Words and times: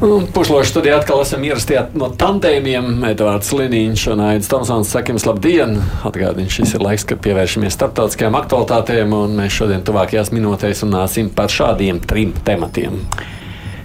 Pušloši 0.00 0.70
studijā 0.70 0.94
atkal 0.96 1.18
esam 1.20 1.42
ierastie 1.44 1.76
no 2.00 2.06
tandēmiem. 2.08 3.02
Edvards 3.10 3.50
Liniņš 3.52 4.04
un 4.14 4.22
Aits 4.30 4.48
Tomsons 4.48 4.88
saka 4.94 5.12
jums 5.12 5.26
labdien! 5.28 5.74
Atgādini, 6.08 6.48
šis 6.48 6.72
ir 6.78 6.84
laiks, 6.86 7.04
kad 7.04 7.20
pievēršamies 7.20 7.76
starptautiskajām 7.76 8.38
aktualitātēm, 8.38 9.12
un 9.12 9.36
mēs 9.42 9.58
šodien 9.58 9.84
tuvākajās 9.84 10.32
minūtēs 10.32 10.86
runāsim 10.86 11.28
par 11.36 11.52
šādiem 11.52 12.00
trim 12.00 12.32
tematiem. 12.48 12.96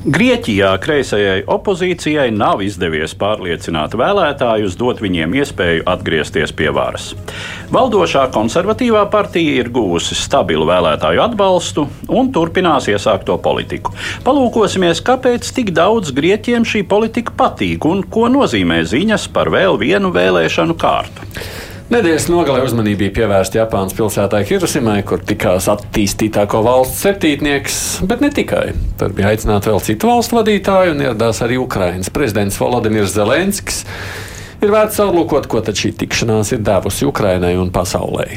Grieķijā 0.05 0.67
kreisajai 0.77 1.39
opozīcijai 1.49 2.27
nav 2.29 2.59
izdevies 2.61 3.15
pārliecināt 3.17 3.95
vēlētājus, 3.97 4.75
dot 4.77 4.99
viņiem 5.01 5.33
iespēju 5.39 5.81
atgriezties 5.89 6.53
pie 6.53 6.67
varas. 6.69 7.07
Valdošā 7.73 8.27
konservatīvā 8.35 9.01
partija 9.09 9.55
ir 9.63 9.71
guvusi 9.73 10.13
stabilu 10.19 10.69
vēlētāju 10.69 11.25
atbalstu 11.25 11.87
un 12.13 12.29
turpinās 12.35 12.85
iesākto 12.93 13.39
politiku. 13.41 13.97
Palūkosimies, 14.27 15.01
kāpēc 15.09 15.49
tik 15.57 15.73
daudz 15.73 16.13
grieķiem 16.13 16.69
šī 16.69 16.85
politika 16.85 17.33
patīk 17.41 17.89
un 17.89 18.05
ko 18.05 18.29
nozīmē 18.29 18.83
ziņas 18.85 19.31
par 19.33 19.49
vēl 19.57 19.81
vienu 19.81 20.13
vēlēšanu 20.13 20.77
kārtu. 20.77 21.25
Nedēļas 21.85 22.23
nogalē 22.33 22.63
uzmanība 22.65 23.03
bija 23.03 23.13
pievērsta 23.13 23.59
Japānas 23.59 23.93
pilsētai 23.93 24.39
Hirosimai, 24.49 25.03
kur 25.05 25.21
tikās 25.21 25.67
attīstītāko 25.69 26.63
valsts 26.65 27.03
septītnieks, 27.05 27.75
bet 28.09 28.23
ne 28.25 28.31
tikai. 28.33 28.71
Tur 28.97 29.13
bija 29.13 29.29
aicināti 29.29 29.69
vēl 29.69 29.83
citu 29.85 30.09
valstu 30.09 30.39
vadītāji 30.39 30.95
un 30.95 31.03
ieradās 31.05 31.43
arī 31.45 31.59
Ukrainas 31.61 32.09
prezidents 32.09 32.57
Volodimirs 32.57 33.13
Zelenskis. 33.13 33.83
Ir 34.65 34.73
vērts 34.73 34.97
aplūkot, 35.05 35.45
ko 35.45 35.61
šī 35.61 35.93
tikšanās 36.01 36.55
ir 36.57 36.65
devusi 36.65 37.05
Ukrainai 37.05 37.53
un 37.61 37.69
pasaulē. 37.69 38.31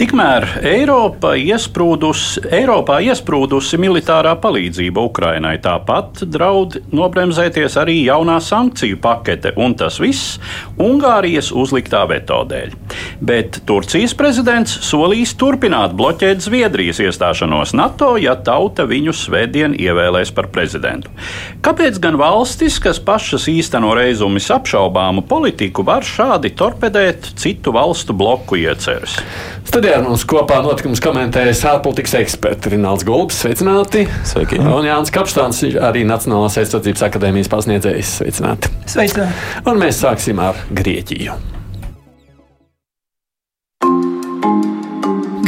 Tikmēr 0.00 0.46
Eiropa 0.64 1.34
iesprūdusi, 1.36 2.40
Eiropā 2.56 3.02
iesprūdusi 3.04 3.76
militārā 3.76 4.30
palīdzība 4.40 5.02
Ukrainai. 5.04 5.58
Tāpat 5.60 6.22
draud 6.24 6.78
nobremzēties 6.96 7.76
arī 7.76 7.98
jaunā 8.06 8.38
sankciju 8.40 8.96
pakete, 9.04 9.52
un 9.60 9.74
tas 9.76 9.98
viss 10.00 10.38
Ungārijas 10.80 11.50
uzliktā 11.52 12.06
veto 12.08 12.38
dēļ. 12.48 12.72
Bet 13.20 13.58
Turcijas 13.68 14.16
prezidents 14.16 14.78
solīs 14.88 15.34
turpināt 15.36 15.92
bloķēt 15.98 16.40
Zviedrijas 16.46 17.02
iestāšanos 17.04 17.76
NATO, 17.76 18.14
ja 18.16 18.38
tauta 18.40 18.88
viņu 18.88 19.12
svētdien 19.12 19.76
ievēlēs 19.76 20.32
par 20.32 20.48
prezidentu. 20.48 21.12
Kāpēc 21.60 22.00
gan 22.00 22.16
valstis, 22.16 22.80
kas 22.80 23.02
pašas 23.04 23.50
īsteno 23.52 23.92
reizumis 24.00 24.48
apšaubāmu 24.56 25.28
politiku, 25.28 25.84
var 25.84 26.08
šādi 26.08 26.54
torpedēt 26.56 27.34
citu 27.36 27.76
valstu 27.76 28.16
bloku 28.16 28.62
ieceres? 28.64 29.20
Studijā 29.70 30.00
mums 30.02 30.24
kopā 30.26 30.56
notikums 30.64 30.98
komentējas 30.98 31.60
ārpolitikas 31.70 32.16
eksperti 32.18 32.72
Rināls 32.72 33.04
Gulbis. 33.06 33.38
Sveicināti! 33.44 34.02
Sveiki! 34.26 34.58
Un 34.58 34.88
Jānis 34.88 35.14
Kapstāns, 35.14 35.62
arī 35.78 36.02
Nacionālās 36.08 36.58
aizsardzības 36.58 37.06
akadēmijas 37.06 37.52
pasniedzējs. 37.52 38.16
Sveicināti! 38.18 38.72
Sveicināti! 38.90 39.38
Un 39.70 39.78
mēs 39.78 40.02
sāksim 40.02 40.42
ar 40.42 40.58
Grieķiju. 40.74 41.38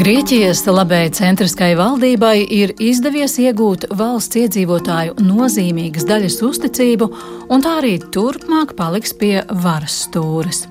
Grieķijas 0.03 0.64
labējai 0.67 1.11
centriskajai 1.14 1.77
valdībai 1.78 2.39
ir 2.50 2.72
izdevies 2.83 3.36
iegūt 3.39 3.84
valsts 3.95 4.34
iedzīvotāju 4.41 5.12
nozīmīgas 5.22 6.08
daļas 6.08 6.41
uzticību, 6.42 7.07
un 7.55 7.63
tā 7.63 7.77
arī 7.79 7.92
turpmāk 8.11 8.73
paliks 8.74 9.14
pie 9.14 9.45
varas 9.63 10.01
stūres. 10.08 10.64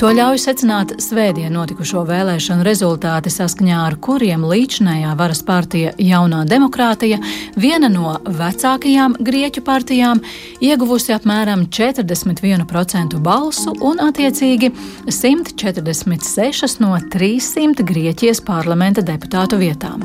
To 0.00 0.08
ļauj 0.14 0.40
secināt 0.40 0.94
svētdien 1.04 1.52
notikušo 1.52 2.06
vēlēšanu 2.08 2.64
rezultāti, 2.64 3.28
saskaņā 3.34 3.82
ar 3.90 3.98
kuriem 4.00 4.46
līdzinājā 4.48 5.12
varas 5.20 5.44
partija 5.44 5.92
Jaunā 6.00 6.46
demokrātija, 6.48 7.20
viena 7.60 7.92
no 7.92 8.14
vecākajām 8.24 9.18
grieķu 9.20 9.66
partijām, 9.68 10.24
ieguvusi 10.64 11.12
apmēram 11.18 11.66
41% 11.68 13.20
balsu 13.20 13.76
un 13.84 14.00
attiecīgi 14.06 14.72
146 15.12 16.80
no 16.80 16.96
300 17.18 17.84
Grieķijas 17.92 18.40
parlamentu 18.40 18.77
parlamenta 18.78 19.02
deputātu 19.02 19.56
vietām. 19.58 20.02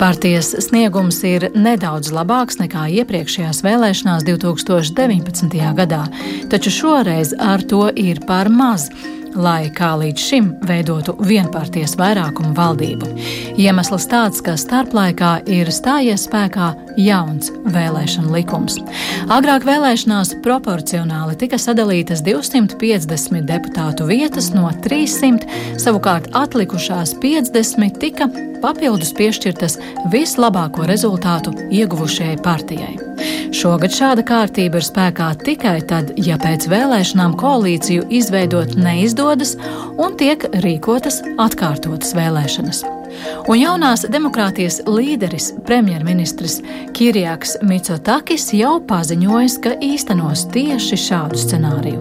Partijas 0.00 0.54
sniegums 0.64 1.18
ir 1.28 1.50
nedaudz 1.52 2.08
labāks 2.08 2.56
nekā 2.56 2.86
iepriekšējās 3.02 3.60
vēlēšanās 3.66 4.24
2019. 4.24 5.60
gadā, 5.76 6.06
taču 6.48 6.72
šoreiz 6.72 7.34
ar 7.36 7.60
to 7.60 7.90
ir 7.92 8.22
par 8.24 8.48
maz 8.48 8.88
lai 9.34 9.70
kā 9.74 9.92
līdz 10.00 10.24
šim 10.28 10.50
veidotu 10.68 11.14
vienpartijas 11.22 11.94
vairākumu 12.00 12.52
valdību. 12.56 13.08
Iemesls 13.60 14.06
tāds, 14.10 14.42
ka 14.44 14.56
starplaikā 14.60 15.32
ir 15.50 15.70
stājies 15.72 16.26
spēkā 16.28 16.72
jauns 17.00 17.52
vēlēšana 17.72 18.32
likums. 18.34 18.78
Agrāk 19.32 19.66
vēlēšanās 19.68 20.36
proporcionāli 20.44 21.36
tika 21.40 21.60
sadalītas 21.60 22.24
250 22.26 23.46
deputātu 23.48 24.08
vietas 24.10 24.52
no 24.56 24.70
300, 24.84 25.78
savukārt 25.82 26.32
atlikušās 26.36 27.16
50 27.22 28.00
tika 28.02 28.30
papildus 28.62 29.12
piešķirtas 29.18 29.78
vislabāko 30.12 30.86
rezultātu 30.88 31.54
ieguvušajai 31.70 32.38
partijai. 32.44 32.94
Šogad 33.52 33.92
šāda 33.94 34.24
kārtība 34.26 34.80
ir 34.80 34.86
spēkā 34.86 35.28
tikai 35.44 35.76
tad, 35.88 36.14
ja 36.16 36.38
pēc 36.40 36.66
vēlēšanām 36.72 37.36
koalīciju 37.38 38.08
izveidot 38.18 38.74
neizdodas 39.22 39.56
un 39.98 40.16
tiek 40.18 40.42
rīkotas 40.62 41.22
atkārtotas 41.38 42.14
vēlēšanas. 42.16 42.82
Un 43.46 43.58
jaunās 43.60 44.06
demokrātijas 44.08 44.80
līderis, 44.88 45.52
premjerministrs 45.66 46.60
Kirijaks 46.96 47.58
Mitsotakis 47.62 48.48
jau 48.56 48.78
paziņojis, 48.88 49.58
ka 49.62 49.76
īstenos 49.84 50.46
tieši 50.52 50.96
šādu 50.96 51.38
scenāriju. 51.38 52.00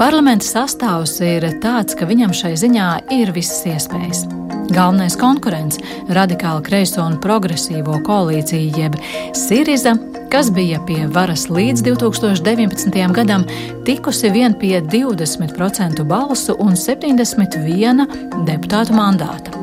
Parlamenta 0.00 0.46
sastāvs 0.46 1.18
ir 1.20 1.46
tāds, 1.62 1.94
ka 1.94 2.08
viņam 2.08 2.32
šai 2.32 2.56
ziņā 2.56 2.90
ir 3.20 3.32
visas 3.36 3.66
iespējas. 3.68 4.24
Galvenais 4.68 5.16
konkurents- 5.16 5.78
radikāla 6.18 6.62
kreiso 6.64 7.04
un 7.04 7.20
progresīvo 7.20 8.02
koalīcija, 8.04 8.76
jeb 8.76 8.96
Siriza, 9.32 9.94
kas 10.30 10.50
bija 10.52 10.80
pie 10.86 11.06
varas 11.12 11.46
līdz 11.48 11.82
2019. 11.86 12.98
gadam, 13.16 13.44
tikusi 13.84 14.30
vien 14.30 14.54
pie 14.58 14.80
20% 14.80 16.04
balsu 16.08 16.56
un 16.58 16.76
71 16.76 18.06
deputātu 18.48 18.96
mandāta. 18.96 19.57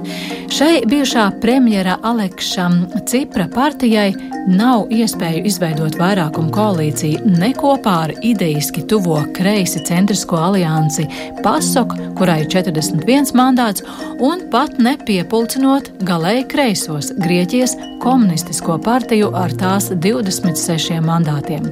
Šai 0.55 0.81
bijušā 0.87 1.29
premjera 1.41 1.97
Aleksa 2.03 2.69
Cipra 3.09 3.47
partijai 3.53 4.13
nav 4.47 4.85
iespēju 4.93 5.41
izveidot 5.49 5.97
vairākumu 5.97 6.51
koalīciju 6.53 7.23
ne 7.39 7.49
kopā 7.57 7.95
ar 8.05 8.13
ideiski 8.21 8.83
tuvo 8.89 9.17
kreisi 9.33 9.81
centrisko 9.87 10.37
aliansi 10.37 11.07
PASOK, 11.43 11.95
kurai 12.17 12.43
ir 12.43 12.49
41 12.53 13.33
mandāts, 13.37 13.83
un 14.21 14.45
pat 14.51 14.77
nepiepulcinot 14.79 15.89
galēji 16.05 16.45
kreisos 16.51 17.11
Grieķijas 17.17 17.75
komunistisko 18.03 18.77
partiju 18.85 19.31
ar 19.35 19.53
tās 19.57 19.89
26 19.89 21.01
mandātiem. 21.03 21.65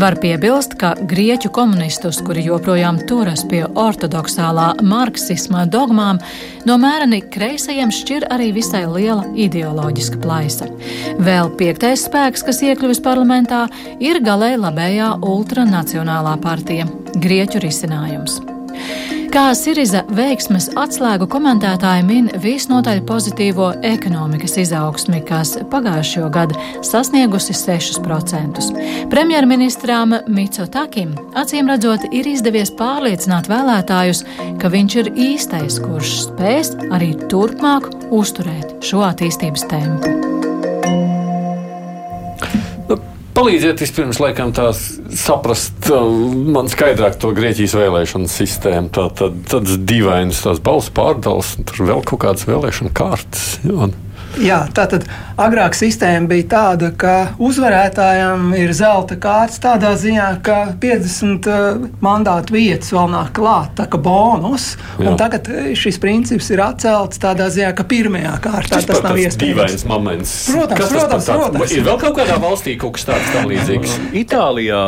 Var 0.00 0.16
piebilst, 0.22 0.78
ka 0.80 0.94
grieķu 1.10 1.52
komunistus, 1.52 2.22
kuri 2.24 2.46
joprojām 2.48 3.02
turas 3.08 3.44
pie 3.50 3.62
ortodoksālā 3.68 4.70
marksisma 4.82 5.66
dogmām, 5.68 6.22
no 6.64 6.78
mēreni 6.80 7.20
kreisajiem 7.66 7.90
šķir 7.90 8.24
arī 8.30 8.52
visai 8.54 8.84
liela 8.86 9.24
ideoloģiska 9.34 10.20
plaisa. 10.22 10.68
Vēl 11.18 11.50
piektais 11.58 12.04
spēks, 12.06 12.44
kas 12.46 12.62
iekļuvis 12.62 13.02
parlamentā, 13.02 13.64
ir 13.98 14.20
galēji 14.22 14.60
labējā 14.62 15.08
ultranacionālā 15.18 16.36
partija- 16.46 16.86
Grieķu 17.24 17.58
risinājums. 17.66 18.38
Kā 19.36 19.50
Siriza 19.52 20.00
veiksmes 20.16 20.70
atslēgu 20.80 21.26
komentētāji 21.28 22.04
min 22.08 22.30
visnotaļ 22.40 23.02
pozitīvo 23.04 23.66
ekonomikas 23.84 24.54
izaugsmi, 24.62 25.18
kas 25.28 25.58
pagājušajā 25.68 26.30
gadā 26.32 26.62
sasniegusi 26.80 27.52
6%. 27.52 28.64
Premjerministrām 29.12 30.16
Mitsotakim 30.32 31.12
acīm 31.36 31.68
redzot 31.68 32.08
ir 32.16 32.30
izdevies 32.32 32.72
pārliecināt 32.80 33.52
vēlētājus, 33.52 34.24
ka 34.56 34.72
viņš 34.72 35.00
ir 35.02 35.12
īstais, 35.28 35.82
kurš 35.84 36.16
spēs 36.30 36.72
arī 36.88 37.12
turpmāk 37.28 37.92
uzturēt 38.08 38.78
šo 38.88 39.04
attīstības 39.04 39.68
tempu. 39.68 40.45
Palīdziet 43.36 43.82
vispirms, 43.84 44.16
laikam, 44.22 44.54
tās 44.56 44.78
saprast 45.20 45.90
man 45.92 46.70
skaidrāk 46.72 47.18
to 47.20 47.34
Grieķijas 47.36 47.74
vēlēšanu 47.76 48.30
sistēmu. 48.32 48.88
Tā 48.96 49.10
tad 49.18 49.36
tādas 49.52 49.76
dīvainas, 49.84 50.40
tās 50.46 50.62
balsu 50.64 50.94
pārdales, 50.96 51.52
un 51.58 51.68
tur 51.68 51.84
vēl 51.90 52.00
kaut 52.08 52.22
kādas 52.24 52.48
vēlēšana 52.48 52.94
kārtas. 52.96 53.44
Un... 53.68 53.92
Jā, 54.36 54.58
tātad 54.76 55.06
agrāk 55.40 55.76
sistēma 55.76 56.28
bija 56.28 56.46
tāda, 56.50 56.90
ka 56.92 57.14
uzvarētājiem 57.40 58.50
ir 58.58 58.72
zelta 58.76 59.16
kārts 59.20 59.60
tādā 59.62 59.94
ziņā, 59.96 60.28
ka 60.44 60.58
50 60.82 61.48
uh, 61.48 61.86
mandātu 62.04 62.56
vietas 62.56 62.92
vēl 62.92 63.08
nāk 63.14 63.32
klāt, 63.36 63.72
tā 63.78 63.86
kā 63.88 64.00
bonus. 64.00 64.74
Tagad 65.16 65.48
eh, 65.52 65.70
šis 65.78 65.98
princips 66.02 66.50
ir 66.52 66.60
atcelts 66.64 67.20
tādā 67.22 67.48
ziņā, 67.52 67.72
ka 67.76 67.86
pirmajā 67.88 68.34
kārtā 68.44 68.76
tas, 68.76 68.88
tas 68.90 69.02
nav 69.04 69.20
iespējams. 69.20 69.86
Moments. 69.88 70.34
Protams, 70.52 70.80
kas 70.82 70.92
protams, 70.92 71.30
protams. 71.32 71.76
Ir 71.76 71.86
vēl 71.88 72.00
kaut 72.04 72.18
kādā 72.20 72.38
valstī 72.42 72.76
kaut 72.80 72.96
kas 72.98 73.08
tāds 73.08 73.32
tam 73.32 73.48
līdzīgs. 73.52 73.96
Itālijā 74.22 74.82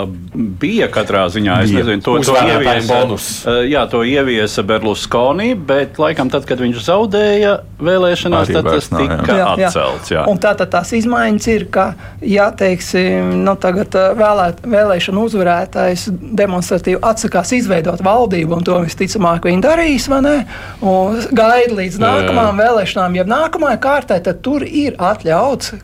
bija 0.60 0.90
katrā 0.92 1.24
ziņā, 1.32 1.60
es 1.64 1.74
nezinu, 1.74 2.04
to, 2.04 2.18
to 2.28 2.36
ieviesa, 2.36 3.00
uh, 3.08 3.62
jā, 3.68 3.86
to 3.90 4.04
ieviesa 4.04 4.64
Berlusconi, 4.68 5.54
bet 5.56 6.00
laikam 6.00 6.32
tad, 6.32 6.44
kad 6.48 6.60
viņš 6.60 6.84
zaudēja 6.84 7.58
vēlēšanās, 7.80 8.48
Arī 8.48 8.58
tad 8.58 8.70
tas 8.72 8.92
tika 8.92 9.37
jā, 9.38 9.48
jā. 9.62 9.70
atcelts. 9.70 10.12
Jā. 10.12 10.24
Un 10.30 10.40
tātad 10.42 10.70
tās 10.72 10.92
izmaiņas 10.98 11.48
ir, 11.54 11.66
ka, 11.74 11.88
ja 12.24 12.48
teiksim, 12.54 13.32
nu, 13.46 13.54
tagad 13.60 13.94
vēlēt, 14.18 14.62
vēlēšana 14.68 15.24
uzvarētājs 15.24 16.08
demonstratīvi 16.38 17.00
atsakās 17.04 17.54
izveidot 17.58 18.02
valdību, 18.04 18.58
un 18.58 18.66
to 18.66 18.78
visticamāk 18.84 19.48
viņi 19.48 19.64
darīs, 19.64 20.08
vai 20.10 20.20
ne? 20.24 20.36
Un 20.84 21.20
gaida 21.32 21.74
līdz 21.78 22.00
nākamajām 22.02 22.62
vēlēšanām, 22.64 23.18
ja 23.18 23.26
nākamajai 23.28 23.80
kārtai, 23.82 24.20
tad 24.24 24.42
tur 24.44 24.64
ir 24.66 24.98
atļauts 24.98 25.74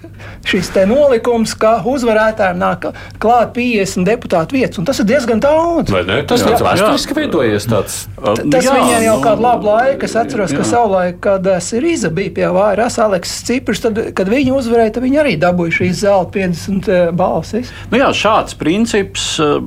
šis 0.49 0.71
nolikums, 0.89 1.55
ka 1.59 1.77
uzvarētājiem 1.89 2.59
nāk 2.61 2.89
klāt 3.23 3.55
50 3.57 4.07
deputātu 4.09 4.59
vietas, 4.59 4.81
un 4.81 4.89
tas 4.89 5.01
ir 5.01 5.09
diezgan 5.09 5.43
daudz. 5.43 5.93
Tas 6.29 6.45
ir 6.45 6.57
vēsturiski 6.65 7.17
veidojies 7.17 7.69
tāds. 7.71 7.99
Tas 8.19 8.65
jā, 8.65 8.75
viņiem 8.77 9.07
jau 9.09 9.17
kādu 9.25 9.45
labu 9.45 9.71
laiku, 9.71 10.09
es 10.09 10.17
atceros, 10.19 10.53
jā. 10.53 10.61
ka 10.61 10.69
savulaik, 10.69 11.21
kad 11.25 11.49
Sirīza 11.65 12.11
bija 12.15 12.35
pie 12.39 12.49
vairas, 12.55 12.99
Aleksis 13.03 13.44
Ciprs, 13.45 13.83
tad, 13.85 13.99
kad 14.17 14.31
viņi 14.31 14.55
uzvarēja, 14.57 14.95
tad 14.97 15.05
viņi 15.05 15.21
arī 15.21 15.35
dabūja 15.41 15.79
šīs 15.81 15.99
zelta 16.05 16.39
50 16.39 16.89
eh, 16.89 17.03
balsis. 17.17 17.73
Nu 17.93 18.01
jā, 18.01 18.09
šāds 18.17 18.57
princips 18.57 19.35
eh, 19.43 19.59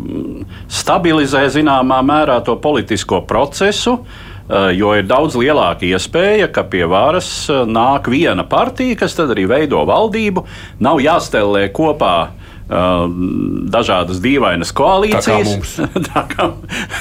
stabilizē 0.80 1.46
zināmā 1.54 2.02
mērā 2.06 2.40
to 2.46 2.58
politisko 2.62 3.22
procesu. 3.30 4.00
Eh, 4.48 4.72
jo 4.80 4.96
ir 4.98 5.06
daudz 5.06 5.38
lielāka 5.38 5.86
iespēja, 5.86 6.50
ka 6.54 6.66
pie 6.72 6.86
varas 6.90 7.30
nāk 7.68 8.10
viena 8.10 8.48
partija, 8.48 8.98
kas 9.04 9.18
tad 9.20 9.36
arī 9.36 9.46
veido 9.52 9.84
valdību. 9.86 10.46
Nav 10.82 11.04
jāstelē 11.04 11.68
kopā 11.76 12.16
uh, 12.26 12.47
dažādas 12.68 14.20
dīvainas 14.24 14.74
koalīcijas. 14.76 15.78
Tā 15.78 15.88
kā 15.88 16.04
tā 16.10 16.24
kā, 16.32 16.48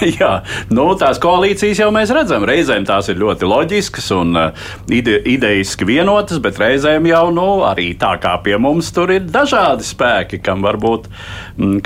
jā, 0.07 0.31
nu, 0.75 0.87
tās 0.99 1.21
koalīcijas 1.23 1.81
jau 1.83 1.91
mēs 1.95 2.13
redzam. 2.15 2.47
Reizēm 2.47 2.87
tās 2.89 3.11
ir 3.11 3.19
ļoti 3.21 3.49
loģiskas 3.49 4.11
un 4.17 4.37
ide, 4.93 5.19
idejiski 5.27 5.89
vienotas, 5.89 6.41
bet 6.43 6.61
reizēm 6.63 7.09
jau 7.11 7.25
nu, 7.35 7.49
arī 7.67 7.93
tā 7.99 8.15
kā 8.23 8.37
pie 8.45 8.59
mums 8.63 8.93
tur 8.95 9.13
ir 9.15 9.27
dažādi 9.27 9.87
spēki, 9.87 10.41
kam 10.45 10.65
varbūt, 10.67 11.09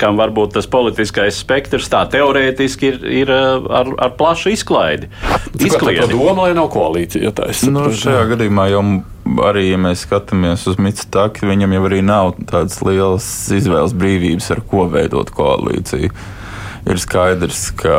kam 0.01 0.19
varbūt 0.19 0.57
tas 0.59 0.69
politiskais 0.71 1.41
spektrs 1.41 1.89
tā 1.91 2.03
teorētiski 2.11 2.91
ir, 2.91 2.99
ir 3.23 3.33
ar, 3.33 3.95
ar 3.97 4.13
plašu 4.19 4.53
izklaidi. 4.55 5.09
Izkliedi. 5.57 6.05
Tā 6.05 6.11
doma, 6.13 6.47
lai 6.47 6.53
nav 6.57 6.69
koalīcija. 6.73 7.33
Nu, 7.71 7.89
šajā 7.95 8.27
gadījumā 8.33 8.69
jau 8.71 8.85
arī, 9.45 9.67
ja 9.69 9.79
mēs 9.81 10.05
skatāmies 10.05 10.65
uz 10.69 10.79
Mitsubishi, 10.81 11.47
viņam 11.47 11.75
jau 11.75 11.83
arī 11.89 12.01
nav 12.05 12.33
tādas 12.49 12.81
lielas 12.85 13.27
izvēles 13.53 13.95
brīvības, 13.97 14.51
ar 14.55 14.63
ko 14.67 14.87
veidot 14.91 15.31
koalīciju. 15.35 16.11
Ir 16.91 16.97
skaidrs, 16.97 17.67
ka 17.77 17.97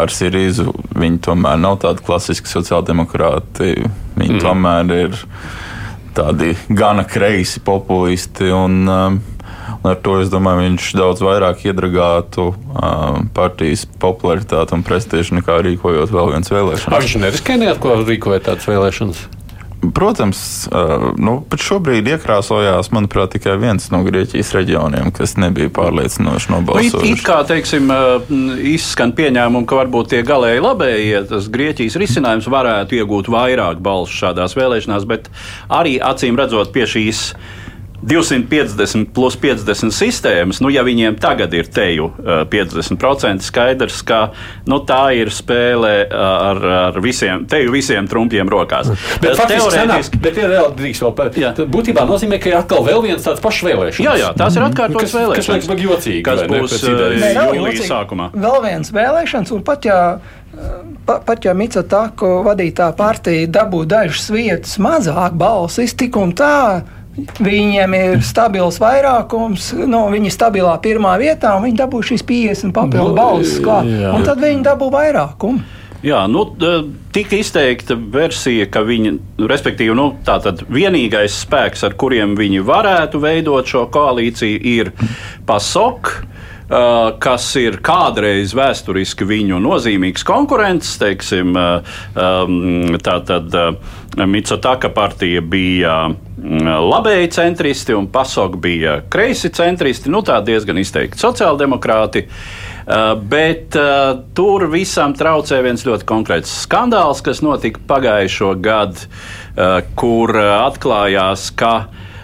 ar 0.00 0.12
Sirīzu 0.12 0.68
viņi 0.92 1.22
tomēr 1.24 1.56
nav 1.60 1.78
tādi 1.84 2.04
klasiski 2.04 2.50
sociāldemokrāti. 2.52 3.72
Viņi 4.18 4.36
mm. 4.36 4.42
tomēr 4.44 4.92
ir 4.98 5.16
tādi 6.16 6.52
gana 6.68 7.06
kreisi 7.08 7.62
populisti. 7.64 8.52
Un, 8.52 8.82
um, 8.84 9.20
Un 9.80 9.90
ar 9.94 10.00
to 10.04 10.18
es 10.20 10.28
domāju, 10.28 10.60
viņš 10.66 10.86
daudz 10.98 11.22
vairāk 11.24 11.62
iedragātu 11.64 12.50
uh, 12.50 13.20
partijas 13.36 13.86
popularitāti 14.02 14.76
un 14.76 14.84
prestižu 14.84 15.38
nekā 15.38 15.56
rīkojot 15.64 16.12
vēl 16.12 16.34
viens 16.34 16.52
vēlēšanas. 16.52 17.04
Viņš 17.06 17.14
neriskē 17.22 17.56
neatklāt 17.62 18.04
rīkojot 18.08 18.44
tādas 18.50 18.68
vēlēšanas. 18.68 19.22
Protams, 19.80 20.68
nu, 21.16 21.38
pat 21.48 21.62
šobrīd 21.64 22.08
iekrāsojās, 22.12 22.90
manuprāt, 22.92 23.32
tikai 23.32 23.54
viens 23.60 23.86
no 23.92 24.02
Grieķijas 24.04 24.52
reģioniem, 24.52 25.08
kas 25.16 25.38
nebija 25.40 25.72
pārliecinoši 25.72 26.52
nobalsots. 26.52 26.98
Nu, 27.00 27.08
it, 27.08 27.16
it 27.16 27.24
kā, 27.24 27.38
teiksim, 27.48 27.88
izskan 28.74 29.14
pieņēmumu, 29.16 29.64
ka 29.68 29.78
varbūt 29.80 30.12
tie 30.12 30.20
galēji 30.26 30.60
labējie, 30.66 31.22
tas 31.32 31.48
Grieķijas 31.52 31.96
risinājums 32.02 32.50
varētu 32.52 33.00
iegūt 33.00 33.32
vairāk 33.32 33.80
balsu 33.84 34.20
šādās 34.20 34.56
vēlēšanās, 34.58 35.08
bet 35.08 35.32
arī 35.72 35.96
acīm 35.96 36.36
redzot 36.36 36.74
pie 36.76 36.84
šīs 36.84 37.30
250 38.02 39.12
plus 39.14 39.36
50 39.40 39.92
sistēmas, 39.94 40.60
nu, 40.64 40.70
ja 40.72 40.84
viņiem 40.86 41.18
tagad 41.20 41.52
ir 41.56 41.68
teju 41.70 42.10
50%, 42.52 43.44
skaidrs, 43.44 44.00
ka 44.06 44.20
nu, 44.70 44.80
tā 44.88 45.02
ir 45.18 45.32
spēle 45.34 45.92
ar, 46.08 46.62
ar 46.90 47.00
visiem, 47.04 47.44
teju 47.50 47.74
visiem 47.74 48.08
trumpiem 48.10 48.48
rokās. 48.50 48.92
Bet 49.22 49.40
teorētiski, 49.50 50.20
bet 50.22 50.40
ir 50.40 50.50
vēl 50.54 50.72
drīz 50.78 51.02
vēl 51.04 51.14
par, 51.18 51.32
būtībā 51.76 52.06
nozīmē, 52.08 52.40
ka 52.40 52.52
ir 52.52 52.58
atkal 52.62 52.84
vēl 52.86 53.04
viens 53.04 53.24
tāds 53.26 53.42
pašs 53.44 53.64
vēlēšanas. 53.68 54.06
Jā, 54.06 54.16
jā, 54.24 54.32
tās 54.38 54.56
ir 54.56 54.66
atkārtotas 54.68 55.16
vēlēšanas. 55.18 55.50
Kas 55.50 55.70
liekas 55.70 55.86
jocīgi. 55.86 56.22
Kas 56.26 56.44
būs 56.48 56.76
jūlijas 56.88 57.90
sākumā. 57.90 58.30
Vēl 58.36 58.60
viens 58.64 58.94
vēlēšanas, 58.96 59.56
un 59.56 59.66
pat 59.66 59.88
ja 59.88 60.00
Pa, 61.06 61.20
pat 61.26 61.44
ja 61.46 61.52
Mitsotako 61.54 62.40
vadītā 62.44 62.88
partija 62.98 63.46
dabū 63.54 63.84
dažas 63.88 64.26
vietas 64.34 64.74
mazāk 64.82 65.36
balsis, 65.38 65.94
tik 65.94 66.18
un 66.18 66.34
tā 66.36 66.82
Viņiem 67.40 67.96
ir 67.98 68.22
stabils 68.26 68.80
vairākums, 68.82 69.72
nu, 69.86 70.04
viņi 70.12 70.30
ir 70.30 70.34
stabilā 70.34 70.76
pirmā 70.82 71.16
vietā, 71.20 71.56
un 71.56 71.66
viņi 71.68 71.78
dabū 71.82 72.02
šīs 72.06 72.24
50 72.26 72.74
papildu 72.76 73.12
nu, 73.12 73.18
balsis 73.18 73.60
klāt. 73.64 73.90
Un 74.14 74.26
tad 74.26 74.42
viņi 74.42 74.64
dabū 74.66 74.90
vairākumu. 74.94 75.78
Jā, 76.00 76.22
nu, 76.32 76.46
tika 77.12 77.36
izteikta 77.36 77.92
versija, 78.12 78.64
ka 78.72 78.80
viņi, 78.88 79.18
respektīvi, 79.50 79.92
nu, 79.98 80.06
tātad 80.24 80.62
vienīgais 80.72 81.42
spēks, 81.42 81.84
ar 81.84 81.96
kuriem 82.00 82.32
viņi 82.38 82.62
varētu 82.64 83.20
veidot 83.20 83.68
šo 83.68 83.84
koalīciju, 83.92 84.62
ir 84.64 84.94
PASOK. 85.48 86.14
Uh, 86.70 87.16
kas 87.18 87.48
ir 87.58 87.80
kādreiz 87.82 88.52
vēsturiski 88.54 89.26
viņu 89.26 89.56
nozīmīgs 89.58 90.22
konkurents. 90.22 90.92
Teiksim, 91.00 91.56
uh, 91.58 91.96
um, 92.14 92.94
tā 93.02 93.16
tad 93.26 93.56
uh, 93.58 93.96
Mitsotaka 94.30 94.92
partija 94.94 95.42
bija 95.42 95.96
labēji 96.40 97.32
centristi 97.34 97.94
un 97.94 98.06
PASOK 98.14 98.54
bija 98.62 98.94
kreisi 99.10 99.50
centristi, 99.54 100.12
nu 100.14 100.22
tā 100.26 100.38
diezgan 100.46 100.78
izteikti 100.80 101.20
sociāldemokrāti. 101.20 102.24
Bet 103.30 103.76
tur 104.34 104.64
visam 104.72 105.12
traucē 105.14 105.60
viens 105.62 105.84
ļoti 105.86 106.08
konkrēts 106.08 106.54
skandāls, 106.64 107.20
kas 107.22 107.42
notika 107.44 107.84
pagājušo 107.86 108.54
gadu, 108.64 109.04
kur 110.00 110.34
atklājās, 110.40 111.50
ka 111.54 111.74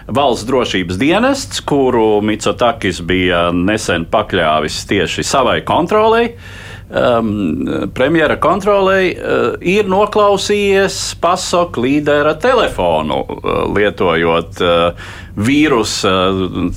valsts 0.07 0.47
drošības 0.47 0.97
dienests, 0.99 1.61
kuru 1.67 2.21
Mitsotakis 2.23 3.01
bija 3.05 3.49
nesen 3.51 4.07
pakļāvis 4.11 4.85
tieši 4.89 5.25
savai 5.27 5.59
kontrolei. 5.67 6.31
Um, 6.87 7.89
premjera 7.91 8.37
kontrolei 8.39 9.09
uh, 9.11 9.57
ir 9.59 9.89
noklausījies 9.91 11.17
pasaku 11.19 11.83
līdera 11.83 12.31
telefonu, 12.39 13.17
uh, 13.27 13.65
lietojot 13.75 14.61
uh, 14.63 15.09
vīrusu, 15.37 16.09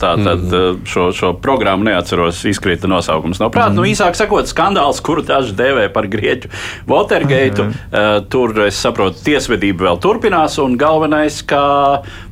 tātad 0.00 0.42
mm. 0.44 0.82
šo, 0.88 1.06
šo 1.16 1.32
programmu 1.40 1.86
neatceros, 1.88 2.42
izkrita 2.48 2.90
nosaukums 2.90 3.40
no 3.40 3.48
prāta. 3.52 3.72
Mm. 3.72 3.78
Nu, 3.80 3.84
mhm. 3.86 3.92
īsāk 3.94 4.18
sakot, 4.18 4.50
skandāls, 4.50 5.00
kuru 5.04 5.24
daži 5.26 5.56
dēvē 5.56 5.88
par 5.94 6.08
grieķu 6.12 6.50
Watergate. 6.90 7.66
Mm. 7.70 8.28
Tur, 8.32 8.54
es 8.66 8.78
saprotu, 8.80 9.22
tiesvedība 9.24 9.88
vēl 9.88 10.00
turpinās, 10.04 10.58
un 10.62 10.76
galvenais, 10.80 11.40
ka 11.48 11.62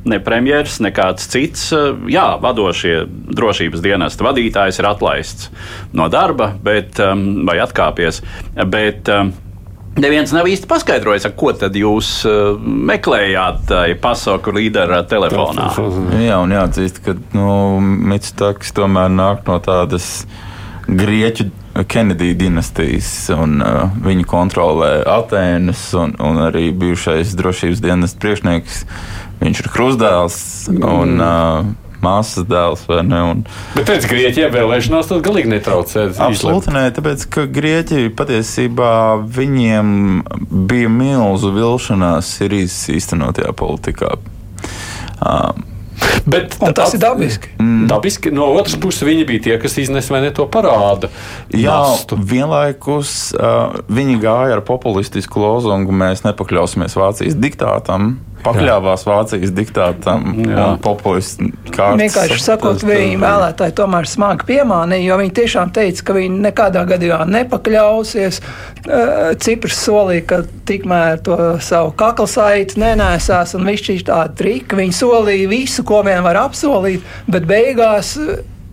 ne 0.09 0.21
premjeras, 0.23 0.79
ne 0.85 0.93
kāds 0.95 1.27
cits, 1.31 1.69
jā, 2.11 2.27
vadošie 2.41 3.01
drošības 3.33 3.83
dienesta 3.83 4.27
vadītājs 4.29 4.81
ir 4.81 4.89
atlaists 4.89 5.49
no 5.97 6.09
darba, 6.11 6.51
bet, 6.63 6.99
vai 6.99 7.59
atkāpies. 7.63 8.21
Bet, 8.69 9.09
Neviens 9.99 10.31
nav 10.31 10.47
īsti 10.47 10.67
paskaidrojis, 10.69 11.27
ko 11.39 11.51
tad 11.57 11.75
jūs 11.75 12.09
uh, 12.27 12.55
meklējāt 12.59 13.65
tajā 13.69 13.97
pasauku 14.01 14.53
līdera 14.55 15.01
telefonā. 15.09 15.69
Jā, 16.21 16.39
un 16.39 16.53
jāatzīst, 16.55 17.01
ka 17.03 17.15
nu, 17.35 17.49
Mitsutakis 17.81 18.71
tomēr 18.77 19.11
nāk 19.11 19.43
no 19.49 19.57
tādas 19.63 20.23
grieķu 20.87 21.49
Kenedija 21.89 22.35
dinastijas, 22.35 23.09
un 23.35 23.59
uh, 23.63 23.91
viņi 24.03 24.25
kontrolē 24.27 24.93
Atēnas, 25.07 25.83
un, 25.99 26.15
un 26.23 26.41
arī 26.47 26.69
bijušais 26.75 27.35
drošības 27.39 27.83
dienas 27.83 28.15
priekšnieks. 28.19 28.81
Viņš 29.39 29.61
ir 29.63 29.69
krustdēls. 29.71 30.39
Un, 30.79 31.21
uh, 31.23 31.88
māsas 32.03 32.47
dēls. 32.49 32.85
Un... 32.89 33.45
Bet 33.75 33.89
pēc 33.89 34.07
Grieķijā 34.09 34.49
vēlēšanās 34.53 35.09
tas 35.11 35.23
galīgi 35.25 35.53
netraucē. 35.53 36.09
Absolūti 36.29 36.75
nē, 36.75 36.85
tāpēc 36.97 37.25
ka 37.33 37.47
Grieķija 37.49 38.13
patiesībā 38.19 38.93
viņiem 39.39 39.95
bija 40.69 40.91
milzu 40.93 41.53
vilšanās 41.55 42.35
Sirijas 42.39 42.81
īstenotajā 42.93 43.55
politikā. 43.57 44.15
Um, 45.19 45.65
Bet 46.25 46.55
Un 46.61 46.73
tas 46.73 46.93
ir 46.93 47.01
dabiski. 47.01 47.49
Mm. 47.59 47.87
dabiski. 47.87 48.31
No 48.31 48.49
otras 48.55 48.77
puses, 48.79 49.03
viņi 49.07 49.25
bija 49.27 49.43
tie, 49.47 49.55
kas 49.61 49.77
iznesa 49.81 50.13
vai 50.13 50.21
ne 50.25 50.31
to 50.35 50.45
parādu. 50.51 51.09
Jā, 51.51 51.75
nastu. 51.89 52.19
vienlaikus 52.19 53.33
uh, 53.35 53.79
viņi 53.89 54.19
gāja 54.21 54.59
ar 54.59 54.63
populistisku 54.67 55.41
lozungu: 55.43 55.95
Mēs 55.95 56.23
nepakļausimies 56.27 56.97
Vācijas 56.99 57.37
diktātam. 57.39 58.17
Pakļāvās 58.43 59.05
Vācijas 59.07 59.53
diktātam 59.55 60.27
un 60.31 60.77
populistu 60.83 61.49
kārtas. 61.69 61.99
Vienkārši 62.01 62.39
sakot, 62.43 62.83
viņi 62.87 63.19
vēlētāji 63.21 63.75
tomēr 63.77 64.07
smagi 64.09 64.47
piemānīja, 64.49 65.07
jo 65.09 65.17
viņi 65.21 65.33
tiešām 65.41 65.73
teica, 65.75 66.05
ka 66.07 66.17
viņi 66.17 66.43
nekādā 66.47 66.85
gadījumā 66.89 67.27
nepakļausies. 67.29 68.39
Eh, 68.39 69.15
Ciprs 69.43 69.81
solīja, 69.85 70.25
ka 70.29 70.41
tikmēr 70.69 71.19
to 71.25 71.39
savu 71.63 71.91
kakla 71.99 72.29
saiti 72.29 72.79
nenēsās 72.81 73.55
un 73.59 73.67
viss 73.67 73.87
šī 73.89 73.99
tāda 74.07 74.31
trika. 74.39 74.79
Viņi 74.79 74.95
solīja 74.95 75.51
visu, 75.51 75.83
ko 75.87 76.03
vien 76.07 76.23
var 76.25 76.39
apsolīt, 76.45 77.03
bet 77.27 77.47
beigās 77.49 78.15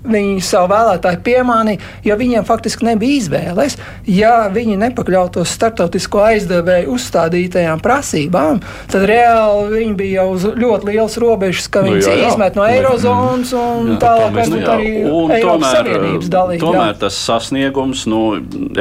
viņi 0.07 0.41
savu 0.45 0.71
vēlētāju 0.73 1.21
piemānīja, 1.27 1.81
jo 2.07 2.17
viņiem 2.21 2.47
faktiski 2.49 2.87
nebija 2.89 3.21
izvēles. 3.21 3.77
Ja 4.07 4.47
viņi 4.53 4.77
nepakļautos 4.81 5.53
starptautisko 5.57 6.23
aizdevēju 6.31 6.93
uzstādītajām 6.97 7.83
prasībām, 7.85 8.61
tad 8.93 9.07
reāli 9.11 9.69
viņi 9.81 9.95
bija 9.99 10.21
jau 10.23 10.29
uz 10.37 10.47
ļoti 10.57 10.91
liels 10.93 11.17
robežas, 11.23 11.69
ka 11.69 11.83
Nu, 11.87 11.93
viņi 11.93 12.07
jā, 12.07 12.15
jā. 12.23 12.29
izmet 12.33 12.57
no 12.57 12.65
Eirozonas 12.67 13.53
un 13.57 13.93
Jā, 13.93 13.99
tālāk 14.03 14.31
Nu, 14.31 14.39
varbūt 14.41 14.63
jā, 14.63 14.75
arī 14.75 14.91
un 15.11 15.31
Eiropas 15.37 15.73
Savienības 15.77 16.31
dalība. 16.33 16.61
tomēr 16.67 16.97
tas 17.01 17.19
sasniegums, 17.27 18.07
nu, 18.11 18.21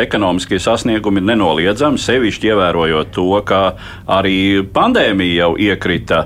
ekonomiskie 0.02 0.60
sasniegumi 0.60 1.22
ir 1.22 1.28
nenoliedzami. 1.32 1.98
Sevišķi 2.02 2.52
ievērojot 2.54 3.12
to, 3.16 3.28
ka 3.46 3.62
arī 4.08 4.64
pandēmija 4.74 5.46
jau 5.46 5.52
iekrita, 5.58 6.26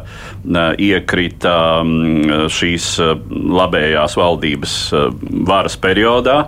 iekrita 0.80 1.56
mm, 1.84 2.48
šīs 2.54 2.88
eh, 3.04 3.14
labējās 3.60 4.16
valdības 4.20 4.76
varas 5.48 5.78
periodā. 5.80 6.42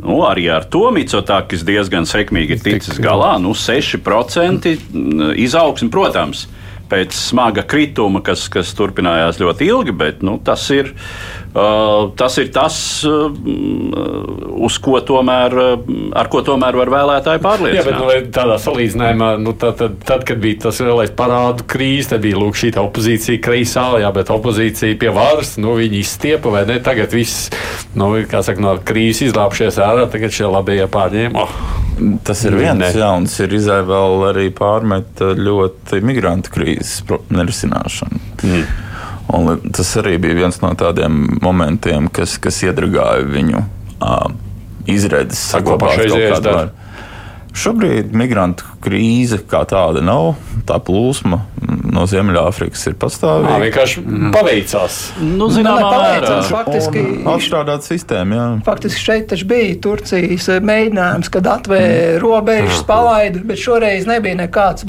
Nu, 0.00 0.22
arī 0.24 0.46
ar 0.48 0.64
to 0.72 0.86
Mitsotakis 0.94 1.64
diezgan 1.66 2.06
sekmīgi 2.08 2.56
ir 2.56 2.62
ticis 2.64 3.00
galā. 3.02 3.34
Nu, 3.42 3.52
6% 3.56 4.70
izaugsme, 5.36 5.90
protams, 5.92 6.46
pēc 6.90 7.14
smaga 7.14 7.64
krituma, 7.68 8.22
kas, 8.24 8.46
kas 8.52 8.72
turpinājās 8.78 9.40
ļoti 9.42 9.68
ilgi, 9.68 9.94
bet 9.96 10.24
nu, 10.26 10.38
tas, 10.44 10.64
ir, 10.74 10.94
tas 11.52 12.36
ir 12.38 12.50
tas, 12.54 12.76
uh, 13.08 13.30
uz 14.60 14.76
ko 14.82 15.00
tomēr, 15.02 15.56
uh, 15.58 15.94
ar 16.18 16.28
ko 16.30 16.42
tomēr 16.46 16.76
var 16.78 16.92
vēlētāji 16.92 17.38
Jā, 17.38 17.42
bet 17.42 17.46
pārliecināt. 17.48 17.98
nu, 17.98 18.32
tādā 18.36 18.58
salīdzinājumā, 18.62 19.30
nu, 19.42 19.54
tad, 19.58 19.78
tad, 19.80 19.96
tad, 20.06 20.24
kad 20.28 20.38
bija 20.42 20.60
tas 20.66 20.80
lielais 20.84 21.10
parādu 21.16 21.66
krīze, 21.70 22.12
tad 22.12 22.22
bija 22.26 22.38
lūk, 22.38 22.58
šī 22.60 22.70
opozīcija 22.80 23.42
kreisā, 23.42 23.86
jā, 24.02 24.10
bet 24.14 24.30
opozīcija 24.30 24.98
pie 25.00 25.10
varas, 25.14 25.56
nu, 25.58 25.74
viņi 25.78 26.02
izstiepa 26.04 26.52
vai 26.54 26.64
ne. 26.68 26.78
Tagad 26.84 27.14
viss, 27.16 27.50
nu, 27.98 28.12
kā 28.30 28.44
saka, 28.46 28.62
no 28.62 28.76
krīzes 28.86 29.30
izlāpšies 29.30 29.80
ārā, 29.82 30.06
tagad 30.12 30.34
šie 30.34 30.46
labie 30.50 30.84
pārņēma. 30.90 31.34
Oh. 31.46 31.56
Tas 32.24 32.40
ir 32.48 32.54
viens 32.56 32.78
Ne. 32.80 32.92
jauns, 32.96 33.34
ir 33.44 33.52
izai 33.52 33.82
vēl 33.84 34.22
arī 34.30 34.46
pārmet 34.56 35.20
ļoti 35.20 36.00
migrantu 36.00 36.54
krīzes 36.54 37.02
nerisināšanu. 37.28 38.20
Mm. 38.46 38.62
Un 39.36 39.72
tas 39.76 39.90
arī 40.00 40.16
bija 40.22 40.38
viens 40.42 40.60
no 40.62 40.72
tādiem 40.78 41.22
momentiem, 41.42 42.08
kas, 42.14 42.36
kas 42.42 42.62
iedragāja 42.66 43.26
viņu 43.30 43.60
uh, 43.62 44.30
izredzes. 44.90 45.42
Saglabāt 45.52 46.00
kaut 46.00 46.16
kādu 46.16 46.44
dara? 46.46 46.89
Šobrīd 47.50 48.12
migrantu 48.14 48.64
krīze 48.84 49.40
kā 49.50 49.64
tāda 49.68 50.02
nav. 50.04 50.36
Tā 50.68 50.76
plūsma 50.86 51.40
mm, 51.40 51.80
no 51.94 52.04
Ziemeļāfrikas 52.06 52.84
ir 52.90 52.94
pastāvīga. 53.00 53.56
vienkārši 53.64 54.04
paveicās. 54.34 54.98
Nu, 55.18 55.48
Nē, 55.48 55.56
zināmā 55.56 55.80
nē, 55.80 55.88
mērā. 55.90 56.20
paveicās. 56.20 56.52
Faktiski, 56.52 57.02
Atstrādāt 57.34 57.86
sistēmu, 57.88 58.36
jā. 58.38 58.46
faktiski 58.68 59.02
šeit 59.02 59.26
taču 59.32 59.48
bija 59.50 59.74
Turcijas 59.82 60.46
mēģinājums, 60.70 61.32
kad 61.34 61.50
atvēra 61.56 62.20
robežas, 62.22 62.84
palaida, 62.88 63.42
bet 63.50 63.58
šoreiz 63.64 64.06
nebija 64.08 64.38
nekāds 64.44 64.86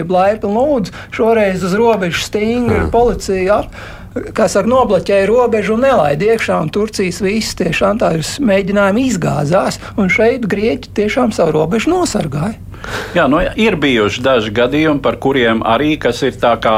jeb 0.00 0.10
laipni 0.14 0.50
lūdzu. 0.50 0.96
Šoreiz 1.14 1.64
uz 1.66 1.78
robežas 1.78 2.26
stingri 2.30 2.88
policija 2.92 3.60
ap, 3.62 3.74
kā 4.10 4.48
saka, 4.50 4.68
nobloķēja 4.70 5.28
robežu 5.30 5.76
un 5.76 5.84
nelaida 5.86 6.32
iekšā, 6.32 6.58
un 6.64 6.72
Turcijas 6.74 7.20
viss 7.24 7.58
tiešām 7.58 8.00
tā 8.00 8.14
ir 8.18 8.26
mēģinājumi 8.50 9.06
izgāzās, 9.10 9.78
un 10.00 10.10
šeit 10.12 10.48
Grieķi 10.50 10.94
tiešām 10.98 11.34
savu 11.36 11.60
robežu 11.60 11.92
nosargāja. 11.94 12.58
Jā, 13.14 13.26
nu, 13.28 13.40
ir 13.60 13.76
bijuši 13.76 14.22
daži 14.24 14.52
gadījumi, 14.56 15.02
par 15.04 15.18
kuriem 15.20 15.60
arī 15.66 15.96
kas 16.00 16.22
ir 16.24 16.38
tā 16.40 16.54
kā, 16.62 16.76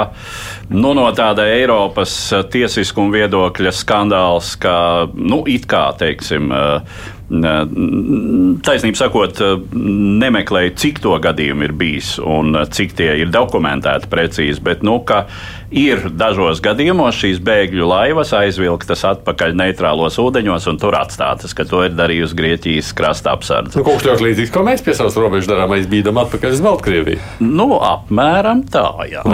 nu, 0.73 0.95
no 0.99 1.07
tāda 1.15 1.47
Eiropas 1.53 2.15
tiesiskuma 2.53 3.15
viedokļa 3.21 3.73
skandāls, 3.77 4.57
ka 4.61 4.75
nu, 5.15 5.45
it 5.47 5.69
kā 5.71 5.91
teiksim. 5.99 6.53
eh, 6.53 7.11
Taisnība 7.33 8.99
sakot, 8.99 9.39
nemeklēju, 9.73 10.75
cik 10.77 10.99
to 11.01 11.15
gadījumu 11.23 11.65
ir 11.65 11.73
bijis 11.73 12.19
un 12.21 12.59
eh, 12.59 12.67
cik 12.69 12.93
tie 12.99 13.13
ir 13.23 13.33
dokumentēti 13.33 14.11
precīzi, 14.13 14.61
bet 14.65 14.83
nu, 14.85 14.99
ka 15.07 15.23
ir 15.73 16.05
dažos 16.13 16.61
gadījumos 16.63 17.17
šīs 17.17 17.41
bēgļu 17.45 17.87
laivas 17.89 18.33
aizvilktas 18.37 19.05
atpakaļ 19.09 19.55
neitrālos 19.57 20.19
ūdeņos 20.21 20.69
un 20.71 20.79
tur 20.81 20.97
atstātas, 20.99 21.55
ka 21.57 21.65
to 21.69 21.83
ir 21.87 21.97
darījusi 21.97 22.37
Grieķijas 22.39 22.93
krasta 22.97 23.33
apsardze. 23.33 23.79
Nu, 23.79 23.85
kaut 23.87 24.01
kas 24.01 24.11
ļoti 24.11 24.27
līdzīgs, 24.29 24.53
ko 24.53 24.65
mēs 24.67 24.85
pie 24.85 24.95
savas 24.99 25.17
robežas 25.19 25.49
darām, 25.51 25.73
bijām 25.91 26.21
atpakaļ 26.23 26.57
uz 26.57 26.63
Baltkrieviju. 26.65 27.21
Nu, 27.41 27.69
apmēram 27.81 28.65
tā, 28.73 28.85
jā. 29.11 29.25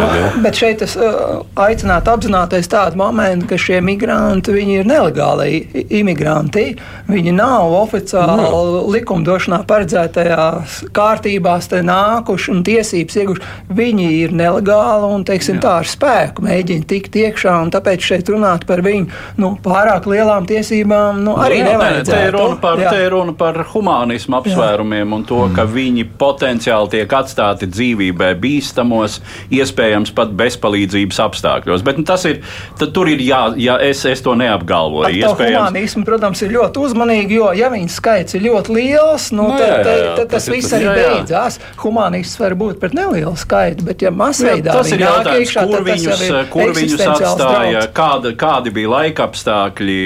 Bet 0.45 0.59
šeit 0.59 0.85
es 0.87 0.95
uh, 0.99 1.43
aicinātu 1.59 2.15
apzināties 2.15 2.71
tādu 2.71 3.01
momentu, 3.03 3.51
ka 3.51 3.59
šie 3.61 3.83
migranti 3.85 4.55
viņi 4.55 4.81
ir 4.83 4.89
nelegāli 4.89 5.85
imigranti. 5.99 6.69
Viņi 7.09 7.35
nav 7.35 7.75
oficiāli 7.83 8.47
no. 8.47 8.85
likumdošanā 8.95 9.63
paredzētajās 9.69 10.81
kārtībās 10.95 11.71
te 11.73 11.83
nākuši 11.87 12.55
un 12.55 12.65
tiesības 12.67 13.21
ieguvuši. 13.23 13.55
Viņi 13.79 14.09
ir 14.23 14.35
nelegāli 14.37 15.13
un 15.19 15.27
teiksim, 15.29 15.61
tā 15.63 15.79
ar 15.83 15.89
spēku 15.89 16.28
mēģina 16.37 16.87
tikt 16.89 17.17
iekšā. 17.17 17.63
un 17.63 17.71
Tāpēc 17.71 18.01
šeit 18.01 18.29
runāt 18.29 18.67
par 18.67 18.83
viņu 18.85 19.09
nu, 19.39 19.59
pārāk 19.63 20.07
lielām 20.07 20.47
tiesībām 20.47 21.23
nu, 21.25 21.37
arī 21.37 21.59
Nu, 21.59 21.71
jā, 21.73 21.79
nē, 21.79 22.05
Te 22.07 22.21
ir 22.23 22.33
nevajadzētu. 22.33 22.37
runa 22.39 22.57
par, 22.61 22.79
Jā. 22.79 22.91
te 22.91 23.05
ir 23.05 23.11
runa 23.11 23.33
par 23.33 23.55
humānismu 23.73 24.37
apsvērumiem 24.39 25.13
un 25.13 25.25
to, 25.25 25.41
ka 25.57 25.65
viņi 25.67 26.05
potenciāli 26.19 26.91
tiek 26.91 27.09
atstāti 27.19 27.67
dzīvībai 27.67 28.35
bīstamos, 28.39 29.19
iespējams 29.51 30.13
pat 30.15 30.31
bezpalīdzības 30.39 31.19
apstākļos. 31.27 31.83
Bet 31.85 31.99
nu, 31.99 32.05
tas 32.05 32.25
ir, 32.31 32.43
tad 32.79 32.93
tur 32.95 33.09
ir 33.09 33.19
jā, 33.19 33.55
jā 33.59 33.79
es, 33.83 34.05
es 34.07 34.23
to 34.23 34.35
neapgalvoju. 34.39 35.11
Iespējams, 35.19 35.59
humānismu, 35.59 36.05
protams, 36.07 36.43
ir 36.47 36.55
ļoti 36.55 36.85
uzmanīgi, 36.85 37.39
jo, 37.41 37.51
ja 37.59 37.71
viņas 37.73 37.99
skaits 38.01 38.39
ir 38.39 38.47
ļoti 38.47 38.77
liels, 38.79 39.31
nu, 39.33 39.49
Nu, 39.49 39.57
tad, 39.57 39.69
jā, 39.69 39.77
jā, 39.79 39.85
tad, 39.85 39.99
jā, 39.99 40.15
tad 40.19 40.29
tas 40.29 40.45
tas 40.45 40.49
viss 40.53 40.73
arī 40.77 40.85
jā, 40.85 40.95
jā. 40.95 41.11
beidzās. 41.15 41.59
Humānisms 41.83 42.39
var 42.43 42.55
būt 42.59 42.81
pret 42.83 42.95
nelielu 42.97 43.35
skaitu, 43.39 43.85
bet, 43.89 44.03
ja 44.05 44.11
masveidā 44.15 44.75
tas 44.77 44.91
ir 44.93 45.03
jautājums, 45.05 45.49
iekšā, 45.49 45.65
kur 45.71 45.85
viņus, 45.87 46.18
jau 46.23 46.41
ir 46.43 46.49
kur 46.53 46.73
viņus 46.77 47.03
atstāja, 47.15 47.83
kāda, 47.95 48.33
kādi 48.39 48.73
bija 48.75 48.91
laika 48.93 49.29
apstākļi, 49.29 49.99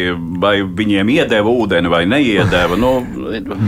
vai 0.43 0.55
viņiem 0.63 1.11
iedeva 1.15 1.53
ūdeni 1.53 1.93
vai 1.93 2.03
neiedeva. 2.11 2.79
Nu, 2.81 2.93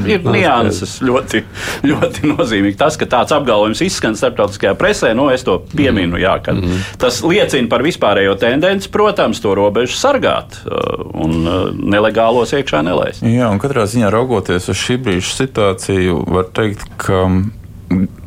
ir 0.08 0.26
nianses 0.36 0.96
ļoti, 1.04 1.42
ļoti 1.86 2.30
nozīmīgi. 2.32 2.76
Tas, 2.80 2.98
ka 3.00 3.08
tāds 3.10 3.34
apgalvojums 3.36 3.82
izskan 3.86 4.18
starptautiskajā 4.18 4.74
presē, 4.78 5.14
nu, 5.16 5.28
es 5.34 5.46
to 5.46 5.58
pieminu, 5.74 6.18
jā, 6.20 6.36
ka 6.44 6.56
tas 7.00 7.22
liecina 7.26 7.70
par 7.72 7.84
vispārējo 7.86 8.36
tendenci, 8.40 8.90
protams, 8.94 9.42
to 9.44 9.56
robežu 9.56 9.98
sargāt 9.98 10.60
uh, 10.64 11.04
un 11.24 11.42
uh, 11.42 11.58
nelegālos 11.74 12.54
iekšā 12.56 12.84
nelaist. 12.86 13.24
Jā, 13.24 13.50
un 13.52 13.60
katrā 13.62 13.86
ziņā 13.90 14.12
raugoties 14.14 14.70
uz 14.72 14.80
šī 14.80 15.00
brīža 15.04 15.36
situāciju, 15.42 16.22
var 16.34 16.50
teikt, 16.54 16.88
ka 17.00 17.26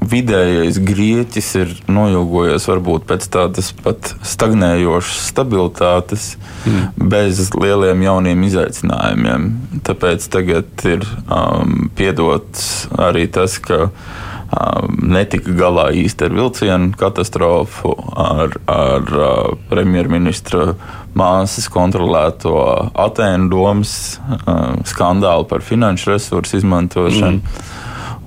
vidējais 0.08 0.80
grieķis 0.84 1.50
ir 1.60 1.74
noilgojies 1.92 2.68
varbūt 2.70 3.08
pēc 3.10 3.28
tādas 3.34 3.72
pat 3.84 4.14
stagnējošas 4.26 5.28
stabilitātes, 5.32 6.30
mm. 6.66 7.10
bez 7.12 7.42
lieliem 7.58 8.06
jauniem 8.06 8.46
izaicinājumiem. 8.48 9.50
Tāpēc 9.88 10.30
tagad 10.34 10.88
ir 10.88 11.06
um, 11.26 11.90
piedots 11.98 12.88
arī 13.10 13.28
tas, 13.34 13.58
ka 13.64 13.88
um, 13.88 14.98
netika 15.14 15.56
galā 15.58 15.90
īsti 16.04 16.30
ar 16.30 16.38
vilcienu 16.38 16.92
katastrofu, 17.00 17.94
ar, 18.16 18.58
ar 18.72 19.16
uh, 19.18 19.56
premjerministra 19.72 20.74
māsas 21.18 21.66
kontrolēto 21.74 22.58
Atēnu 22.94 23.50
domas 23.52 24.20
uh, 24.20 24.78
skandālu 24.88 25.48
par 25.50 25.66
finanšu 25.66 26.14
resursu 26.14 26.62
izmantošanu. 26.62 27.42
Mm. 27.42 27.74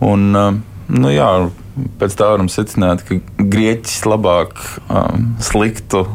Un, 0.00 0.26
uh, 0.34 0.58
nu, 0.90 1.12
jā, 1.14 1.30
pēc 2.00 2.16
tā 2.18 2.32
varam 2.34 2.50
secināt, 2.52 3.04
ka 3.06 3.20
Grieķis 3.38 4.02
labāk 4.10 4.58
um, 4.88 5.32
sliktu 5.42 6.06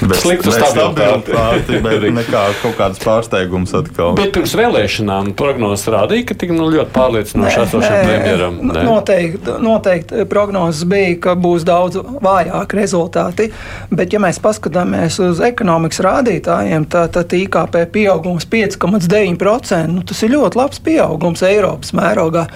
Bet, 0.00 0.16
Sliktu 0.16 0.52
stabilitāti. 0.52 1.78
bet 1.84 2.04
nekā 2.14 2.42
kaut 2.62 2.76
kāds 2.78 3.00
pārsteigums 3.02 3.72
atkal. 3.76 4.14
Bet 4.16 4.32
pirms 4.32 4.54
vēlēšanām 4.56 5.32
prognozes 5.36 5.84
rādīja, 5.92 6.24
ka 6.30 6.36
tik 6.40 6.54
nu, 6.56 6.68
ļoti 6.72 6.92
pārliecinoši 6.94 7.60
esošam 7.64 7.96
premjeram. 8.06 8.58
Nē, 8.70 8.84
Noteikti, 8.86 9.56
noteikti 9.64 10.24
prognozes 10.30 10.86
bija, 10.88 11.18
ka 11.26 11.36
būs 11.40 11.66
daudz 11.68 12.00
vājāki 12.24 12.80
rezultāti. 12.80 13.50
Bet, 13.92 14.16
ja 14.16 14.22
mēs 14.24 14.40
paskatāmies 14.44 15.20
uz 15.24 15.42
ekonomikas 15.44 16.00
rādītājiem, 16.06 16.88
tad, 16.92 17.12
tad 17.16 17.36
IKP 17.36 17.82
pieaugums 17.92 18.48
5,9%. 18.48 19.80
Nu, 19.92 20.04
tas 20.08 20.24
ir 20.24 20.36
ļoti 20.36 20.60
labs 20.62 20.84
pieaugums 20.84 21.44
Eiropas 21.48 21.92
mērogā. 21.96 22.46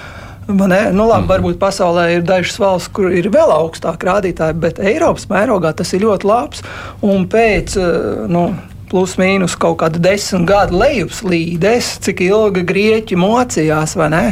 Ne? 0.49 0.81
Nu, 0.93 1.07
labi, 1.09 1.29
varbūt 1.31 1.57
pasaulē 1.61 2.09
ir 2.19 2.25
dažas 2.27 2.59
valsts, 2.61 2.91
kur 2.93 3.09
ir 3.15 3.31
vēl 3.33 3.53
augstāki 3.55 4.09
rādītāji, 4.11 4.59
bet 4.61 4.81
Eiropas 4.83 5.25
mērogā 5.31 5.73
tas 5.77 5.95
ir 5.97 6.05
ļoti 6.05 6.29
labs. 6.29 6.65
Un 7.05 7.25
pēc 7.33 7.77
eh, 7.81 8.27
nu, 8.29 8.51
plus 8.91 9.17
mīnus 9.21 9.57
kaut 9.61 9.79
kāda 9.81 10.03
desmit 10.05 10.45
gadu 10.49 10.83
lejupslīdes, 10.83 11.95
cik 12.05 12.21
ilgi 12.29 12.67
grieķi 12.69 13.19
mocījās, 13.21 13.97
vai 14.01 14.11
ne? 14.13 14.27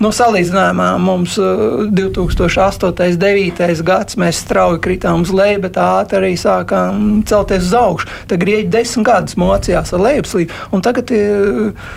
Nu, 0.00 0.08
salīdzinājumā 0.16 0.94
mums 0.96 1.34
uh, 1.36 1.82
2008. 1.92 2.86
un 2.88 2.94
2009. 3.20 3.82
gads 3.84 4.16
mēs 4.20 4.38
strauji 4.46 4.80
kritām 4.80 5.26
uz 5.26 5.32
leju, 5.36 5.58
bet 5.66 5.76
ātri 5.76 6.16
arī 6.16 6.30
sākām 6.40 7.18
celties 7.28 7.66
uz 7.68 7.74
augšu. 7.76 8.08
Tad 8.30 8.40
grieķi 8.40 8.70
desmit 8.72 9.04
gadus 9.10 9.36
mocījās 9.40 9.92
ar 9.92 10.00
lejupslīdi. 10.06 10.56
Un 10.72 10.84
tagad 10.86 11.12
uh, 11.12 11.90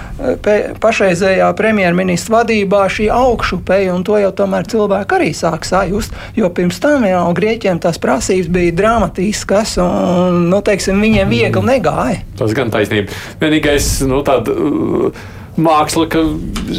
pašreizējā 0.83 1.47
premjerministra 1.55 2.41
vadībā 2.41 2.81
šī 2.91 3.07
augšupeja, 3.15 3.93
un 3.95 4.03
to 4.03 4.19
jau 4.19 4.33
tomēr 4.35 4.67
cilvēki 4.73 5.17
arī 5.19 5.29
sāk 5.37 5.63
sajust. 5.67 6.17
Jo 6.35 6.49
pirms 6.51 6.81
tam 6.83 7.05
jau 7.07 7.21
grieķiem 7.37 7.79
tās 7.83 8.01
prasības 8.03 8.51
bija 8.51 8.73
dramatiskas, 8.81 9.77
un 9.79 10.49
nu, 10.51 10.59
teiksim, 10.59 10.99
viņiem 10.99 11.31
viegli 11.31 11.63
negāja. 11.71 12.19
Tas 12.35 12.51
gan 12.57 12.73
taisnība. 12.73 13.15
Vienīgais, 13.39 13.93
nu, 14.11 14.19
tāda. 14.27 14.57
Uh, 14.59 15.39
Māksla, 15.53 16.07
ka 16.09 16.21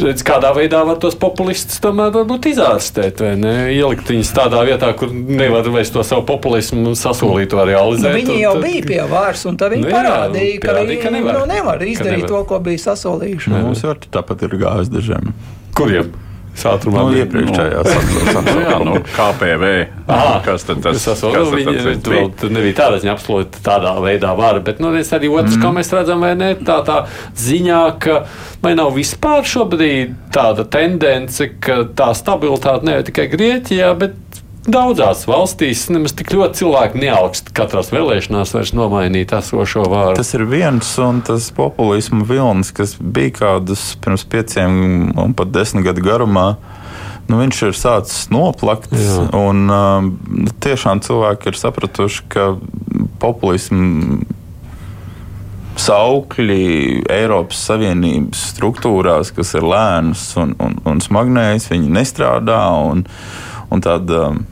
redz, 0.03 0.19
kādā 0.27 0.49
veidā 0.55 0.81
var 0.83 0.97
tos 0.99 1.15
populistus 1.15 1.79
tomēr 1.79 2.11
izārstēt, 2.51 3.21
vai 3.23 3.35
ne? 3.39 3.53
Ielikt 3.71 4.09
viņus 4.11 4.33
tādā 4.35 4.59
vietā, 4.67 4.89
kur 4.99 5.13
nevar 5.13 5.63
vairs 5.71 5.93
to 5.95 6.03
savu 6.03 6.25
populismu 6.27 6.91
sasolīto 6.99 7.55
Nu, 7.55 7.65
realizēt. 7.71 8.17
viņi 8.17 8.33
un 8.35 8.41
jau 8.41 8.53
tad- 8.57 8.63
bija 8.67 8.83
pie 8.89 8.99
varas, 9.07 9.45
un 9.45 9.55
tad 9.57 9.71
viņi 9.71 9.81
Nu 9.85 9.87
jā, 9.87 9.95
parādīja, 9.95 10.59
ka 10.59 10.67
pierādīja, 10.67 10.89
viņi 10.91 11.01
ka 11.03 11.09
nevar. 11.15 11.39
nu, 11.39 11.45
nevar 11.53 11.77
Ka 11.79 11.85
izdarīt 11.85 12.17
nevar. 12.25 12.27
to, 12.27 12.43
ko 12.43 12.59
bija 12.59 12.77
sasolījuši. 12.83 13.47
Nu, 13.47 13.61
Mums 13.63 13.81
jau 13.81 13.95
tāpat 13.95 14.43
ir 14.43 14.49
gājis 14.59 14.89
dažiem. 14.91 15.33
Kuriem? 15.73 16.11
Sātrumā 16.55 17.03
Nu, 17.03 17.11
bija. 17.11 17.25
iepriekšējā 17.25 17.81
Nu, 18.45 18.61
jā, 18.65 18.77
nu, 18.87 18.95
KPV. 19.15 19.71
Aha, 20.05 20.37
kas 20.45 20.65
tad 20.67 20.81
tas 20.85 21.03
tas 21.03 21.21
kas 21.21 21.35
nu, 21.35 21.55
viņi, 21.55 21.75
tas 21.75 22.03
tur 22.05 22.15
vēl 22.15 22.29
tur 22.39 22.53
nebija 22.55 22.77
tāda 22.79 23.01
ziņa, 23.01 23.15
absolūti 23.15 23.63
tādā 23.65 23.95
veidā 24.03 24.31
vara. 24.37 24.61
Bet, 24.63 24.79
nu, 24.83 24.93
es 24.95 25.11
arī 25.15 25.31
otrs, 25.33 25.57
mm. 25.57 25.63
kā 25.65 25.73
mēs 25.75 25.91
redzam, 25.95 26.23
vai 26.23 26.33
ne, 26.39 26.53
tā, 26.67 26.79
tā 26.87 27.01
ziņā, 27.41 27.81
ka 28.05 28.19
vai 28.63 28.75
nav 28.77 28.93
vispār 28.95 29.47
šobrīd 29.49 30.15
tāda 30.35 30.67
tendence, 30.71 31.49
ka 31.63 31.83
tā 31.97 32.11
stabilitāte 32.17 32.87
ne 32.87 32.99
tikai 33.05 33.27
Grieķijā, 33.33 33.91
bet 33.99 34.43
daudzās 34.69 35.25
valstīs 35.29 35.85
nemaz 35.93 36.15
tik 36.17 36.33
ļoti 36.35 36.61
cilvēki 36.61 37.01
neaugst 37.03 37.51
katrās 37.55 37.91
vēlēšanās 37.93 38.53
vairs 38.55 38.73
nomainīt 38.77 39.33
esošo 39.35 39.85
vāru. 39.91 40.15
Tas 40.17 40.33
ir 40.37 40.45
viens 40.49 40.89
un 41.01 41.21
tas 41.25 41.49
populisma 41.55 42.25
vilnis, 42.27 42.73
kas 42.75 42.95
bija 42.99 43.35
kādus 43.39 43.93
pirms 44.03 44.25
pieciem 44.29 45.11
un 45.21 45.35
pat 45.37 45.53
desmit 45.55 45.85
gadu 45.87 46.05
garumā. 46.05 46.47
Nu, 47.25 47.39
viņš 47.39 47.61
ir 47.65 47.77
sācis 47.77 48.27
noplakt, 48.29 48.91
Jā. 48.93 49.23
un 49.33 49.65
um, 49.73 50.09
tiešām 50.61 51.01
cilvēki 51.01 51.49
ir 51.49 51.57
sapratuši, 51.57 52.25
ka 52.29 52.51
populismu 53.21 54.19
saukļi 55.81 57.05
Eiropas 57.11 57.65
Savienības 57.67 58.45
struktūrās, 58.53 59.33
kas 59.35 59.55
ir 59.57 59.65
lēnas 59.65 60.27
un, 60.39 60.53
un, 60.61 60.77
un 60.87 61.01
smagnējas, 61.03 61.71
viņi 61.73 61.95
nestrādā. 61.97 62.61
Un, 62.93 63.03
un 63.73 63.83
tāda 63.83 64.27
um, 64.29 64.43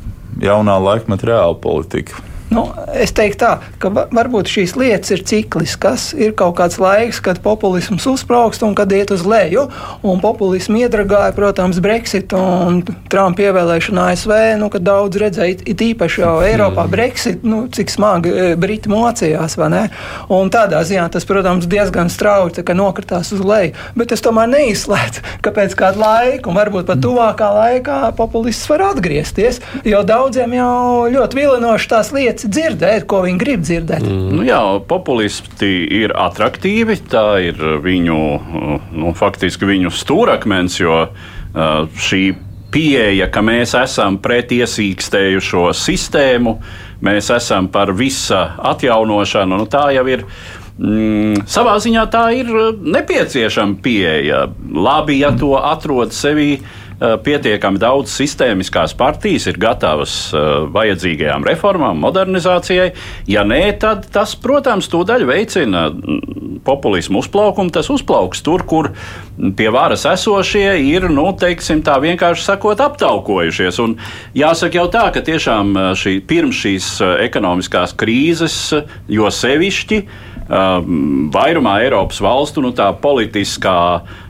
jaunā 0.41 0.77
laikmeta 0.81 1.29
reāla 1.29 1.57
politika. 1.61 2.21
Nu, 2.53 2.67
es 2.93 3.11
teiktu, 3.15 3.39
tā, 3.41 3.51
ka 3.81 3.89
va- 3.89 4.05
varbūt 4.13 4.49
šīs 4.51 4.75
lietas 4.77 5.09
ir 5.15 5.23
cikliskas. 5.25 6.11
Ir 6.13 6.35
kaut 6.37 6.55
kāds 6.59 6.77
laiks, 6.81 7.19
kad 7.23 7.39
populisms 7.41 8.05
uzplaukst 8.09 8.61
un 8.63 8.75
kad 8.77 8.91
iet 8.93 9.11
uz 9.11 9.23
leju. 9.25 9.67
Un 10.05 10.21
populismu 10.21 10.83
iedragāja, 10.83 11.33
protams, 11.33 11.79
Brexit 11.83 12.33
un 12.37 12.83
Trumpa 13.09 13.47
ievēlēšana 13.47 14.11
ASV. 14.13 14.33
Nu, 14.61 14.69
kad 14.73 14.85
daudz 14.85 15.17
redzēja, 15.17 15.63
it 15.65 15.81
īpaši 15.81 16.21
jau 16.21 16.35
Eiropā, 16.45 16.85
Brexit, 16.91 17.41
nu, 17.43 17.65
cik 17.73 17.89
smagi 17.89 18.29
e, 18.29 18.45
Briti 18.59 18.91
mocījās. 18.91 19.57
tādā 20.53 20.83
ziņā 20.85 21.07
tas, 21.11 21.25
protams, 21.25 21.65
diezgan 21.69 22.11
strauji 22.13 22.59
nokritās 22.77 23.33
uz 23.33 23.41
leju. 23.41 23.73
Bet 23.97 24.13
es 24.13 24.21
tomēr 24.21 24.51
neizslēdzu, 24.53 25.25
ka 25.41 25.55
pēc 25.55 25.73
kāda 25.79 25.97
laika, 26.03 26.51
un 26.51 26.57
varbūt 26.59 26.85
pat 26.91 27.01
tuvākā 27.03 27.49
laikā, 27.57 27.99
populists 28.19 28.69
var 28.69 28.85
atgriezties. 28.91 29.59
Jo 29.87 30.03
daudziem 30.05 30.53
jau 30.53 31.09
ļoti 31.09 31.41
vilinoši 31.41 31.89
tās 31.89 32.13
lietas 32.13 32.42
dzirdēt, 32.47 33.05
ko 33.09 33.23
viņi 33.25 33.39
grib 33.41 33.65
dzirdēt. 33.65 34.05
Mm. 34.07 34.31
Nu 34.37 34.45
jā, 34.47 34.61
populisti 34.89 35.71
ir 36.01 36.15
attraktīvi. 36.17 36.97
Tā 37.11 37.27
ir 37.49 37.61
viņu, 37.83 38.17
nu, 38.95 39.13
faktiski 39.17 39.69
viņu 39.69 39.93
stūrakmens, 39.93 40.79
jo 40.81 41.05
šī 41.53 42.23
pieeja, 42.73 43.29
ka 43.33 43.43
mēs 43.45 43.75
esam 43.77 44.17
pret 44.23 44.51
iesīkstējušo 44.55 45.67
sistēmu, 45.77 46.57
mēs 47.05 47.29
esam 47.35 47.69
par 47.73 47.93
visa 47.93 48.47
atjaunošanu, 48.73 49.61
nu, 49.61 49.69
tā 49.69 49.89
jau 49.97 50.05
ir. 50.09 50.27
Mm, 50.73 51.43
savā 51.45 51.75
ziņā 51.77 52.07
tā 52.09 52.23
ir 52.33 52.47
nepieciešama 52.81 53.77
pieeja. 53.85 54.47
Labi, 54.73 55.19
ja 55.21 55.29
to 55.37 55.51
atrod 55.59 56.15
sevī 56.17 56.55
uh, 56.55 56.71
pietiekami 56.99 57.79
daudz 57.81 58.13
sistēmiskās 58.13 58.93
partijas, 58.97 59.47
ir 59.49 59.57
gatavas 59.61 60.13
uh, 60.35 60.65
vajadzīgajām 60.73 61.45
reformām, 61.47 61.99
modernizācijai. 62.03 62.91
Ja 63.29 63.43
nē, 63.47 63.61
tad 63.81 64.07
tas, 64.13 64.35
protams, 64.39 64.89
tūdaļ 64.91 65.25
veicina 65.27 65.87
mm, 65.89 66.59
populismu 66.65 67.23
uzplaukumu. 67.23 67.73
Tas 67.73 67.89
uzplauks 67.93 68.43
tur, 68.45 68.65
kur 68.69 68.91
pie 69.57 69.69
varas 69.73 70.05
esošie 70.09 70.67
ir, 70.85 71.09
nu, 71.11 71.29
teiksim, 71.39 71.83
tā 71.85 71.97
vienkārši 72.03 72.47
sakot, 72.47 72.83
aptaukojušies. 72.83 73.79
Un 73.83 73.97
jāsaka 74.37 74.81
jau 74.81 74.89
tā, 74.93 75.07
ka 75.15 75.25
tiešām 75.25 75.73
uh, 75.75 75.89
šī, 75.97 76.19
pirms 76.29 76.61
šīs 76.63 76.91
uh, 77.01 77.15
ekonomiskās 77.25 77.95
krīzes, 77.99 78.59
uh, 78.77 78.99
jo 79.11 79.31
sevišķi 79.33 80.03
um, 80.47 81.29
vairumā 81.33 81.79
Eiropas 81.83 82.21
valstu 82.23 82.63
nu, 82.63 82.73
tā 82.75 82.89
politiskā 83.03 83.79
mm, 83.99 84.22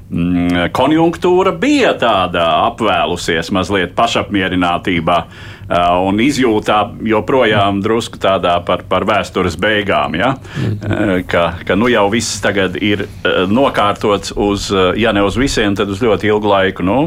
konjunktūra 0.74 1.54
bija 1.58 1.94
tāda 2.00 2.46
apvēlusies 2.70 3.50
mazliet 3.56 3.96
pašapmierinātībā. 3.98 5.18
Uh, 5.64 6.10
un 6.10 6.20
izjūtā 6.20 6.82
joprojām 7.08 7.80
drusku 7.82 8.20
tādā 8.22 8.58
par, 8.68 8.84
par 8.90 9.06
vēstures 9.08 9.56
beigām. 9.58 10.18
Ja? 10.20 10.34
Uh, 10.36 11.22
ka, 11.26 11.54
ka 11.66 11.78
nu 11.80 11.88
jau 11.90 12.10
viss 12.14 12.42
tagad 12.44 12.76
ir 12.84 13.06
uh, 13.08 13.46
nokārtots 13.50 14.36
uz, 14.36 14.68
ja 15.00 15.14
ne 15.16 15.24
uz 15.24 15.40
visiem, 15.40 15.78
tad 15.80 15.90
uz 15.90 16.04
ļoti 16.04 16.30
ilgu 16.34 16.52
laiku. 16.52 16.86
Nu, 16.86 16.98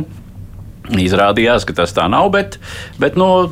Izrādījās, 0.87 1.65
ka 1.67 1.75
tas 1.83 1.91
tā 1.91 2.05
nav, 2.07 2.29
bet, 2.31 2.61
bet 3.03 3.17
no, 3.19 3.49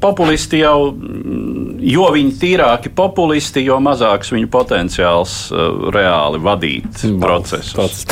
populisti 0.00 0.60
jau, 0.60 0.92
mm, 0.94 1.80
jo 1.82 2.06
viņi 2.14 2.36
tīrāki 2.40 2.92
populisti, 2.94 3.64
jo 3.66 3.80
mazāks 3.82 4.30
viņu 4.30 4.50
potenciāls 4.54 5.38
reāli 5.94 6.42
vadīt 6.46 7.02
procesus. 7.18 7.74
Tāds. 7.74 8.06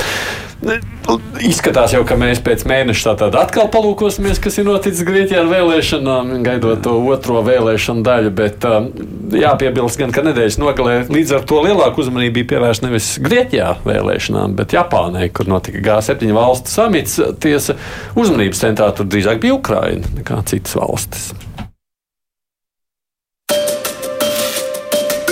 Izskatās 1.45 1.93
jau, 1.93 2.01
ka 2.09 2.17
mēs 2.17 2.41
pēc 2.45 2.65
mēneša 2.69 3.11
tātad 3.11 3.37
atkal 3.37 3.69
palūkosimies, 3.73 4.41
kas 4.43 4.57
ir 4.61 4.67
noticis 4.69 5.05
Grieķijā 5.05 5.43
ar 5.43 5.51
vēlēšanām, 5.51 6.33
gaidot 6.47 6.81
to 6.87 6.97
otro 7.13 7.43
vēlēšanu 7.45 8.05
daļu. 8.07 8.33
Bet 8.39 8.65
um, 8.69 8.89
jāpiebilst, 9.37 10.01
gan, 10.01 10.15
ka 10.15 10.25
nedēļas 10.25 10.59
nogalē 10.63 10.97
līdz 11.13 11.37
ar 11.39 11.47
to 11.49 11.61
lielāku 11.67 12.05
uzmanību 12.05 12.39
bija 12.41 12.51
pievērsta 12.55 12.89
nevis 12.89 13.11
Grieķijā 13.25 13.71
vēlēšanām, 13.85 14.57
bet 14.59 14.77
Japānai, 14.77 15.29
kur 15.35 15.51
notika 15.53 15.85
G7 15.85 16.33
valstu 16.37 16.73
samits. 16.73 17.19
Tiesa 17.45 17.77
uzmanības 18.17 18.65
centrā 18.65 18.89
tur 18.97 19.11
drīzāk 19.11 19.45
bija 19.45 19.59
Ukraina 19.59 20.17
nekā 20.17 20.41
citas 20.49 20.79
valstis. 20.81 21.35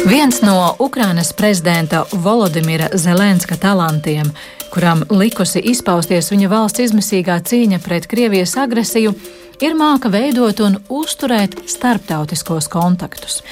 Viens 0.03 0.43
no 0.43 0.77
Ukrainas 0.79 1.33
prezidenta 1.33 2.05
Volodimira 2.13 2.89
Zelenska 2.95 3.57
talantiem, 3.57 4.33
kuram 4.73 5.05
likusi 5.11 5.61
izpausties 5.73 6.31
viņa 6.33 6.49
valsts 6.49 6.81
izmisīgā 6.87 7.37
cīņa 7.45 7.81
pret 7.85 8.09
Krievijas 8.09 8.57
agresiju, 8.61 9.13
ir 9.61 9.77
māka 9.77 10.11
veidot 10.13 10.63
un 10.65 10.79
uzturēt 10.89 11.59
starptautiskos 11.69 12.71
kontaktus. 12.73 13.43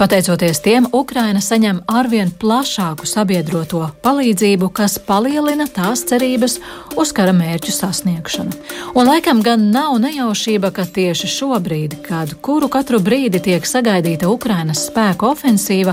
Pateicoties 0.00 0.62
tiem, 0.64 0.86
Ukraina 0.96 1.42
saņem 1.44 1.82
arvien 1.92 2.30
plašāku 2.40 3.04
sabiedroto 3.04 3.82
palīdzību, 4.00 4.70
kas 4.72 4.94
palielina 5.04 5.66
tās 5.68 6.06
cerības 6.08 6.54
uz 6.96 7.10
kara 7.12 7.34
mērķu 7.36 7.74
sasniegšanu. 7.76 8.54
Un 8.96 9.10
laikam 9.10 9.42
gan 9.44 9.66
nav 9.74 9.98
nejaušība, 10.00 10.70
ka 10.72 10.86
tieši 10.88 11.28
šobrīd, 11.34 11.98
kad 12.06 12.32
kuru 12.40 12.70
katru 12.72 13.02
brīdi 13.04 13.42
tiek 13.44 13.68
sagaidīta 13.68 14.30
Ukrainas 14.32 14.86
spēku 14.88 15.28
ofensīva, 15.34 15.92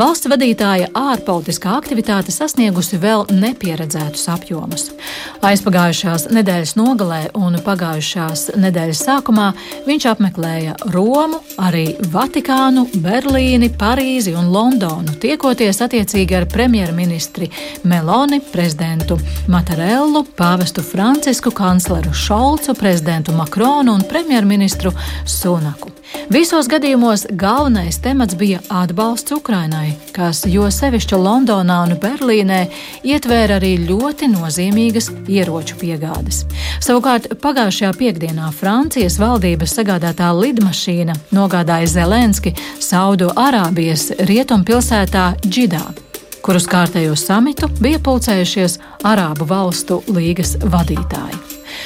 valsts 0.00 0.32
vadītāja 0.32 0.88
ārpolitiskā 0.96 1.76
aktivitāte 1.76 2.32
sasniegusi 2.32 2.96
vēl 3.04 3.26
nepieredzētus 3.36 4.24
apjomus. 4.32 4.88
Aizpagājušās 5.44 6.30
nedēļas 6.32 6.72
nogalē 6.80 7.20
un 7.36 7.60
pagājušās 7.68 8.48
nedēļas 8.56 9.04
sākumā 9.10 9.52
viņš 9.84 10.08
apmeklēja 10.16 10.80
Romu, 10.96 11.44
arī 11.60 11.90
Vatikānu, 12.16 12.88
Berlīnu. 12.96 13.41
Berlīni, 13.42 13.72
Parīzi 13.74 14.36
un 14.38 14.52
Londonu, 14.54 15.16
tiekoties 15.18 15.80
attiecīgi 15.82 16.36
ar 16.38 16.44
premjerministri 16.46 17.48
Meloni, 17.90 18.38
prezidentu 18.52 19.16
Matarellu, 19.50 20.22
pāvestu 20.38 20.84
Francisku, 20.86 21.50
kancleru 21.50 22.14
Šolcu, 22.14 22.76
prezidentu 22.78 23.34
Makronu 23.34 23.96
un 23.98 24.06
premjerministru 24.06 24.94
Sunaku. 25.26 25.90
Visos 26.30 26.68
gadījumos 26.70 27.24
galvenais 27.40 27.98
temats 28.04 28.36
bija 28.38 28.60
atbalsts 28.70 29.32
Ukrainai, 29.34 29.94
kas 30.14 30.44
jo 30.46 30.68
sevišķi 30.70 31.18
Londonā 31.18 31.80
un 31.86 31.96
Berlīnē 32.00 32.60
ietvēra 33.02 33.58
arī 33.58 33.72
ļoti 33.88 34.28
nozīmīgas 34.30 35.10
ieroču 35.26 35.78
piegādes. 35.80 36.44
Savukārt 36.84 37.30
pagājušajā 37.42 37.92
piekdienā 37.98 38.52
Francijas 38.54 39.18
valdības 39.22 39.74
sagādātā 39.78 40.30
lidmašīna 40.36 41.16
nogādāja 41.34 41.90
Zelenski 41.96 42.54
Saudu 42.78 43.31
Arābijas 43.36 44.10
rietumpilsētā 44.28 45.32
Džidā 45.46 45.84
kur 46.42 46.58
uz 46.58 46.66
kārtējo 46.66 47.14
samitu 47.18 47.68
bija 47.80 48.00
pulcējušies 48.02 48.78
Arābu 49.06 49.46
valstu 49.46 50.02
līgas 50.10 50.56
vadītāji. 50.58 51.38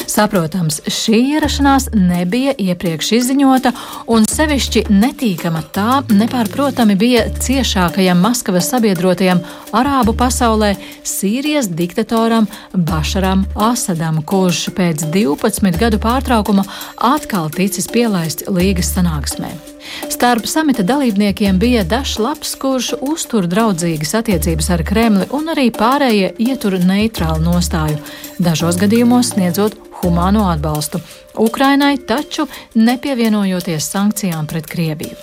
Saprotams, 0.06 0.80
šī 0.90 1.18
ierašanās 1.36 1.88
nebija 1.94 2.52
iepriekš 2.58 3.12
izziņota, 3.18 3.72
un 4.12 4.26
sevišķi 4.28 4.86
netīkama 4.90 5.62
tā 5.74 6.00
nepārprotami 6.10 6.96
bija 6.98 7.26
ciešākajam 7.42 8.20
Maskavas 8.24 8.70
sabiedrotajam 8.72 9.42
Arābu 9.76 10.16
pasaulē 10.18 10.74
Sīrijas 11.06 11.70
diktatoram 11.70 12.48
Bašaram 12.72 13.46
Asadam, 13.68 14.22
kurš 14.26 14.66
pēc 14.76 15.06
12 15.14 15.80
gadu 15.80 16.02
pārtraukuma 16.02 16.66
atkal 17.14 17.50
ticis 17.54 17.88
pielaists 17.92 18.50
līgas 18.50 18.94
sanāksmē. 18.96 19.75
Starp 20.12 20.46
samita 20.46 20.84
dalībniekiem 20.86 21.58
bija 21.58 21.84
Dašs 21.84 22.18
Laps, 22.22 22.54
kurš 22.60 22.92
uztur 23.00 23.48
draudzīgas 23.50 24.14
attiecības 24.20 24.70
ar 24.76 24.84
Kremli, 24.86 25.28
un 25.36 25.52
arī 25.52 25.68
pārējie 25.74 26.32
ietur 26.46 26.78
neitrālu 26.80 27.44
nostāju, 27.44 28.00
dažos 28.38 28.80
gadījumos 28.80 29.34
sniedzot 29.34 29.78
humāno 30.02 30.48
atbalstu 30.52 31.02
Ukrainai, 31.38 31.96
taču 31.98 32.46
nepievienojoties 32.74 33.90
sankcijām 33.92 34.46
pret 34.46 34.66
Krieviju. 34.66 35.16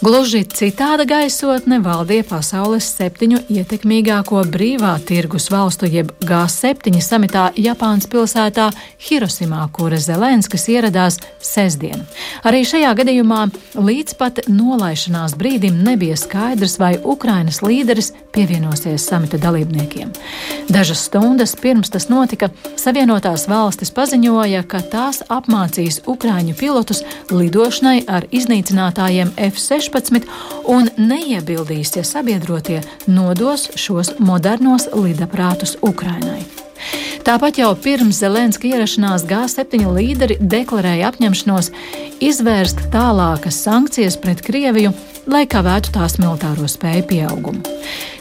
Gluži 0.00 0.46
citāda 0.48 1.04
gaisotne 1.04 1.76
valdīja 1.84 2.24
pasaules 2.24 2.86
septiņu 2.96 3.42
ietekmīgāko 3.52 4.40
brīvā 4.48 4.94
tirgus 5.04 5.50
valstu, 5.52 5.84
jeb 5.92 6.14
G7 6.24 7.02
samitā 7.04 7.50
Japānas 7.60 8.08
pilsētā 8.08 8.70
Hirosimā, 9.04 9.66
kura 9.76 9.98
Zelenskis 10.00 10.64
ieradās 10.72 11.18
sestdien. 11.44 12.06
Arī 12.48 12.62
šajā 12.64 12.94
gadījumā 12.96 13.42
līdz 13.76 14.16
pat 14.16 14.40
nolaišanās 14.48 15.36
brīdim 15.36 15.82
nebija 15.84 16.16
skaidrs, 16.16 16.78
vai 16.80 16.94
Ukrainas 17.04 17.60
līderis 17.60 18.14
pievienosies 18.32 19.04
samita 19.04 19.36
dalībniekiem. 19.42 20.14
Dažas 20.72 21.04
stundas 21.10 21.52
pirms 21.60 21.92
tas 21.92 22.08
notika, 22.08 22.48
Savienotās 22.80 23.44
valstis 23.50 23.92
paziņoja, 23.92 24.64
ka 24.64 24.80
tās 24.80 25.20
apmācīs 25.32 26.00
Ukrāņu 26.10 26.56
pilotus 26.58 27.04
lidošanai 27.30 28.02
ar 28.08 28.26
iznīcinātājiem 28.30 29.34
F-16 29.50 30.26
un 30.70 30.90
neiebildīs, 30.98 31.96
ja 31.96 32.06
sabiedrotie 32.06 32.80
nodos 33.06 33.70
šos 33.78 34.16
modernos 34.18 34.90
lidaprātus 34.94 35.78
Ukrainai. 35.82 36.42
Tāpat 37.24 37.60
jau 37.60 37.70
pirms 37.76 38.22
Zelenska 38.22 38.68
ierašanās 38.70 39.26
G7 39.28 39.90
līderi 39.92 40.38
deklarēja 40.40 41.10
apņemšanos 41.12 41.70
izvērst 42.24 42.86
tālākas 42.94 43.60
sankcijas 43.66 44.16
pret 44.20 44.40
Krieviju, 44.46 44.94
lai 45.30 45.44
kavētu 45.50 45.92
tās 45.94 46.16
militāro 46.22 46.68
spēju 46.70 47.06
pieaugumu. 47.12 47.62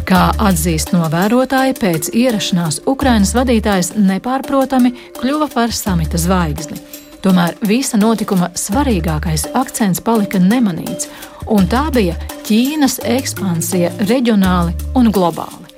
Kā 0.10 0.30
atzīst 0.50 0.91
novērotāji, 0.95 1.78
pēc 1.80 2.12
ierašanās 2.12 2.82
Ukrainas 2.89 3.36
vadītājs 3.38 3.93
nepārprotami 3.95 4.95
kļuva 5.19 5.48
par 5.54 5.76
samita 5.76 6.19
zvaigzni. 6.19 6.82
Tomēr 7.19 7.58
visa 7.67 7.97
notikuma 7.99 8.47
svarīgākais 8.55 9.49
akcents 9.60 9.99
palika 10.03 10.39
nemanīts, 10.39 11.10
un 11.51 11.67
tā 11.67 11.89
bija 11.95 12.15
Ķīnas 12.47 13.01
ekspansija 13.05 13.91
reģionāli 14.08 14.77
un 14.95 15.12
globāli. 15.13 15.68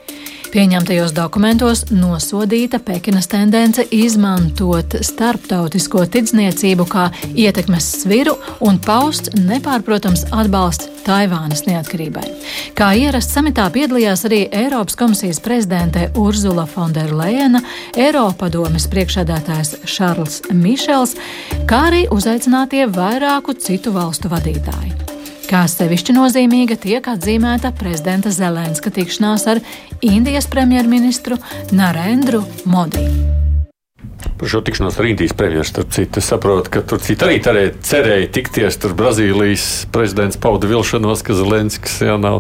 Pieņemtajos 0.52 1.14
dokumentos 1.16 1.86
nosodīta 1.96 2.82
Pekinas 2.84 3.30
tendence 3.32 3.86
izmantot 3.96 4.98
starptautisko 5.08 6.02
tirdzniecību 6.12 6.84
kā 6.92 7.06
ietekmes 7.32 7.86
sviru 8.02 8.34
un 8.60 8.80
pausts 8.84 9.32
nepārprotams 9.38 10.26
atbalsts 10.36 10.90
Taivānas 11.06 11.64
neatkarībai. 11.70 12.26
Kā 12.76 12.92
ierasts 13.00 13.32
samitā 13.38 13.70
piedalījās 13.72 14.26
arī 14.28 14.42
Eiropas 14.52 15.00
komisijas 15.00 15.40
prezidente 15.42 16.10
Urzula 16.20 16.68
Fonderleina, 16.68 17.64
Eiropadomes 17.96 18.90
priekšādātājs 18.92 19.78
Šarls 19.88 20.42
Mišels, 20.52 21.16
kā 21.64 21.86
arī 21.94 22.04
uzaicinātie 22.12 22.90
vairāku 22.92 23.56
citu 23.56 23.96
valstu 23.96 24.30
vadītāji. 24.36 25.11
Kā 25.52 25.66
sevišķi 25.68 26.14
nozīmīga 26.16 26.78
tiek 26.80 27.08
atzīmēta 27.12 27.74
prezidenta 27.76 28.32
Zelenska 28.32 28.88
tikšanās 28.96 29.44
ar 29.52 29.60
Indijas 30.00 30.48
premjerministru 30.48 31.36
Narendru 31.76 32.46
Modi. 32.72 33.04
Par 34.40 34.48
šo 34.48 34.62
tikšanos 34.64 34.96
ar 34.96 35.10
Indijas 35.10 35.36
citu. 35.92 36.24
Es 36.24 36.32
saprotu, 36.32 36.72
ka 36.72 36.86
tur 36.88 37.04
citi 37.04 37.28
arī 37.28 37.42
tarē, 37.44 37.66
cerēja 37.84 38.32
tikties. 38.32 38.80
Tur 38.80 38.96
Brazīlijas 38.96 39.68
prezidents 39.92 40.40
pauda 40.40 40.72
vilšanos, 40.72 41.20
ka 41.20 41.36
Zelenskis 41.36 42.00
jau 42.00 42.16
nav 42.16 42.40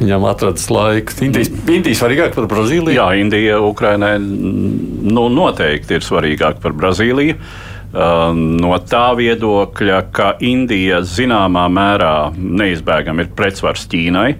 viņam 0.00 0.24
atradis 0.32 0.70
laiku. 0.72 1.20
Indijas, 1.28 1.52
Indija 1.68 2.00
svarīgāk 2.00 2.40
par 2.40 2.48
Brazīliju? 2.56 2.96
Jā, 2.96 3.12
Indija 3.20 3.60
Ukrainai 3.60 4.16
nu, 4.16 5.28
noteikti 5.28 6.00
ir 6.00 6.08
svarīgāk 6.08 6.64
par 6.64 6.72
Brazīliju. 6.72 7.36
Um, 7.36 7.65
no 7.94 8.76
tā 8.88 9.06
viedokļa, 9.18 10.00
ka 10.14 10.32
Indija 10.44 11.02
zināmā 11.06 11.66
mērā 11.72 12.14
neizbēgami 12.36 13.26
ir 13.26 13.34
pretsvars 13.36 13.86
Ķīnai. 13.92 14.30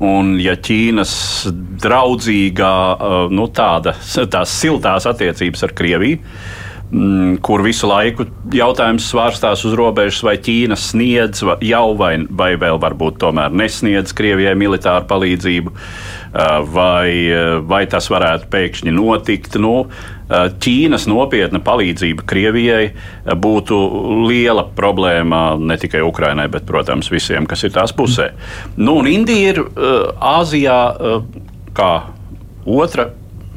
Un, 0.00 0.32
ja 0.40 0.54
Ķīnas 0.56 1.12
draudzīgā, 1.82 2.74
uh, 2.96 3.16
nu, 3.32 3.50
tāda, 3.52 3.92
tās 4.32 4.54
siltās 4.56 5.04
attiecības 5.10 5.66
ar 5.66 5.74
Krieviju, 5.76 6.22
kur 6.90 7.62
visu 7.62 7.86
laiku 7.86 8.24
jautājums 8.50 9.06
svārstās 9.12 9.62
uz 9.66 9.74
robežas, 9.78 10.24
vai 10.26 10.34
Ķīna 10.42 10.74
sniedz 10.78 11.44
jau 11.62 11.84
vai, 11.98 12.16
vai 12.26 12.54
vēl 12.58 12.80
varbūt 12.82 13.20
tomēr 13.22 13.54
nesniedz 13.54 14.14
Krievijai 14.16 14.56
militāru 14.58 15.06
palīdzību, 15.10 15.74
vai, 16.74 17.12
vai 17.70 17.84
tas 17.90 18.10
varētu 18.10 18.50
pēkšņi 18.50 18.96
notikt. 18.96 19.60
Nu, 19.62 19.86
Ķīnas 20.30 21.06
nopietna 21.10 21.62
palīdzība 21.62 22.26
Krievijai 22.26 22.90
būtu 23.38 23.78
liela 24.26 24.66
problēma 24.74 25.44
ne 25.62 25.78
tikai 25.78 26.02
Ukrainai, 26.06 26.48
bet, 26.50 26.66
protams, 26.66 27.10
visiem, 27.14 27.46
kas 27.50 27.66
ir 27.66 27.74
tās 27.78 27.94
pusē. 27.94 28.32
Nu, 28.76 28.98
un 28.98 29.10
Indija 29.10 29.54
ir 29.54 29.62
Āzijā 30.18 30.80
kā 31.74 31.92
otra, 32.66 33.12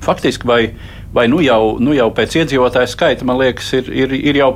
faktiski 0.06 0.48
vai 0.48 0.62
vai 1.14 1.28
nu 1.30 1.42
jau, 1.46 1.78
nu 1.80 1.94
jau 1.94 2.10
pēc 2.16 2.40
iedzīvotāju 2.42 2.90
skaita, 2.90 3.26
man 3.28 3.38
liekas, 3.42 3.70
ir, 3.78 3.90
ir, 3.94 4.16
ir 4.18 4.40
jau 4.40 4.50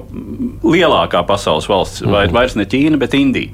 lielākā 0.65 1.21
pasaules 1.29 1.69
valsts, 1.69 2.01
vai 2.05 2.25
mm 2.25 2.35
vairs 2.37 2.57
ne 2.57 2.65
Ķīna, 2.69 2.97
bet 3.01 3.15
Indija. 3.17 3.53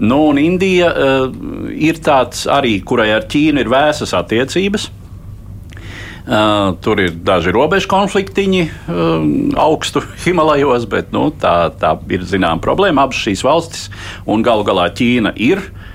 Nu, 0.00 0.18
un 0.32 0.40
Indija 0.40 0.88
uh, 0.90 1.36
ir 1.72 2.00
tāds 2.04 2.46
arī, 2.50 2.78
kurai 2.84 3.10
ar 3.14 3.28
Ķīnu 3.30 3.62
ir 3.62 3.70
vēsas 3.72 4.12
attiecības. 4.16 4.88
Uh, 6.28 6.74
tur 6.84 7.00
ir 7.00 7.14
daži 7.24 7.54
robežu 7.56 7.88
konfliktiņi 7.88 8.64
uh, 8.64 9.28
augstu 9.64 10.02
Himalajos, 10.24 10.84
bet 10.90 11.14
nu, 11.16 11.28
tā, 11.40 11.70
tā 11.80 11.94
ir 12.12 12.26
zināma 12.28 12.60
problēma. 12.64 13.06
Abas 13.08 13.22
šīs 13.22 13.44
valstis 13.46 13.88
un 14.28 14.44
galu 14.44 14.66
galā 14.68 14.90
Ķīna 14.92 15.32
ir 15.40 15.62
uh, 15.62 15.87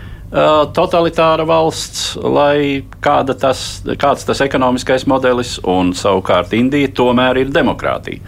totalitāra 0.74 1.46
valsts, 1.46 2.15
lai 2.17 2.82
kāda 3.04 3.36
tas, 3.38 3.84
kāds 4.02 4.26
tas 4.26 4.41
ekonomiskais 4.41 5.06
modelis, 5.10 5.60
un 5.69 5.93
savukārt 5.98 6.56
Indija 6.58 6.89
tomēr 6.98 7.43
ir 7.43 7.54
demokrātija. 7.54 8.24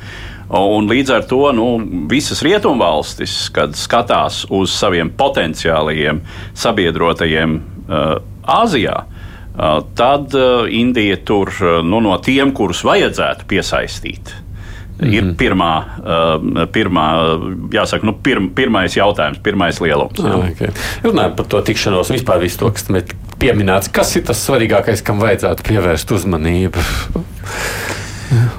Un 0.55 0.85
līdz 0.85 1.15
ar 1.15 1.25
to 1.25 1.41
nu, 1.57 1.67
visas 2.11 2.43
rietumvalstis, 2.45 3.47
kad 3.53 3.73
skatās 3.73 4.43
uz 4.53 4.75
saviem 4.77 5.09
potenciālajiem 5.17 6.21
sabiedrotajiem 6.53 7.57
uh, 7.57 8.05
Āzijā, 8.45 8.99
uh, 9.01 9.79
tad 9.97 10.37
Indija 10.69 11.17
tur 11.25 11.49
nu, 11.81 12.03
no 12.05 12.19
tiem, 12.21 12.53
kurus 12.53 12.85
vajadzētu 12.85 13.49
piesaistīt. 13.49 14.35
Mm 14.95 15.07
-hmm. 15.07 15.13
Ir 15.13 15.23
Mhm. 15.23 15.35
pirmā, 15.35 15.83
uh, 15.99 16.67
pirmā 16.71 17.05
jāsaka, 17.69 18.03
nu, 18.03 18.13
pirm, 18.13 18.49
pirmais 18.49 18.95
jautājums, 18.95 19.39
pirmais 19.43 19.79
lielums. 19.79 20.19
Jā, 20.19 20.51
okay. 20.51 20.69
Runājot 21.03 21.35
par 21.35 21.45
to 21.45 21.61
tikšanos, 21.61 22.11
vispār 22.11 22.39
visu 22.39 22.57
to, 22.57 22.71
kas 22.71 22.85
pieminēts, 23.39 23.91
kas 23.91 24.15
ir 24.15 24.23
tas 24.23 24.49
svarīgākais, 24.49 25.03
kam 25.03 25.19
vajadzētu 25.19 25.63
pievērst 25.67 26.11
uzmanību? 26.11 26.79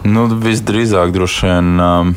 Nu, 0.05 0.27
visdrīzāk 0.29 1.13
droši 1.13 1.47
vien 1.47 1.81
um, 1.81 2.17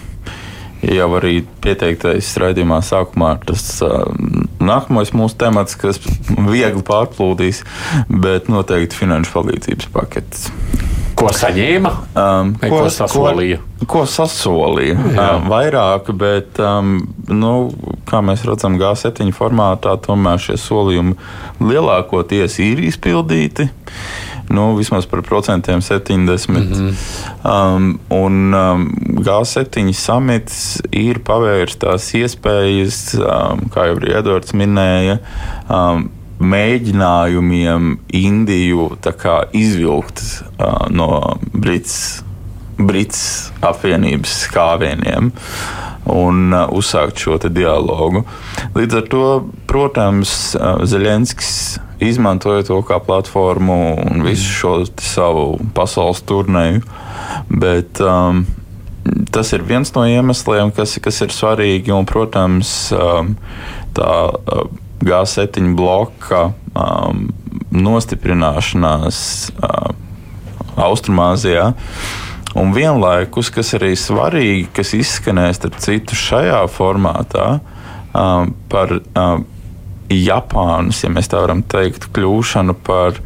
jau 0.85 1.09
arī 1.17 1.41
pieteiktais 1.63 2.37
raidījumā 2.37 2.79
sākumā 2.85 3.33
ir 3.37 3.45
tas 3.45 3.81
um, 3.81 4.45
nākamais 4.59 5.11
mūsu 5.15 5.37
temats, 5.37 5.75
kas 5.79 5.99
viegli 6.29 6.83
pārplūdīs, 6.85 7.63
bet 8.09 8.51
noteikti 8.51 8.95
finanšu 8.95 9.31
palīdzības 9.33 9.89
pakets. 9.95 10.51
Ko 11.19 11.31
saņēma? 11.35 11.91
Um, 12.15 12.53
Vai 12.61 12.69
ko 12.71 12.83
sasolīja? 12.93 13.59
Ko, 13.81 13.87
ko 13.91 14.03
sasolīja? 14.07 14.95
Um, 14.95 15.49
vairāk, 15.51 16.13
bet, 16.15 16.59
um, 16.63 16.95
nu, 17.27 17.53
kā 18.07 18.21
mēs 18.23 18.45
redzam, 18.47 18.77
G7 18.79 19.33
formātā, 19.35 19.97
tomēr 19.99 20.39
šie 20.39 20.55
solījumi 20.59 21.17
lielākoties 21.59 22.59
ir 22.63 22.83
izpildīti. 22.87 23.67
Nu, 24.49 24.71
vismaz 24.77 25.05
par 25.05 25.21
procentiem 25.21 25.81
70. 25.81 26.49
Mm 26.49 26.71
-hmm. 26.71 26.95
um, 27.43 27.99
un 28.09 28.53
um, 28.53 28.87
G7 29.19 29.93
samits 29.93 30.81
ir 30.91 31.19
pavērs 31.19 31.77
tās 31.77 32.13
iespējas, 32.13 33.13
um, 33.19 33.67
kā 33.69 33.85
jau 33.91 33.99
arī 33.99 34.15
Edvards 34.17 34.53
minēja, 34.53 35.19
um, 35.69 36.09
mēģinājumiem 36.39 37.91
Indiju 38.15 38.89
kā 39.19 39.41
izvilkt 39.55 40.21
uh, 40.57 40.87
no 40.91 41.37
Brits, 41.53 42.23
Brits 42.79 43.21
apvienības 43.65 44.45
kāvieniem 44.53 45.33
un 46.09 46.55
uh, 46.55 46.65
uzsākt 46.71 47.19
šo 47.19 47.37
dialogu. 47.51 48.23
Līdz 48.77 49.01
ar 49.01 49.09
to, 49.11 49.25
protams, 49.69 50.55
uh, 50.55 50.79
Zelenskis 50.87 51.79
izmantoja 51.99 52.63
to 52.69 52.79
kā 52.87 53.01
platformu 53.03 53.99
un 53.99 54.23
visu 54.23 54.47
šo 54.61 54.73
savu 55.03 55.59
pasaules 55.75 56.23
turnēju. 56.23 56.85
Bet, 57.49 57.99
um, 57.99 58.45
Tas 59.31 59.53
ir 59.55 59.63
viens 59.65 59.89
no 59.95 60.03
iemesliem, 60.05 60.71
kas, 60.75 60.97
kas 61.01 61.21
ir 61.23 61.33
svarīgi. 61.33 61.93
Un, 61.95 62.05
protams, 62.09 62.91
um, 62.93 63.31
tā 63.97 64.11
uh, 64.29 64.67
G7 65.05 65.75
bloka 65.77 66.49
um, 66.75 67.27
nostiprināšanās 67.71 69.19
uh, 69.55 69.91
Austrumāzijā. 70.79 71.71
Un 72.59 72.73
vienlaikus, 72.73 73.51
kas 73.53 73.75
arī 73.77 73.93
svarīgi, 73.99 74.67
kas 74.73 74.95
izskanēs 74.97 75.59
starp 75.59 75.77
citu 75.83 76.17
šajā 76.17 76.63
formātā 76.73 77.59
um, 78.11 78.55
par 78.71 78.95
um, 78.97 79.45
Japānas, 80.09 81.03
ja 81.03 81.11
mēs 81.13 81.29
tā 81.29 81.43
varam 81.43 81.61
teikt, 81.69 82.09
kļūšanu 82.15 82.73
par, 82.87 83.19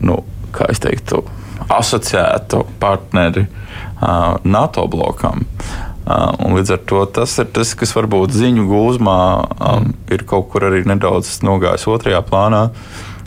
nu, 0.00 0.22
kā 0.56 0.70
es 0.72 0.80
teiktu, 0.80 1.20
asociētu 1.68 2.64
partneri 2.80 3.44
uh, 3.44 4.40
NATO 4.48 4.86
blokam. 4.90 5.44
Uh, 5.44 5.89
un 6.44 6.56
līdz 6.58 6.74
ar 6.76 6.82
to 6.90 7.04
tas 7.18 7.36
ir 7.42 7.50
tas, 7.54 7.74
kas 7.78 7.94
varbūt 7.96 8.34
ziņu 8.36 8.66
gūzmā 8.70 9.20
um, 9.70 9.92
ir 10.12 10.24
kaut 10.28 10.50
kur 10.52 10.68
arī 10.70 10.82
nedaudz 10.88 11.38
nogājis 11.46 11.88
otrajā 11.90 12.22
plānā. 12.26 12.68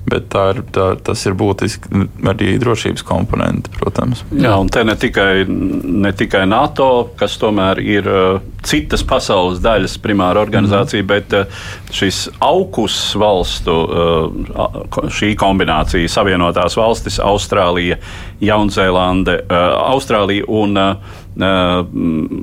Bet 0.03 0.25
tā 0.33 0.49
ir, 0.51 0.57
tā, 0.75 0.89
tas 0.99 1.21
ir 1.23 1.35
būtiski 1.39 2.03
arī 2.27 2.57
drošības 2.59 3.05
komponenti, 3.07 3.71
protams. 3.77 4.25
Jā, 4.35 4.57
un 4.59 4.67
te 4.67 4.81
ne 4.83 4.97
tikai, 4.99 5.45
ne 5.47 6.11
tikai 6.19 6.41
NATO, 6.49 6.87
kas 7.19 7.37
tomēr 7.39 7.79
ir 7.79 8.09
uh, 8.11 8.41
citas 8.67 9.05
pasaules 9.07 9.61
daļas 9.63 9.95
primāra 10.03 10.41
organizācija, 10.43 11.05
mm. 11.05 11.07
bet 11.07 11.35
uh, 11.39 11.69
šis 11.95 12.25
augus 12.43 12.97
valstu, 13.19 13.75
uh, 13.87 15.07
šī 15.07 15.33
kombinācija, 15.39 16.11
Savienotās 16.11 16.75
valstis, 16.79 17.21
Austrālija, 17.23 17.95
Jaunzēlande, 18.43 19.37
Austrālija 19.47 20.43
un 20.51 20.75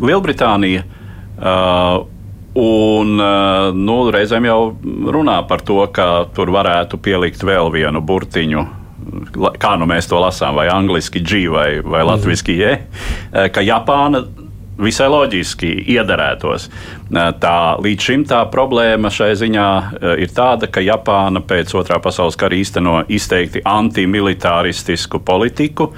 Lielbritānija. 0.00 0.86
Un 2.58 3.14
nu, 3.78 3.96
reizēm 4.10 4.48
jau 4.48 4.60
runā 5.14 5.36
par 5.46 5.62
to, 5.62 5.78
ka 5.94 6.26
tur 6.34 6.50
varētu 6.50 6.98
pielikt 6.98 7.44
vēl 7.46 7.70
vienu 7.70 8.02
burtiņu. 8.02 8.66
Kā 9.62 9.76
nu 9.78 9.86
mēs 9.88 10.10
to 10.10 10.18
lasām, 10.20 10.58
vai 10.58 10.66
angļuiski 10.72 11.22
G 11.22 11.44
vai, 11.52 11.68
vai 11.80 12.02
latviešu 12.08 12.56
J, 12.58 12.74
ka 13.54 13.62
Japāna 13.62 14.24
visai 14.80 15.08
loģiski 15.12 15.70
iederētos. 15.94 16.68
Tā, 17.10 17.56
līdz 17.82 18.06
šim 18.06 18.24
tā 18.30 18.40
problēma 18.52 19.10
šai 19.12 19.32
ziņā 19.38 19.68
ir 20.22 20.32
tāda, 20.34 20.70
ka 20.70 20.82
Japāna 20.84 21.42
pēc 21.44 21.74
otrā 21.78 22.00
pasaules 22.02 22.38
kara 22.40 22.56
īsteno 22.56 23.00
izteikti 23.10 23.62
antimilitāristisku 23.66 25.22
politiku. 25.26 25.90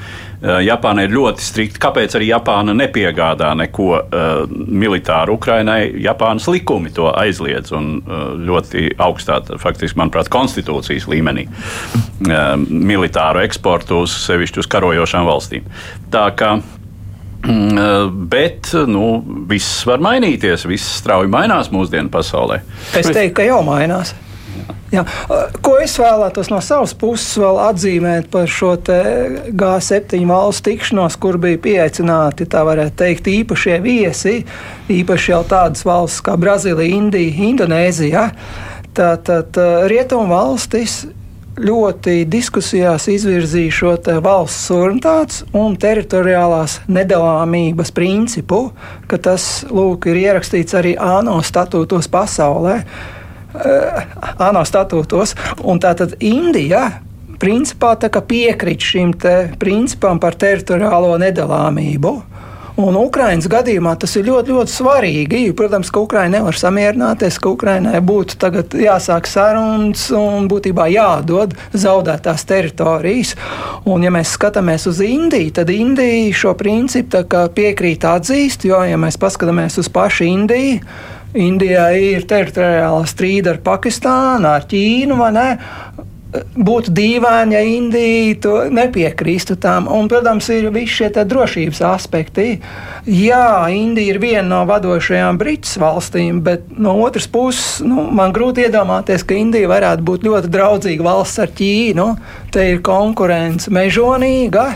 Japāna 0.42 1.04
ir 1.06 1.12
ļoti 1.14 1.44
strikta. 1.44 1.78
Kāpēc 1.84 2.16
arī 2.18 2.32
Japāna 2.32 2.74
nepiegādā 2.74 3.52
neko 3.60 3.88
uh, 3.94 4.30
militāru 4.50 5.36
Ukrainai? 5.38 5.92
Japānas 6.02 6.48
likumi 6.50 6.90
to 6.94 7.06
aizliedz 7.14 7.70
un 7.76 7.92
uh, 8.00 8.32
ļoti 8.42 8.88
augstā, 9.02 9.38
faktiski, 9.62 10.00
manuprāt, 10.00 10.32
konstitūcijas 10.34 11.06
līmenī 11.12 11.46
uh, 11.46 12.56
militāru 12.58 13.44
eksportu 13.46 14.02
uz 14.02 14.16
sevišķi 14.24 14.64
uz 14.64 14.70
karojošām 14.74 15.30
valstīm. 15.30 15.70
Tā 16.10 16.26
kā 16.34 16.56
Bet 17.42 18.70
nu, 18.87 19.07
viss 19.50 19.87
var 19.88 20.02
mainīties, 20.05 20.66
viss 20.70 20.98
strauji 21.00 21.31
mainās 21.33 21.72
mūsdienu 21.74 22.12
pasaulē. 22.12 22.61
Es 22.98 23.09
teiktu, 23.11 23.40
ka 23.40 23.48
jau 23.48 23.62
mainās. 23.66 24.14
Jā. 24.92 25.07
Ko 25.64 25.78
es 25.81 25.94
vēlētos 25.96 26.50
no 26.52 26.59
savas 26.61 26.92
puses 26.98 27.38
vēl 27.40 27.57
atzīmēt 27.64 28.28
par 28.33 28.50
šo 28.50 28.74
G7 28.76 30.26
valstu 30.28 30.68
tikšanos, 30.68 31.16
kur 31.16 31.38
bija 31.40 31.61
pieaicināti, 31.64 32.44
tā 32.52 32.61
varētu 32.68 32.98
teikt, 33.00 33.31
īpašie 33.33 33.78
viesi, 33.85 34.42
īpaši 34.92 35.33
jau 35.33 35.40
tādas 35.48 35.87
valstis 35.88 36.20
kā 36.26 36.37
Brazīlija, 36.40 36.98
Indija, 36.98 37.33
Indonēzija. 37.48 38.26
Tātad 38.92 39.57
rietumu 39.88 40.28
valstis 40.28 41.07
ļoti 41.60 42.22
diskusijās 42.30 43.08
izvirzīja 43.12 43.72
šo 43.74 43.92
valsts 44.24 44.68
suverenitātes 44.68 45.42
un 45.56 45.76
teritoriālās 45.80 46.78
nedalāmības 46.88 47.92
principu, 47.94 48.70
ka 49.08 49.18
tas 49.20 49.64
lūk, 49.68 50.08
ir 50.08 50.22
ierakstīts 50.24 50.76
arī 50.78 50.94
ANO 50.96 51.40
statūtos 51.44 52.08
pasaulē. 52.12 52.82
ANO 54.38 54.64
statūtos. 54.64 55.34
Un 55.60 55.80
tātad 55.80 56.16
Indija 56.20 57.02
principā 57.42 57.96
piekrīt 58.22 58.80
šim 58.80 59.12
principam 59.58 60.20
par 60.22 60.34
teritoriālo 60.34 61.18
nedalāmību. 61.20 62.31
Un 62.80 62.96
Ukraiņas 62.96 63.50
gadījumā 63.52 63.92
tas 64.00 64.14
ir 64.16 64.24
ļoti, 64.30 64.54
ļoti 64.56 64.72
svarīgi. 64.72 65.40
Protams, 65.56 65.90
ka 65.92 66.00
Ukraiņa 66.06 66.38
nevar 66.38 66.56
samierināties, 66.56 67.37
ka 67.42 67.50
Ukraiņai 67.52 68.00
būtu 68.08 68.50
jāsāk 68.80 69.28
sarunas 69.28 70.06
un 70.16 70.48
būtībā 70.48 70.87
jādod 70.88 71.52
zaudētās 71.76 72.46
teritorijas. 72.48 73.35
Un, 73.85 74.06
ja 74.06 74.12
mēs 74.14 74.32
skatāmies 74.38 74.88
uz 74.88 75.02
Indiju, 75.04 75.52
tad 75.58 75.72
Indija 75.74 76.32
šo 76.32 76.54
principu 76.56 77.24
piekrīt 77.52 78.06
atzīst, 78.08 78.64
jo, 78.64 78.80
ja 78.88 78.96
mēs 79.00 79.20
paskatāmies 79.20 79.76
uz 79.82 79.92
pašu 79.92 80.24
Indiju, 80.30 80.80
Indijai 81.32 81.96
ir 82.12 82.26
teritoriāla 82.28 83.04
strīda 83.08 83.54
ar 83.54 83.61
Pakistānu, 83.64 84.48
ar 84.48 84.66
Ķīnu. 84.68 85.16
Būtu 86.32 86.94
dīvaini, 86.96 87.52
ja 87.52 87.60
Indija 87.60 88.36
to 88.40 88.52
nepiekrīstu 88.72 89.58
tam. 89.60 89.84
Un, 89.92 90.06
protams, 90.08 90.46
ir 90.54 90.70
visi 90.72 91.02
šie 91.02 91.10
drošības 91.28 91.82
aspekti. 91.84 92.46
Jā, 93.04 93.68
Indija 93.68 94.14
ir 94.14 94.20
viena 94.22 94.46
no 94.48 94.62
vadošajām 94.70 95.36
Brītas 95.40 95.76
valstīm, 95.82 96.40
bet 96.46 96.70
no 96.72 96.94
otras 97.04 97.28
puses 97.28 97.82
nu, 97.84 98.06
man 98.16 98.32
grūti 98.32 98.64
iedomāties, 98.64 99.26
ka 99.28 99.36
Indija 99.36 99.68
varētu 99.68 100.06
būt 100.08 100.24
ļoti 100.24 100.52
draudzīga 100.56 101.04
valsts 101.04 101.42
ar 101.44 101.52
Ķīnu. 101.58 102.08
Te 102.52 102.70
ir 102.72 102.80
konkurence 102.86 103.72
mežonīga. 103.72 104.70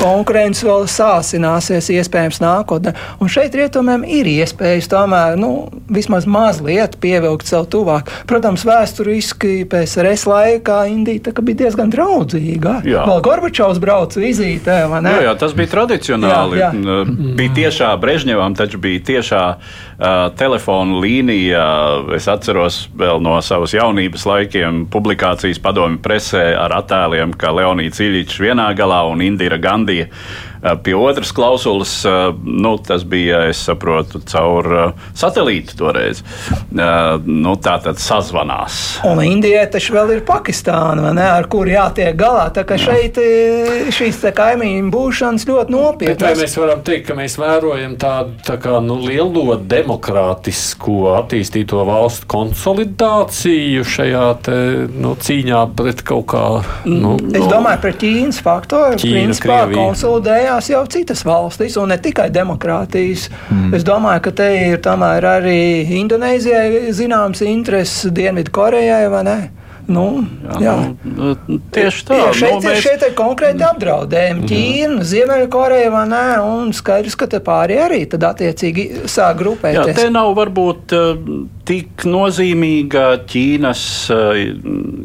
Konkurence 0.00 0.66
vēl 0.66 0.86
sāsināsies 0.90 1.90
iespējams 1.94 2.40
nākotnē. 2.42 2.94
Un 3.22 3.30
šeit 3.32 3.54
rietumiem 3.58 4.04
ir 4.08 4.28
iespējas 4.30 4.88
tomēr 4.90 5.38
nu, 5.40 5.68
vismaz 5.92 6.26
mazliet 6.26 6.96
pievilkt 7.02 7.48
sev 7.50 7.68
tuvāk. 7.72 8.10
Protams, 8.30 8.64
vēsturiski 8.66 9.62
PSRS 9.70 10.26
laikā 10.30 10.80
Indija 10.90 11.34
bija 11.42 11.62
diezgan 11.64 11.92
draudzīga. 11.92 12.80
Jā. 12.88 13.06
Vēl 13.08 13.22
Gorbačovs 13.24 13.80
brauca 13.82 14.22
vizītē, 14.22 14.82
vai 14.90 15.02
ne? 15.06 15.14
Jā, 15.18 15.28
jā 15.30 15.36
tas 15.40 15.54
bija 15.58 15.74
tradicionāli. 15.76 16.60
Jā, 16.62 16.72
jā. 16.74 16.98
Bija 17.38 17.56
tiešā 17.62 17.92
Brežņevam, 18.02 18.56
taču 18.58 18.80
bija 18.82 19.02
tiešā 19.12 19.44
uh, 19.52 19.82
telefona 20.38 21.00
līnija. 21.02 21.64
Es 22.16 22.28
atceros 22.30 22.86
vēl 22.98 23.22
no 23.22 23.36
savas 23.44 23.74
jaunības 23.76 24.26
laikiem 24.26 24.86
publikācijas 24.92 25.60
padomju 25.62 26.00
presē 26.02 26.52
ar 26.58 26.74
attēliem, 26.80 27.36
kā 27.38 27.52
Leonīds 27.54 28.02
Iļičs 28.02 28.40
vienā 28.42 28.70
galā 28.78 29.04
un 29.10 29.22
Indira 29.24 29.60
Eh, 29.62 30.08
pie 30.82 30.94
otras 30.96 31.32
klausulas, 31.32 32.04
eh, 32.04 32.10
nu, 32.44 32.78
tas 32.78 33.04
bija, 33.04 33.42
es 33.50 33.62
saprotu, 33.66 34.20
caur 34.30 34.68
eh, 34.72 35.06
satelītu 35.14 35.76
toreiz. 35.78 36.22
Nu, 36.72 37.54
tā 37.60 37.74
tad 37.82 37.98
sazvanās. 38.00 38.78
Un 39.06 39.20
Indijai 39.24 39.64
taču 39.70 39.94
vēl 39.96 40.14
ir 40.16 40.22
Pakistāna, 40.26 41.10
ne, 41.14 41.24
ar 41.38 41.48
kuru 41.50 41.72
jātiek 41.74 42.16
galā. 42.18 42.46
Tā 42.54 42.64
kā 42.68 42.78
šeit 42.80 43.18
šīs 43.92 44.20
kaimiņu 44.36 44.90
būšanas 44.92 45.46
ļoti 45.48 45.74
nopietnas. 45.74 46.22
Vai 46.22 46.44
mēs 46.44 46.56
varam 46.60 46.82
teikt, 46.86 47.06
ka 47.10 47.16
mēs 47.18 47.36
vērojam 47.40 47.96
tādu 48.00 48.38
tā 48.46 48.56
kā, 48.62 48.78
nu, 48.84 48.98
lielo 49.02 49.56
demokrātisko 49.56 51.12
attīstīto 51.18 51.82
valstu 51.88 52.28
konsolidāciju 52.32 53.84
šajā 53.88 54.26
te, 54.46 54.58
nu, 54.94 55.14
cīņā 55.18 55.62
pret 55.78 56.04
kaut 56.06 56.28
kā? 56.32 56.46
Nu, 56.88 57.16
es 57.32 57.46
domāju, 57.50 57.82
par 57.84 57.98
Ķīnas 58.02 58.40
faktoru. 58.44 59.00
Ķīna, 59.02 59.26
principā, 59.32 59.60
konsolidējās 59.74 60.51
mainījās 60.52 60.68
jau 60.68 60.82
citas 60.86 61.24
valstis, 61.24 61.76
un 61.80 61.88
ne 61.88 61.96
tikai 61.98 62.28
demokrātijas. 62.30 63.30
Mm. 63.50 63.72
Es 63.74 63.84
domāju, 63.84 64.22
ka 64.26 64.32
te 64.32 64.48
ir 64.68 64.80
tomēr 64.84 65.24
arī 65.24 65.86
Indonēzijai 66.00 66.92
zināms 66.92 67.42
intereses, 67.42 68.12
Dienvidkorejai 68.12 69.08
vai 69.08 69.22
ne? 69.24 69.38
Nu, 69.90 70.22
jā, 70.46 70.58
jā. 70.62 70.74
Nu, 71.02 71.32
tieši 71.74 72.04
tā. 72.06 72.18
Jā, 72.20 72.26
šeit, 72.38 72.52
nu, 72.54 72.60
mēs... 72.68 72.82
šeit 72.84 73.02
ir 73.02 73.14
konkrēti 73.18 73.64
apdraudējumi. 73.66 74.44
Ķīna, 74.46 75.06
Ziemeļkoreja 75.10 75.90
vai 75.90 76.04
nē, 76.10 76.26
un 76.46 76.70
skaidrs, 76.76 77.16
ka 77.18 77.26
te 77.30 77.40
pāri 77.42 77.80
arī 77.82 78.04
tad 78.10 78.22
attiecīgi 78.28 79.08
sāk 79.10 79.40
grupēties. 79.40 79.90
Jā, 79.90 79.96
te 79.98 80.06
nav 80.14 80.30
varbūt 80.38 80.94
uh, 80.94 81.34
tik 81.68 82.06
nozīmīga 82.06 83.08
Ķīnas 83.32 83.82
uh, 84.14 84.38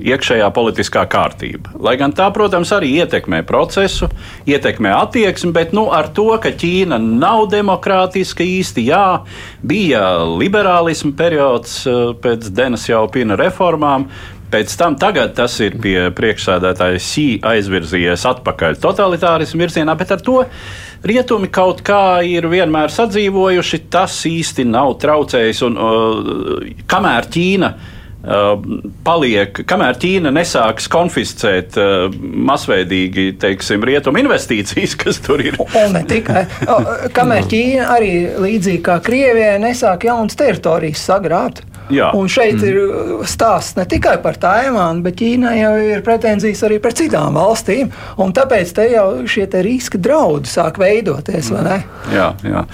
iekšējā 0.08 0.52
politiskā 0.54 1.08
kārtība. 1.10 1.74
Lai 1.82 1.98
gan 1.98 2.14
tā, 2.16 2.30
protams, 2.36 2.72
arī 2.78 2.94
ietekmē 3.02 3.42
procesu, 3.50 4.12
ietekmē 4.46 4.94
attieksmi, 5.00 5.54
bet 5.58 5.74
nu, 5.78 5.88
ar 5.94 6.12
to, 6.14 6.30
ka 6.44 6.54
Ķīna 6.54 7.02
nav 7.02 7.48
demokrātiska 7.54 8.46
īsti, 8.46 8.88
jā, 8.92 9.06
bija 9.66 10.06
liberālisma 10.30 11.16
periods 11.18 11.82
uh, 11.90 12.14
pēc 12.22 12.52
Denas 12.54 12.86
Jaupina 12.92 13.40
reformām. 13.40 14.10
Pēc 14.48 14.78
tam 14.80 14.96
tas 14.96 15.58
ir 15.60 15.76
pie 15.84 16.08
priekšsēdētāja 16.16 17.00
Sī 17.04 17.26
aizvirzījies 17.44 18.24
atpakaļ 18.30 18.78
totalitārismu 18.80 19.66
virzienā, 19.66 19.96
bet 20.00 20.14
ar 20.16 20.24
to 20.24 20.38
rietumi 21.04 21.50
kaut 21.52 21.84
kā 21.86 22.22
ir 22.24 22.48
vienmēr 22.48 22.94
sadzīvojuši. 22.94 23.84
Tas 23.92 24.16
īsti 24.30 24.64
nav 24.70 24.96
traucējis. 25.04 25.62
Un, 25.68 25.76
uh, 25.76 26.64
kamēr 26.88 27.28
Ķīna 27.34 27.72
uh, 27.76 28.48
paliek, 29.04 29.62
kamēr 29.68 30.00
Ķīna 30.00 30.32
nesāks 30.40 30.88
konfiscēt 30.96 31.76
uh, 31.82 32.08
masveidīgi 32.48 33.34
teiksim, 33.42 33.84
rietumu 33.84 34.24
investīcijas, 34.24 34.96
kas 35.04 35.20
tur 35.28 35.44
ir. 35.44 35.60
Un 35.68 35.98
ne 35.98 36.06
tikai. 36.08 36.46
Kamēr 37.18 37.52
Ķīna 37.52 37.92
arī 37.98 38.14
līdzīgi 38.48 38.84
kā 38.88 39.02
Krievijai 39.04 39.58
nesāk 39.64 40.08
jaunas 40.08 40.40
teritorijas 40.40 41.04
sagrābt. 41.12 41.66
Jā. 41.94 42.10
Un 42.18 42.28
šeit 42.32 42.58
mm. 42.60 42.66
ir 42.68 42.80
uh, 42.82 43.22
stāsts 43.28 43.78
ne 43.78 43.86
tikai 43.90 44.18
par 44.24 44.40
Taivānu, 44.42 45.04
bet 45.06 45.18
Ķīnai 45.20 45.56
jau 45.60 45.76
ir 45.94 46.04
pretenzijas 46.06 46.66
arī 46.68 46.82
par 46.84 46.96
citām 46.98 47.38
valstīm. 47.38 47.94
Tāpēc 48.38 48.74
te 48.76 48.90
jau 48.92 49.08
šie 49.30 49.48
te 49.52 49.64
riski 49.66 50.02
draudi 50.02 50.52
sāk 50.52 50.82
veidoties. 50.82 51.54
Jā, 52.14 52.34
jā. 52.44 52.66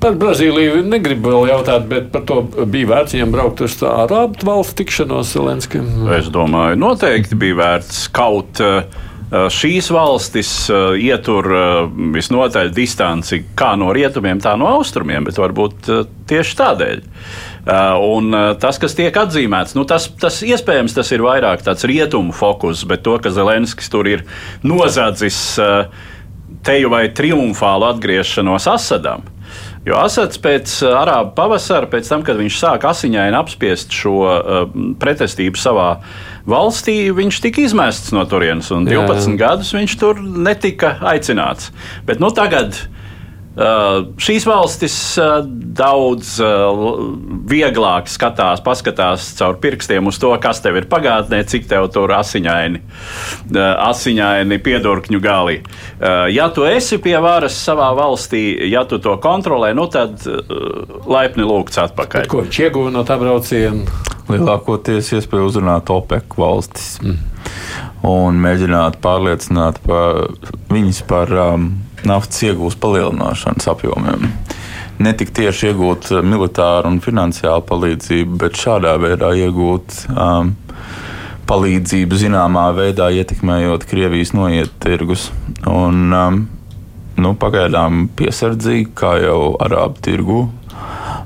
Par 0.00 0.16
Brazīliju 0.16 0.80
negribu 0.88 1.28
vēl 1.28 1.50
jautāt, 1.50 1.84
bet 1.90 2.08
par 2.14 2.24
to 2.28 2.40
bija 2.64 2.88
vērts 2.94 3.18
viņam 3.18 3.34
braukt 3.34 3.60
uz 3.66 3.76
ārābu 3.84 4.46
valstu 4.48 4.78
tikšanos 4.80 5.34
Zelenskim. 5.34 5.90
Es 6.16 6.30
domāju, 6.32 6.78
noteikti 6.80 7.36
bija 7.40 7.58
vērts 7.60 8.06
kaut. 8.16 8.62
Uh, 8.64 9.08
šīs 9.30 9.92
valstis 9.94 10.48
uh, 10.72 10.96
ietur 10.98 11.46
uh, 11.52 11.66
visnotaļ 12.16 12.72
distanci 12.74 13.44
kā 13.58 13.76
no 13.78 13.92
rietumiem, 13.94 14.40
tā 14.42 14.56
no 14.58 14.72
austrumiem, 14.80 15.28
bet 15.28 15.38
varbūt 15.38 15.92
tieši 16.32 16.56
tādēļ. 16.58 17.04
Uh, 17.04 17.49
un 18.00 18.32
uh, 18.32 18.52
tas, 18.60 18.78
kas 18.80 18.96
tiek 18.96 19.16
atzīmēts, 19.16 19.74
nu, 19.76 19.84
tas, 19.88 20.08
tas 20.20 20.40
iespējams 20.46 20.94
tas 20.96 21.10
ir 21.12 21.24
vairāk 21.24 21.64
tāds 21.66 21.84
rietumu 21.88 22.32
fokus, 22.36 22.86
bet 22.88 23.04
to, 23.04 23.18
ka 23.20 23.32
Zelenskis 23.34 23.92
tur 23.92 24.08
ir 24.08 24.24
nozadzis 24.64 25.40
uh, 25.60 25.90
teju 26.64 26.92
vai 26.92 27.08
triumfālu 27.12 27.90
atgriešanos 27.90 28.68
Asadam. 28.70 29.26
Jo 29.84 29.96
Asads 30.04 30.38
pēc 30.40 30.72
arābu 30.84 31.32
pavasara, 31.36 31.88
pēc 31.90 32.08
tam, 32.08 32.24
kad 32.24 32.38
viņš 32.38 32.58
sāka 32.60 32.90
asiņaini 32.92 33.36
apspiest 33.38 33.96
šo 33.96 34.14
uh, 34.28 34.62
pretestību 35.00 35.60
savā 35.60 35.90
valstī, 36.48 36.96
viņš 37.16 37.42
tika 37.44 37.64
izmests 37.64 38.14
no 38.16 38.24
turienes, 38.28 38.70
un 38.76 38.88
12 38.88 39.34
Jā. 39.34 39.36
gadus 39.40 39.74
viņš 39.76 39.98
tur 40.00 40.20
netika 40.20 40.98
aicināts. 41.12 41.72
Bet 42.08 42.22
nu, 42.22 42.32
tagad 42.36 42.76
Uh, 42.76 42.99
šīs 43.50 44.44
valstis 44.46 44.94
uh, 45.18 45.40
daudz 45.44 46.36
uh, 46.38 46.84
vieglāk 47.50 48.06
skatās, 48.08 48.62
paskatās 48.62 49.26
caur 49.38 49.58
pirkstiem 49.60 50.06
uz 50.06 50.20
to, 50.22 50.30
kas 50.42 50.62
tev 50.62 50.78
ir 50.78 50.86
pagātnē, 50.90 51.42
cik 51.50 51.66
tev 51.70 51.88
tur 51.90 52.14
asiņaini, 52.14 52.80
asiņaini 53.50 54.60
piedurkņu 54.62 55.20
gali. 55.22 55.58
Ja 56.30 56.46
tu 56.54 56.62
esi 56.68 57.00
pie 57.02 57.16
varas 57.22 57.58
savā 57.58 57.90
valstī, 57.98 58.44
ja 58.70 58.84
tu 58.86 59.00
to 59.02 59.16
kontrolē, 59.22 59.72
nu 59.74 59.88
tad 59.90 60.22
laipni 61.10 61.46
lūgts 61.46 61.82
atpakaļ. 61.88 62.24
Bet 62.24 62.30
ko 62.30 62.44
viņš 62.46 62.62
ieguva 62.68 62.94
no 62.94 63.04
tā 63.08 63.18
brauciena? 63.20 63.82
Lielākoties 64.30 65.10
iespēja 65.16 65.48
uzrunāt 65.48 65.90
OPEC 65.90 66.38
valstis 66.38 67.00
mm. 67.02 67.16
un 68.06 68.38
mēģināt 68.42 69.00
pārliecināt 69.02 69.80
pa, 69.82 70.04
viņus 70.70 71.02
par 71.10 71.34
um, 71.34 71.72
naftas 72.08 72.44
iegūs 72.46 72.78
palielināšanas 72.80 73.68
apjomiem. 73.72 74.28
Ne 75.00 75.12
tik 75.16 75.32
tieši 75.36 75.70
iegūt 75.70 76.10
uh, 76.12 76.24
militāru 76.24 76.90
un 76.92 77.00
finansiālu 77.04 77.64
palīdzību, 77.68 78.38
bet 78.42 78.60
šādā 78.60 78.96
veidā 79.00 79.32
iegūt 79.46 80.04
um, 80.12 80.54
palīdzību 81.50 82.20
zināmā 82.20 82.68
veidā 82.76 83.08
ietekmējot 83.16 83.86
Krievijas 83.90 84.34
noiet 84.36 84.72
tirgus. 84.82 85.30
Un, 85.66 86.12
um, 86.14 86.42
nu, 87.20 87.34
pagaidām 87.40 88.06
piesardzīgi, 88.16 88.90
kā 88.96 89.16
jau 89.24 89.54
arābu 89.60 90.04
tirgu, 90.04 90.40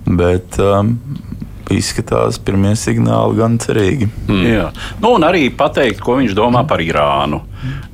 bet 0.06 0.58
um, 0.62 0.96
izskatās 1.72 2.38
pirmie 2.42 2.74
signāli 2.79 3.38
gan 3.38 3.57
cerīgi. 3.62 4.09
Mm. 4.29 4.44
Jā. 4.48 4.66
Nu, 5.00 5.14
un 5.16 5.24
arī 5.27 5.46
pateikt, 5.55 6.03
ko 6.05 6.18
viņš 6.20 6.37
domā 6.37 6.64
par 6.68 6.83
Irānu. 6.85 7.40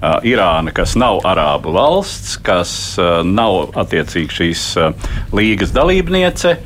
Uh, 0.00 0.18
Irāna, 0.26 0.72
kas 0.74 0.96
nav 0.98 1.20
arābu 1.28 1.74
valsts, 1.76 2.37
kas 2.42 2.72
uh, 2.98 3.20
nav 3.26 3.76
attiecīgi 3.78 4.37
šīs 4.40 4.66
uh, 4.80 5.14
līgas 5.37 5.74
dalībniece. 5.76 6.56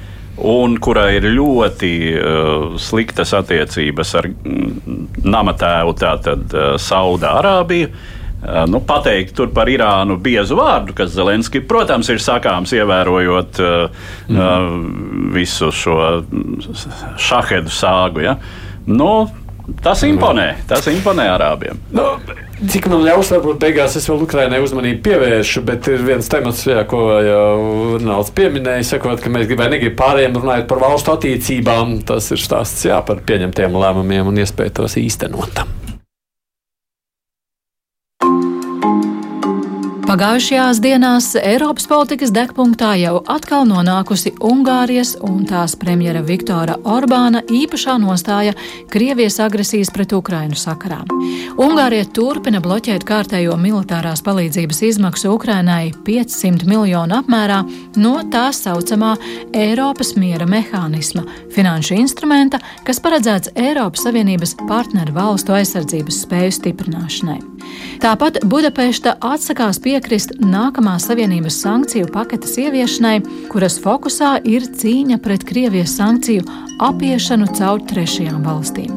Un 0.51 0.81
kurai 0.83 1.13
ir 1.21 1.29
ļoti 1.31 1.93
uh, 2.11 2.75
sliktas 2.83 3.37
attiecības 3.37 4.17
ar 4.19 4.31
mm, 4.33 5.07
namatēvu, 5.23 5.95
tātad 6.01 6.57
uh, 6.57 6.75
Saudārābiju. 6.81 7.93
Uh, 7.93 8.24
nu, 8.71 8.81
pateikt 8.85 9.41
par 9.55 9.71
Irānu 9.73 10.19
biezu 10.23 10.59
vārdu, 10.59 10.97
kas 10.97 11.15
Zelenski, 11.15 11.63
protams, 11.65 12.11
ir 12.13 12.21
sakāms, 12.23 12.75
ievērojot 12.77 13.63
mm. 14.29 15.31
visu 15.35 15.71
šo 15.75 15.97
šahedu 17.21 17.73
sāgu. 17.73 18.25
Ja? 18.27 18.37
Nu, 18.85 19.15
Tas 19.83 20.03
imponē. 20.05 20.51
Tas 20.69 20.85
imponē 20.93 21.25
arābiem. 21.33 21.79
Nu, 21.95 22.05
cik 22.69 22.89
man 22.93 23.01
ļaus, 23.07 23.31
varbūt 23.33 23.63
beigās 23.63 23.97
es 23.97 24.05
vēl 24.11 24.25
Ukraiņai 24.27 24.59
uzmanību 24.61 25.01
pievēršu, 25.07 25.63
bet 25.65 25.89
ir 25.89 26.05
viens 26.05 26.29
temats, 26.29 26.67
jā, 26.69 26.83
ko 26.89 27.07
jau 27.25 27.47
Ronalds 27.95 28.35
pieminēja, 28.37 28.85
sakot, 28.93 29.23
ka 29.25 29.33
mēs 29.33 29.49
gribējām 29.49 29.77
negrib 29.79 29.97
pārējiem 30.01 30.37
runāt 30.37 30.69
par 30.69 30.83
valstu 30.85 31.15
attiecībām. 31.17 32.03
Tas 32.09 32.29
ir 32.37 32.45
stāsts 32.45 32.85
jā, 32.91 33.01
par 33.09 33.25
pieņemtiem 33.25 33.81
lēmumiem 33.81 34.29
un 34.35 34.45
iespēju 34.45 34.77
tos 34.83 34.99
īstenot. 35.01 35.65
Pagājušajās 40.15 40.79
dienās 40.79 41.33
Eiropas 41.35 41.89
politikas 41.91 42.31
degpunktā 42.31 42.93
jau 43.01 43.17
atkal 43.35 43.65
nonākusi 43.67 44.31
Ungārijas 44.47 45.17
un 45.27 45.41
tās 45.51 45.73
premjera 45.75 46.21
Viktora 46.23 46.77
Orbāna 46.87 47.41
īpašā 47.51 47.97
nostāja 47.99 48.53
Krievijas 48.93 49.41
agresijas 49.43 49.91
pret 49.91 50.15
Ukrainu 50.15 50.55
sakarā. 50.55 51.01
Ungārija 51.59 52.07
turpina 52.15 52.61
bloķēt 52.63 53.03
kārtējo 53.09 53.57
militārās 53.59 54.23
palīdzības 54.23 54.85
izmaksu 54.93 55.33
Ukrainai 55.35 55.91
500 56.07 56.63
miljonu 56.71 57.19
apmērā 57.19 57.65
no 57.99 58.15
tā 58.31 58.45
saucamā 58.55 59.17
Eiropas 59.51 60.15
miera 60.15 60.47
mehānisma, 60.47 61.27
finanšu 61.57 61.99
instrumenta, 61.99 62.63
kas 62.87 63.03
paredzēts 63.03 63.51
Eiropas 63.59 64.07
Savienības 64.07 64.55
partneru 64.63 65.19
valstu 65.19 65.59
aizsardzības 65.59 66.23
spēju 66.29 66.55
stiprināšanai. 66.61 67.41
Tāpat 68.05 68.45
Budapešta 68.47 69.17
atsakās 69.25 69.81
piekrist 69.83 70.04
nākamās 70.41 71.07
Savienības 71.09 71.57
sankciju 71.63 72.09
paketes 72.13 72.59
ieviešanai, 72.61 73.23
kuras 73.53 73.79
fokusā 73.81 74.37
ir 74.45 74.67
cīņa 74.67 75.17
pret 75.25 75.45
Krievijas 75.49 75.97
sankciju 75.97 76.45
apiešanu 76.85 77.49
caur 77.57 77.81
trešajām 77.89 78.43
valstīm. 78.45 78.93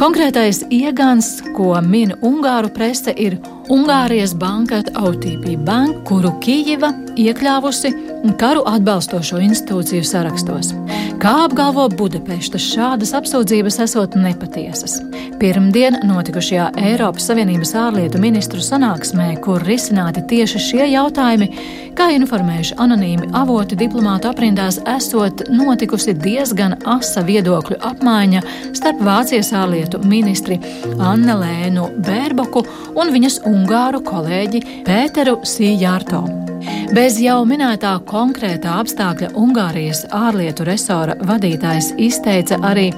Konkrētais 0.00 0.64
iegans, 0.70 1.38
ko 1.56 1.76
min 1.82 2.14
Ungāru 2.22 2.72
prese, 2.74 3.14
ir 3.14 3.38
Ungārijas 3.68 4.32
banka 4.34 4.78
OTP 4.96 5.58
Bank, 5.60 5.98
kuru 6.08 6.30
Kijava 6.40 6.88
iekļāvusi 7.20 7.90
karu 8.40 8.62
atbalstošo 8.70 9.40
institūciju 9.44 10.06
sarakstos. 10.08 10.72
Kā 11.18 11.34
apgalvo 11.44 11.84
Budapešta, 11.98 12.60
šādas 12.62 13.12
apsūdzības 13.18 13.80
esot 13.84 14.14
nepatiesas. 14.16 15.00
Pirmdien 15.38 15.98
notikušajā 16.06 16.68
Eiropas 16.80 17.28
Savienības 17.28 17.74
ārlietu 17.78 18.20
ministru 18.22 18.62
sanāksmē, 18.62 19.32
kur 19.42 19.62
risināti 19.66 20.22
tieši 20.30 20.62
šie 20.62 20.88
jautājumi, 20.92 21.48
kā 21.98 22.08
informējuši 22.14 22.78
anonīmi 22.82 23.30
avoti 23.38 23.78
diplomātu 23.78 24.30
aprindās, 24.30 24.80
esot 24.96 25.44
notikusi 25.50 26.14
diezgan 26.14 26.76
asa 26.86 27.24
viedokļu 27.26 27.80
apmaiņa 27.90 28.42
starp 28.78 29.02
Vācijas 29.06 29.52
ārlietu 29.58 30.00
ministri 30.06 30.60
Anne 30.98 31.34
Lēnu 31.42 31.88
Bērboku 32.06 32.64
un 32.98 33.14
viņas 33.14 33.40
ungāru 33.58 34.02
kolēģi 34.06 34.62
Pēteru 34.86 35.40
Sījārto. 35.46 36.22
Bez 36.88 37.18
jau 37.20 37.42
minētā 37.46 37.90
konkrētā 38.08 38.78
apstākļa 38.80 39.28
Ungārijas 39.38 40.06
ārlietu 40.14 40.64
resora 40.66 41.14
vadītājs 41.28 41.90
izteica 42.00 42.56
arī 42.64 42.88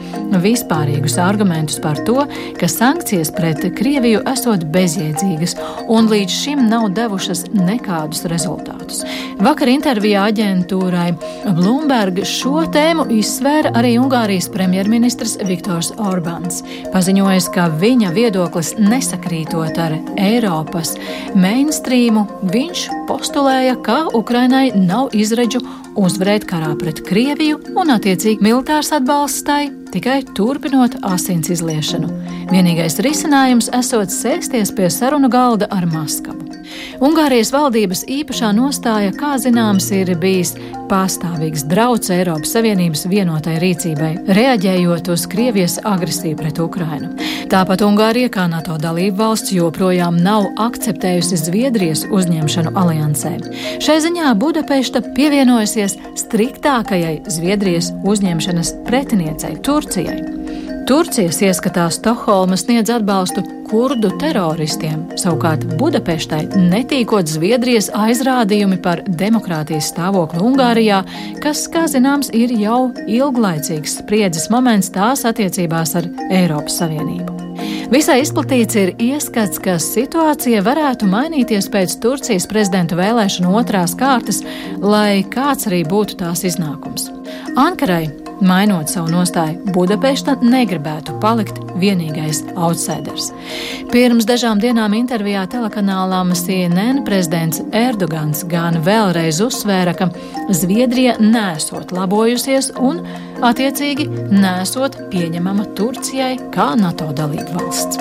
vispārīgus 0.40 1.16
argumentus 1.20 1.80
par 1.82 1.98
to, 2.06 2.22
ka 2.58 2.68
sankcijas 2.70 3.32
pret 3.34 3.64
Krieviju 3.76 4.22
esot 4.30 4.64
bezjēdzīgas 4.72 5.56
un 5.90 6.08
līdz 6.12 6.36
šim 6.36 6.62
nav 6.70 6.88
devušas 6.96 7.48
nekādus 7.56 8.24
rezultātus. 8.30 9.02
Vakar 9.42 9.72
intervijā 9.72 10.28
aģentūrai 10.30 11.10
Bloomberg 11.58 12.22
šo 12.28 12.64
tēmu 12.72 13.08
izsvēra 13.18 13.74
arī 13.80 13.96
Ungārijas 14.00 14.48
premjerministrs 14.54 15.36
Viktors 15.48 15.90
Orbāns, 15.98 16.62
paziņojis, 16.94 17.50
ka 17.54 17.68
viņa 17.82 18.14
viedoklis 18.16 18.76
nesakrītot 18.78 19.82
ar 19.82 19.98
Eiropas 20.50 20.96
mainstreamu, 21.38 22.24
viņš 22.50 22.86
postulēja, 23.06 23.76
ka 23.86 24.02
Ukrainai 24.18 24.72
nav 24.74 25.14
izredzu 25.14 25.62
uzvarēt 26.00 26.46
karā 26.50 26.72
pret 26.80 27.02
Krieviju 27.06 27.60
un 27.78 27.94
attiecīgi 27.94 28.42
militārs 28.42 28.90
atbalsts 28.96 29.46
tai 29.46 29.68
tikai 29.94 30.20
turpinot 30.34 30.98
asins 31.06 31.52
izliešanu. 31.54 32.10
Vienīgais 32.50 32.98
risinājums 33.06 33.70
esot 33.78 34.10
sēsties 34.10 34.74
pie 34.74 34.90
sarunu 34.90 35.30
galda 35.30 35.70
ar 35.70 35.86
Maskavu. 35.90 36.49
Ungārijas 37.00 37.52
valdības 37.54 38.04
īpašā 38.10 38.50
nostāja, 38.56 39.12
kā 39.16 39.36
zināms, 39.40 39.90
ir 39.96 40.12
bijis 40.20 40.54
pastāvīgs 40.90 41.64
drauds 41.70 42.10
Eiropas 42.12 42.54
Savienības 42.56 43.06
vienotai 43.10 43.58
rīcībai, 43.62 44.10
reaģējot 44.36 45.10
uz 45.14 45.26
Krievijas 45.30 45.78
agresiju 45.86 46.38
pret 46.40 46.58
Ukrainu. 46.62 47.12
Tāpat 47.50 47.84
Ungārija, 47.86 48.32
kā 48.34 48.48
NATO 48.50 48.76
dalība 48.80 49.24
valsts, 49.24 49.54
joprojām 49.54 50.18
nav 50.24 50.48
akceptējusi 50.60 51.38
Zviedrijas 51.44 52.04
uzņemšanu 52.10 52.74
aliansē. 52.78 53.36
Šai 53.82 54.00
ziņā 54.06 54.34
Budapešta 54.40 55.04
pievienojusies 55.14 55.96
striktākajai 56.24 57.20
Zviedrijas 57.30 57.94
uzņemšanas 58.04 58.76
pretiniecei 58.88 59.56
Turcijai. 59.64 60.39
Turcijas 60.90 61.36
ieskatā 61.38 61.84
Stokholma 61.94 62.56
sniedz 62.58 62.90
atbalstu 62.90 63.44
kurdu 63.68 64.08
teroristiem, 64.18 65.04
savukārt 65.14 65.62
Budapeštai 65.78 66.40
netīkot 66.58 67.28
Zviedrijas 67.30 67.92
aizrādījumi 67.94 68.80
par 68.82 69.04
demokrātijas 69.06 69.92
stāvokli 69.92 70.40
Ungārijā, 70.42 71.04
kas, 71.44 71.62
kā 71.70 71.84
zināms, 71.92 72.32
ir 72.34 72.50
jau 72.58 72.88
ilglaicīgs 73.06 74.00
spriedzes 74.00 74.48
moments 74.50 74.90
tās 74.90 75.22
attiecībās 75.30 75.94
ar 76.00 76.08
Eiropas 76.26 76.80
Savienību. 76.82 77.36
Visai 77.94 78.16
izplatīts 78.24 78.80
ir 78.80 78.90
ieskats, 78.98 79.62
ka 79.62 79.76
situācija 79.78 80.64
varētu 80.66 81.06
mainīties 81.06 81.70
pēc 81.70 82.00
Turcijas 82.02 82.48
prezidenta 82.50 82.98
vēlēšanu 82.98 83.54
otrās 83.62 83.94
kārtas, 83.94 84.42
lai 84.82 85.22
kāds 85.30 85.70
arī 85.70 85.84
būtu 85.86 86.18
tās 86.24 86.42
iznākums. 86.50 87.12
Ankarai 87.54 88.08
Mainot 88.40 88.88
savu 88.88 89.10
nostāju, 89.12 89.58
Budapešta 89.74 90.38
negribētu 90.40 91.12
palikt 91.20 91.58
vienīgais 91.80 92.40
outsiders. 92.56 93.28
Pirms 93.92 94.24
dažām 94.28 94.62
dienām 94.62 94.94
intervijā 94.96 95.42
telekanālām 95.52 96.32
CNN 96.36 97.02
prezidents 97.04 97.60
Erdogans 97.76 98.40
gan 98.48 98.80
vēlreiz 98.86 99.42
uzsvēra, 99.44 99.92
ka 99.92 100.08
Zviedrija 100.56 101.18
nesot 101.20 101.92
labojusies 101.92 102.72
un, 102.80 103.02
attiecīgi, 103.44 104.08
nesot 104.32 104.96
pieņemama 105.12 105.68
Turcijai 105.76 106.38
kā 106.54 106.72
NATO 106.80 107.12
dalību 107.12 107.60
valsts. 107.60 108.00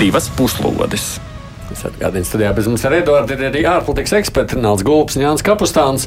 Divas 0.00 0.32
puslodes! 0.40 1.33
Es 1.74 1.82
atgādinu, 1.88 2.26
studijā 2.28 2.52
bez 2.54 2.68
mums 2.70 2.84
ir 2.86 2.94
Edvards, 3.00 3.32
ir 3.34 3.40
arī 3.48 3.64
ārpolitikas 3.66 4.14
eksperts 4.20 4.58
Nāls 4.60 4.84
Gulps, 4.86 5.16
Jānis 5.18 5.42
Kapustāns. 5.42 6.06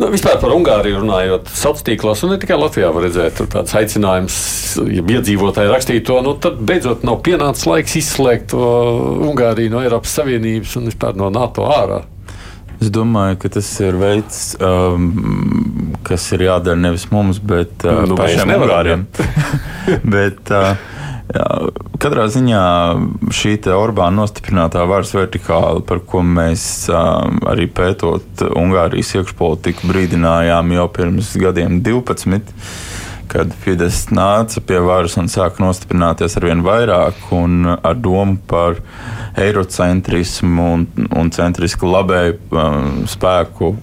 Nu, 0.00 0.08
vispār 0.10 0.40
par 0.42 0.54
Ungāriju 0.56 1.04
runājot, 1.04 1.46
sociālos 1.52 1.86
tīklos, 1.86 2.24
un 2.26 2.34
ne 2.34 2.40
tikai 2.42 2.58
Latvijā 2.58 2.90
var 2.94 3.06
redzēt 3.06 3.44
tāds 3.52 3.76
aicinājums, 3.78 4.40
ja 4.90 5.04
iedzīvotāji 5.16 5.70
rakstītu 5.70 6.08
to, 6.10 6.18
nu 6.26 6.34
tad 6.42 6.58
beidzot 6.66 7.06
nav 7.06 7.20
pienācis 7.26 7.68
laiks 7.70 7.96
izslēgt 8.02 8.56
Ungāriju 8.56 9.76
no 9.76 9.86
Eiropas 9.86 10.18
Savienības 10.18 10.74
un 10.80 10.90
vispār 10.90 11.16
no 11.18 11.30
NATO 11.30 11.70
ārā. 11.70 12.02
Es 12.76 12.90
domāju, 12.92 13.38
ka 13.40 13.48
tas 13.54 13.68
ir 13.80 13.96
veids, 13.96 14.40
um, 14.60 15.94
kas 16.04 16.26
ir 16.36 16.44
jādara 16.44 16.76
nevis 16.76 17.06
mums, 17.12 17.38
bet 17.40 17.86
uh, 17.88 18.02
Nu, 18.10 18.18
pašiem 18.18 18.52
Ungāriem. 18.52 19.06
bet, 20.16 20.52
uh, 20.52 20.74
jā, 21.34 21.46
katrā 22.02 22.26
ziņā 22.32 22.64
šī 23.34 23.56
Orbāna 23.74 24.22
nostiprinātā 24.22 24.84
varas 24.88 25.14
vertikāla, 25.16 25.82
par 25.86 26.02
ko 26.06 26.22
mēs 26.26 26.86
um, 26.92 27.40
arī 27.48 27.66
pētot 27.70 28.46
Ungārijas 28.52 29.16
iekšpolitiku 29.18 29.90
brīdinājām 29.90 30.76
jau 30.76 30.86
pirms 30.98 31.34
gadiem 31.40 31.80
12 31.86 32.54
kad 33.26 33.50
Fidesz 33.60 34.06
nāca 34.14 34.62
pie 34.64 34.78
varas 34.84 35.16
un 35.20 35.28
sāka 35.30 35.60
nostiprināties 35.60 36.38
ar 36.38 36.46
vien 36.46 36.62
vairāk, 36.64 37.18
un 37.34 37.66
ar 37.74 37.98
domu 37.98 38.38
par 38.48 38.78
eirocentrismu 39.36 40.68
un, 40.76 40.86
un 41.10 41.32
centrisku 41.34 41.90
labēju 41.90 42.38
um, 42.54 43.02
spēku, 43.10 43.74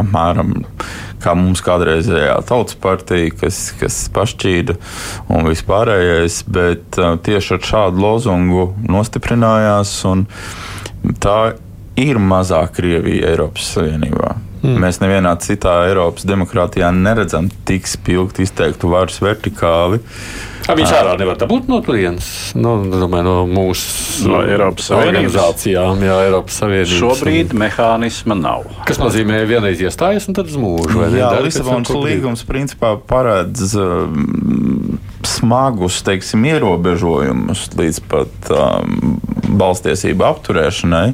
apmēram 0.00 0.54
kā 1.24 1.34
mums 1.38 1.62
kādreizējā 1.64 2.36
tautas 2.48 2.78
partija, 2.80 3.32
kas, 3.40 3.66
kas 3.80 3.98
pašķīda 4.14 4.76
un 5.34 5.48
vispārējais, 5.50 6.40
bet 6.54 7.00
uh, 7.00 7.16
tieši 7.24 7.56
ar 7.58 7.68
šādu 7.72 8.04
lozungu 8.04 8.70
nostiprinājās, 8.88 9.96
tā 11.24 11.38
ir 12.00 12.20
mazā 12.20 12.64
Krievija 12.74 13.32
Eiropas 13.32 13.74
Savienībā. 13.76 14.34
Mm. 14.64 14.80
Mēs 14.80 14.96
nevienā 15.02 15.34
citā 15.44 15.74
Eiropas 15.90 16.24
demokrātijā 16.24 16.88
neredzam 16.96 17.50
tik 17.68 17.84
spilgti 17.90 18.46
izteiktu 18.46 18.88
varas 18.88 19.20
vertikāli. 19.20 20.00
A, 20.64 20.72
viņš 20.72 20.92
ārā 20.96 21.18
nevar 21.20 21.36
dabūt 21.36 21.66
no 21.68 21.82
turienes. 21.84 22.26
Nu, 22.56 22.78
domāju, 22.88 23.26
no 23.26 23.34
mūsu 23.50 24.04
No 24.24 24.40
Eiropas 24.46 24.88
organizācijām, 24.96 26.00
jā, 26.06 26.16
Eiropas 26.24 26.56
Savienības. 26.62 26.94
Šobrīd 27.02 27.52
mehānisma 27.60 28.36
nav. 28.38 28.64
Kas 28.88 29.00
nozīmē 29.02 29.42
vienreiz 29.50 29.82
iestājas 29.84 30.30
un 30.30 30.38
tad 30.38 30.48
uz 30.48 30.56
mūžu? 30.60 31.02
Jā, 31.12 31.28
Lisabonas 31.44 31.92
līgums 31.92 32.46
principā 32.48 32.94
paredz 33.10 33.74
um, 33.76 34.96
smagus 35.26 36.00
teiksim, 36.06 36.46
ierobežojumus 36.54 37.66
līdz 37.76 38.00
pat 38.08 38.52
um, 38.54 39.18
balstiesību 39.60 40.24
apturēšanai, 40.30 41.08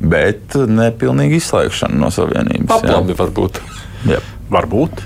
bet 0.00 0.54
nepilnīgi 0.54 1.40
izslēgšanu 1.42 1.98
no 1.98 2.10
savienības. 2.14 2.70
jā. 2.70 2.78
Aplami 2.78 3.16
varbūt. 3.18 3.62
Jā. 4.08 4.20
Varbūt. 4.52 5.04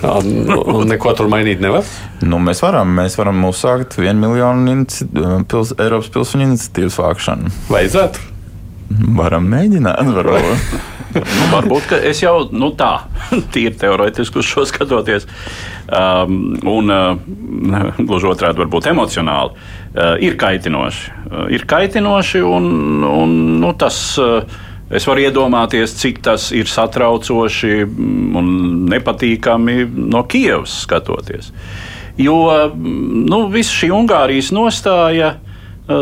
Jā, 0.00 0.14
nu, 0.24 0.56
un 0.72 0.88
neko 0.90 1.12
tur 1.16 1.28
mainīt 1.30 1.60
nevar. 1.62 1.84
Nu, 2.24 2.40
mēs 2.42 2.62
varam, 2.64 2.90
mēs 2.96 3.16
varam 3.20 3.44
uzsākt 3.48 3.98
vienu 4.00 4.28
miljonu 4.28 4.84
pils, 5.48 5.74
Eiropas 5.76 6.10
pilsoņu 6.12 6.48
iniciatīvas 6.48 6.98
vākšanu. 7.00 7.52
Vajadzētu. 7.72 8.26
Varam 8.90 9.46
mēģināt, 9.50 10.08
varbūt. 10.16 10.88
Nu, 11.14 11.44
varbūt 11.50 11.86
ka 11.90 11.98
es 12.06 12.20
jau 12.22 12.48
nu, 12.54 12.70
tā, 12.78 13.06
tīri 13.54 13.74
teorētiski 13.78 14.40
uz 14.42 14.46
šo 14.46 14.64
skatoties, 14.68 15.26
um, 15.90 16.56
un 16.70 16.94
uh, 16.94 17.92
gluži 17.98 18.30
otrādi, 18.30 18.62
varbūt 18.62 18.90
emocionāli, 18.92 19.54
uh, 19.54 20.16
ir 20.22 20.38
kaitinoši. 20.38 21.14
Uh, 21.30 21.44
ir 21.54 21.66
kaitinoši, 21.70 22.42
un, 22.46 22.66
un 23.06 23.38
nu, 23.62 23.76
tas. 23.78 24.02
Uh, 24.20 24.66
Es 24.90 25.04
varu 25.06 25.22
iedomāties, 25.22 25.92
cik 26.00 26.16
tas 26.26 26.48
ir 26.50 26.66
satraucoši 26.66 27.84
un 28.34 28.48
nepatīkami 28.90 29.84
no 30.10 30.24
Kievas 30.26 30.80
skatoties. 30.82 31.52
Jo 32.18 32.40
nu, 32.74 33.38
visa 33.54 33.70
šī 33.70 33.92
Ungārijas 33.94 34.50
nostāja 34.50 35.36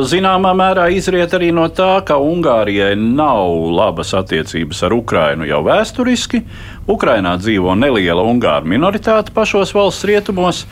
zināmā 0.09 0.53
mērā 0.57 0.89
izriet 0.95 1.33
arī 1.37 1.51
no 1.55 1.67
tā, 1.73 1.99
ka 2.07 2.19
Ungārijai 2.21 2.93
nav 2.99 3.53
labas 3.73 4.15
attiecības 4.19 4.83
ar 4.87 4.97
Ukrajinu 4.97 5.49
jau 5.49 5.63
vēsturiski. 5.67 6.43
Ukrainā 6.89 7.37
dzīvo 7.41 7.77
neliela 7.79 8.25
ungāru 8.29 8.69
minoritāte 8.69 9.35
pašos 9.37 9.75
valsts 9.77 10.09
rietumos. 10.09 10.65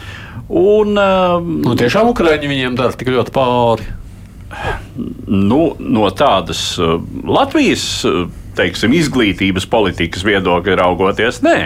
Un, 0.47 0.95
nu, 0.95 1.77
tiešām 1.79 2.13
Ukraiņi 2.13 2.51
viņiem 2.51 2.77
dara 2.79 2.95
tik 2.95 3.11
ļoti 3.15 3.35
pāri 3.35 3.95
nu, 5.27 5.61
no 5.79 6.11
tādas 6.15 6.61
uh, 6.79 7.01
Latvijas 7.27 7.87
uh, 8.07 8.27
teiksim, 8.57 8.95
izglītības 8.97 9.67
politikas 9.69 10.25
viedokļa 10.27 10.79
raugoties, 10.81 11.43
nē. 11.45 11.59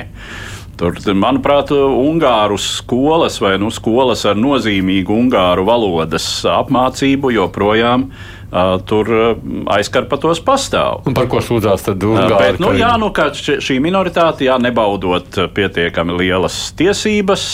Tur, 0.81 0.97
manuprāt, 1.13 1.75
Ungāru 1.77 2.57
skolas 2.61 3.37
vai 3.43 3.59
nu, 3.61 3.69
skolas 3.75 4.25
ar 4.25 4.39
nozīmīgu 4.41 5.13
ungāru 5.13 5.67
valodas 5.69 6.25
apmācību 6.49 7.35
joprojām 7.37 8.07
uh, 8.09 8.79
tur 8.89 9.13
uh, 9.13 9.29
aizkarpatos 9.77 10.41
pastāv. 10.47 11.03
Un 11.05 11.17
par 11.19 11.29
ko 11.29 11.43
sūdzās 11.45 11.85
tad 11.85 12.09
Ungāri? 12.09 12.33
Uh, 12.33 12.41
bet, 12.47 12.65
nu, 12.65 12.73
jā, 12.81 12.95
nu, 13.01 13.13
šī 13.13 13.77
minoritāte, 13.85 14.49
jā, 14.49 14.57
nebaudot 14.63 15.43
pietiekami 15.53 16.17
lielas 16.23 16.71
tiesības, 16.81 17.49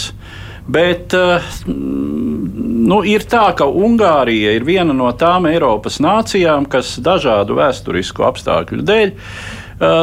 Bet 0.66 1.14
uh, 1.14 1.43
nu, 1.70 2.97
ir 3.07 3.22
tā, 3.31 3.45
ka 3.55 3.68
Ungārija 3.70 4.57
ir 4.57 4.64
viena 4.66 4.95
no 4.97 5.12
tām 5.14 5.47
Eiropas 5.47 6.01
nācijām, 6.03 6.66
kas 6.70 6.97
dažādu 6.99 7.55
vēsturisku 7.61 8.27
apstākļu 8.27 8.83
dēļ 8.83 9.12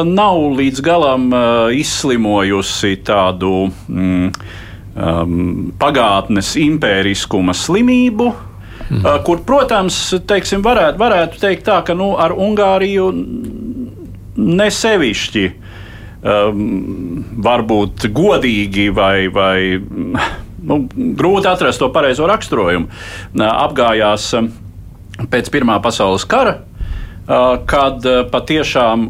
nav 0.06 0.38
līdz 0.54 0.82
galam 0.86 1.30
uh, 1.34 1.72
izslimojusi 1.74 2.94
tādu 3.06 3.68
mm, 3.88 4.28
um, 4.94 5.72
pagātnes 5.80 6.54
impēriskuma 6.60 7.54
slimību. 7.58 8.32
Mm. 8.84 9.06
Kur, 9.24 9.40
protams, 9.48 9.96
teiksim, 10.28 10.62
varētu, 10.62 11.00
varētu 11.00 11.40
teikt 11.40 11.64
tā, 11.66 11.78
ka 11.86 11.94
nu, 11.96 12.12
ar 12.20 12.34
Ungāriju 12.36 13.06
nesevišķi 14.36 15.44
um, 15.48 16.60
varbūt 17.46 18.06
godīgi 18.12 18.90
vai, 18.94 19.26
vai 19.32 19.80
nu, 19.80 20.82
grūti 21.16 21.48
atrast 21.48 21.80
to 21.80 21.88
pareizo 21.94 22.28
raksturojumu. 22.28 22.90
Apgājās 23.48 24.30
pēc 25.32 25.50
Pirmā 25.54 25.78
pasaules 25.82 26.26
kara, 26.28 26.58
kad 27.70 28.04
patiešām 28.32 29.08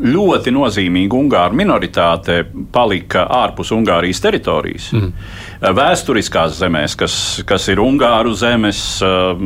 ļoti 0.00 0.52
nozīmīga 0.54 1.16
ungāru 1.18 1.56
minoritāte 1.58 2.42
palika 2.72 3.26
ārpus 3.40 3.72
Ungārijas 3.76 4.22
teritorijas. 4.24 4.90
Mm. 4.96 5.10
Vēsturiskās 5.76 6.56
zemēs, 6.56 6.96
kas, 6.98 7.14
kas 7.48 7.68
ir 7.68 7.82
Ungāru 7.84 8.32
zemes, 8.38 8.80
um, 9.04 9.42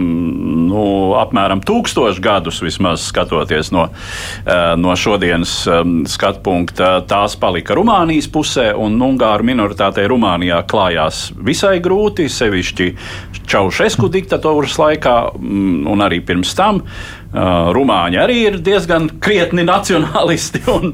nu, 0.69 0.85
apmēram 1.19 1.63
tūkstošus 1.67 2.21
gadus 2.23 2.61
vismaz 2.63 3.09
skatoties 3.11 3.73
no, 3.75 3.89
uh, 3.91 4.75
no 4.79 4.95
šodienas 4.99 5.57
um, 5.67 5.97
skatu 6.11 6.45
punkta, 6.47 6.93
tās 7.11 7.35
palika 7.41 7.75
Rumānijas 7.75 8.31
pusē, 8.31 8.71
un 8.79 9.01
Ungāru 9.03 9.47
minoritātei 9.51 10.07
Rumānijā 10.11 10.63
klājās 10.71 11.27
visai 11.35 11.81
grūti, 11.83 12.31
sevišķi 12.31 12.91
Čaušesku 13.45 14.09
diktatūras 14.09 14.79
laikā 14.81 15.19
mm, 15.35 15.85
un 15.91 16.07
arī 16.07 16.23
pirms 16.25 16.55
tam. 16.57 16.81
Rumāņi 17.35 18.19
arī 18.23 18.37
ir 18.49 18.59
diezgan 18.63 19.09
krietni 19.23 19.65
nacionālisti 19.67 20.61
un, 20.77 20.93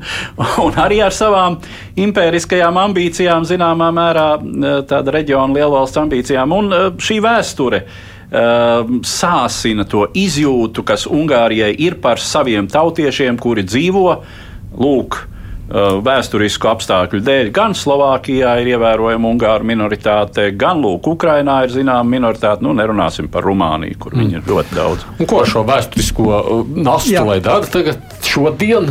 un 0.64 0.78
arī 0.80 1.02
ar 1.04 1.12
savām 1.12 1.58
impēriskajām 2.00 2.78
ambīcijām, 2.86 3.44
zināmā 3.48 3.90
mērā 3.92 4.28
tāda 4.88 5.16
reģiona 5.18 5.58
lielvalsts 5.58 6.00
ambīcijām. 6.00 6.56
Un 6.56 6.72
šī 7.00 7.18
vēsture 7.24 7.84
sāsina 8.30 9.84
to 9.90 10.06
izjūtu, 10.14 10.84
kas 10.86 11.08
Ungārijai 11.10 11.74
ir 11.82 11.98
par 12.00 12.22
saviem 12.22 12.70
tautiešiem, 12.70 13.36
kuri 13.42 13.66
dzīvo 13.66 14.06
lūk 14.80 15.24
vēsturisku 15.70 16.70
apstākļu 16.70 17.20
dēļ 17.26 17.50
gan 17.54 17.76
Slovākijā 17.78 18.56
ir 18.62 18.72
ievērojama 18.72 19.30
ungāru 19.30 19.68
minoritāte, 19.70 20.48
gan 20.58 20.82
Lūk, 20.82 21.12
Ukrainā 21.14 21.60
ir 21.66 21.74
zināma 21.74 22.06
minoritāte. 22.10 22.64
Nu, 22.66 22.74
nerunāsim 22.76 23.30
par 23.30 23.46
Rumāniju, 23.46 23.98
kur 24.02 24.16
mm. 24.16 24.24
viņi 24.24 24.38
ir 24.40 24.50
ļoti 24.50 24.76
daudz. 24.76 25.06
Un 25.18 25.30
ko 25.30 25.44
šo 25.46 25.62
vēsturisko 25.68 26.26
uh, 26.26 26.74
nastu 26.74 27.22
lai 27.26 27.38
dara 27.44 27.70
tagad 27.70 28.02
šodien? 28.26 28.90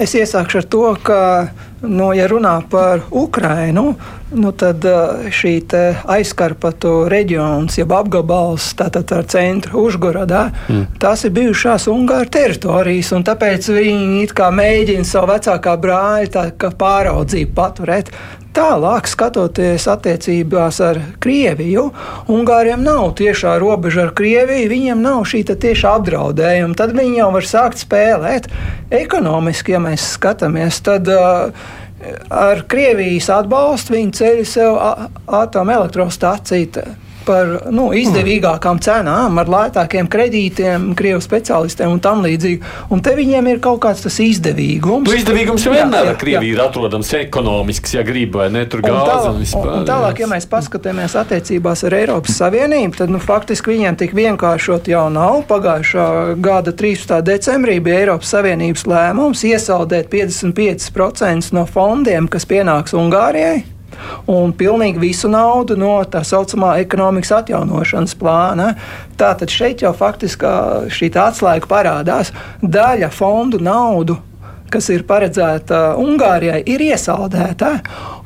Es 0.00 0.14
iesākšu 0.16 0.62
ar 0.62 0.68
to, 0.72 0.84
ka, 1.04 1.18
nu, 1.82 2.12
ja 2.14 2.26
runā 2.30 2.54
par 2.70 3.02
Ukrainu, 3.10 3.94
nu, 4.32 4.52
tad 4.56 4.84
šī 5.34 5.54
aizkarpatu 6.14 6.92
reģions, 7.12 7.76
jeb 7.78 7.92
apgabals, 7.94 8.70
tātad 8.78 9.10
ar 9.14 9.26
centru 9.30 9.86
Užgorodā, 9.86 10.44
mm. 10.68 10.84
tās 11.02 11.26
ir 11.26 11.34
bijušās 11.36 11.88
Ungāru 11.92 12.30
teritorijas, 12.32 13.12
un 13.16 13.26
tāpēc 13.26 13.72
viņi 13.74 14.28
mēģina 14.52 15.08
savu 15.08 15.32
vecākā 15.34 15.76
brāļa 15.82 16.46
pāraudzību 16.78 17.54
paturēt. 17.56 18.14
Tālāk, 18.52 19.06
skatoties 19.08 19.86
attiecībās 19.88 20.80
ar 20.84 20.98
Krieviju, 21.24 21.86
Ungāriem 22.32 22.82
nav 22.84 23.14
tiešā 23.16 23.54
robeža 23.62 24.06
ar 24.06 24.12
Krieviju, 24.16 24.68
viņiem 24.68 25.00
nav 25.00 25.22
šī 25.30 25.40
tieša 25.48 25.94
apdraudējuma. 25.98 26.76
Tad 26.76 26.92
viņi 26.98 27.22
jau 27.22 27.30
var 27.32 27.48
sākt 27.48 27.80
spēlēt 27.80 28.50
ekonomiski, 28.92 29.72
ja 29.72 29.80
mēs 29.80 30.10
skatāmies. 30.18 30.82
Tad, 30.84 31.08
uh, 31.08 31.70
Ar 32.34 32.64
Krievijas 32.66 33.28
atbalstu 33.30 33.94
viņi 33.94 34.14
ceļ 34.18 34.40
sev 34.50 34.78
atomelektrostaciju 35.38 36.82
par 37.26 37.50
nu, 37.74 37.88
izdevīgākām 37.96 38.80
cenām, 38.82 39.38
ar 39.40 39.50
lētākiem 39.50 40.08
kredītiem, 40.12 40.90
krievu 40.98 41.22
speciālistiem 41.24 41.94
un 41.94 42.00
tam 42.02 42.22
līdzīgi. 42.24 42.60
Un 42.92 43.02
te 43.04 43.14
viņiem 43.18 43.48
ir 43.52 43.62
kaut 43.64 43.80
kāds 43.84 44.04
tas 44.04 44.18
izdevīgums. 44.22 45.08
Nu, 45.08 45.16
izdevīgums 45.16 45.66
jau 45.66 45.74
vienmēr 45.74 46.12
ar 46.12 46.18
Krieviju 46.20 46.56
ir 46.56 46.62
atrodams 46.64 47.12
ekonomisks, 47.18 47.96
ja 47.96 48.04
grib, 48.06 48.36
vai 48.38 48.48
ne 48.54 48.64
tur 48.70 48.84
gāzi 48.84 49.30
un, 49.30 49.36
un 49.36 49.42
vispār. 49.42 49.68
Un, 49.68 49.82
un 49.82 49.88
tālāk, 49.88 50.22
ja 50.22 50.30
mēs 50.30 50.48
paskatāmies 50.50 51.16
attiecībās 51.18 51.84
ar 51.88 51.98
Eiropas 51.98 52.38
Savienību, 52.42 52.96
tad 53.00 53.12
nu, 53.12 53.20
faktiski 53.22 53.74
viņiem 53.74 53.98
tik 54.02 54.16
vienkāršot 54.18 54.90
jau 54.92 55.06
nav. 55.12 55.42
Pagājušā 55.50 56.06
gada 56.42 56.74
13. 56.76 57.18
decembrī 57.26 57.78
bija 57.84 58.04
Eiropas 58.04 58.34
Savienības 58.36 58.86
lēmums 58.90 59.44
iesaldēt 59.48 60.10
55% 60.12 61.54
no 61.56 61.66
fondiem, 61.68 62.30
kas 62.30 62.48
pienāks 62.48 62.96
Ungārijai 62.98 63.62
un 64.30 64.52
pilnīgi 64.56 65.02
visu 65.02 65.30
naudu 65.32 65.76
no 65.78 65.94
tā 66.08 66.24
saucamā 66.26 66.74
ekonomikas 66.82 67.32
atjaunošanas 67.42 68.16
plāna. 68.18 68.72
Tātad 69.20 69.52
šeit 69.52 69.84
jau 69.84 69.94
faktiski 69.96 70.50
šī 70.92 71.12
atslēga 71.12 71.70
parādās. 71.70 72.34
Daļa 72.62 73.10
fondu 73.14 73.62
naudu 73.62 74.18
kas 74.72 74.88
ir 74.88 75.04
paredzēta 75.08 75.92
Ungārijai, 76.00 76.62
ir 76.64 76.80
iesaldēta. 76.86 77.74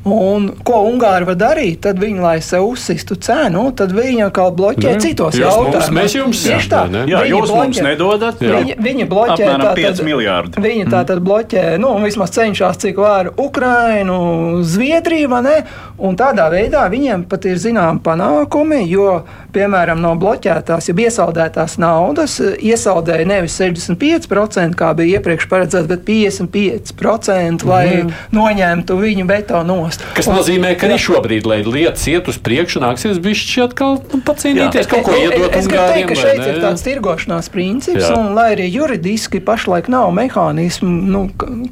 Un, 0.07 0.49
ko 0.65 0.81
Ungāri 0.87 1.27
var 1.27 1.37
darīt? 1.39 1.81
Tad 1.85 1.99
viņi, 2.01 2.21
lai 2.23 2.37
sev 2.45 2.67
uzsistu 2.69 3.17
cenu, 3.21 3.65
tad 3.77 3.93
viņi 3.95 4.27
atkal 4.27 4.53
bloķē 4.57 4.93
ne, 4.95 5.01
citos 5.03 5.37
jautājumos. 5.39 5.89
Mēs 5.97 6.15
jums 6.17 6.43
tieši 6.45 6.71
tā. 6.71 6.83
Ne? 6.91 7.03
Jā, 7.09 7.23
jūs 7.27 7.49
bloķē, 7.49 7.63
mums 7.63 7.81
nedodat. 7.85 8.43
Viņi, 8.43 8.77
viņi 8.83 9.07
bloķē 9.09 9.49
tātad 9.53 9.81
5 9.81 10.03
miljārdi. 10.07 10.63
Viņi 10.63 10.85
mm. 10.85 10.93
tātad 10.93 11.23
bloķē, 11.25 11.65
nu, 11.81 11.93
vismaz 12.03 12.33
cenšas, 12.37 12.79
cik 12.83 13.01
var 13.01 13.31
Ukrainu, 13.35 14.19
Zviedriju, 14.67 15.31
vai 15.33 15.41
ne? 15.45 15.57
Un 15.97 16.17
tādā 16.19 16.47
veidā 16.53 16.85
viņiem 16.93 17.25
pat 17.29 17.47
ir 17.49 17.57
zinām 17.61 17.99
panākumi, 18.05 18.83
jo, 18.89 19.23
piemēram, 19.55 20.01
no 20.03 20.13
bloķētās, 20.19 20.91
ja 20.91 20.97
iesaldētās 21.07 21.77
naudas 21.81 22.37
iesaldēja 22.41 23.25
nevis 23.27 23.57
65%, 23.59 24.77
kā 24.77 24.91
bija 24.97 25.17
iepriekš 25.17 25.47
paredzēts, 25.49 25.89
bet 25.89 26.05
55%, 26.07 27.65
lai 27.67 27.85
mm. 28.03 28.13
noņemtu 28.37 28.99
viņu 29.01 29.27
veto 29.29 29.63
nost. 29.67 29.96
Kas 30.17 30.29
nozīmē, 30.29 30.73
ka 30.77 30.87
arī 30.89 30.97
šobrīd, 31.01 31.47
lai 31.49 31.59
lietas 31.65 32.05
iet 32.09 32.29
uz 32.29 32.37
priekšu, 32.41 32.81
nāksies 32.83 33.19
bišķi 33.23 33.63
atkal 33.65 33.97
nu, 34.13 34.21
pacīnīties, 34.25 34.89
kaut 34.89 35.05
ko 35.07 35.15
iedot 35.17 35.55
Es 35.57 35.67
gribu 35.69 35.85
teikt, 35.93 36.09
ka 36.11 36.17
šeit 36.19 36.41
ir 36.43 36.59
tāds 36.61 36.83
tirgošanās 36.85 37.49
princips, 37.53 38.05
Jā. 38.05 38.13
un 38.17 38.33
lai 38.37 38.51
arī 38.55 38.67
juridiski 38.69 39.41
pašlaik 39.43 39.89
nav 39.91 40.11
mehānismu, 40.17 40.89
nu, 41.13 41.23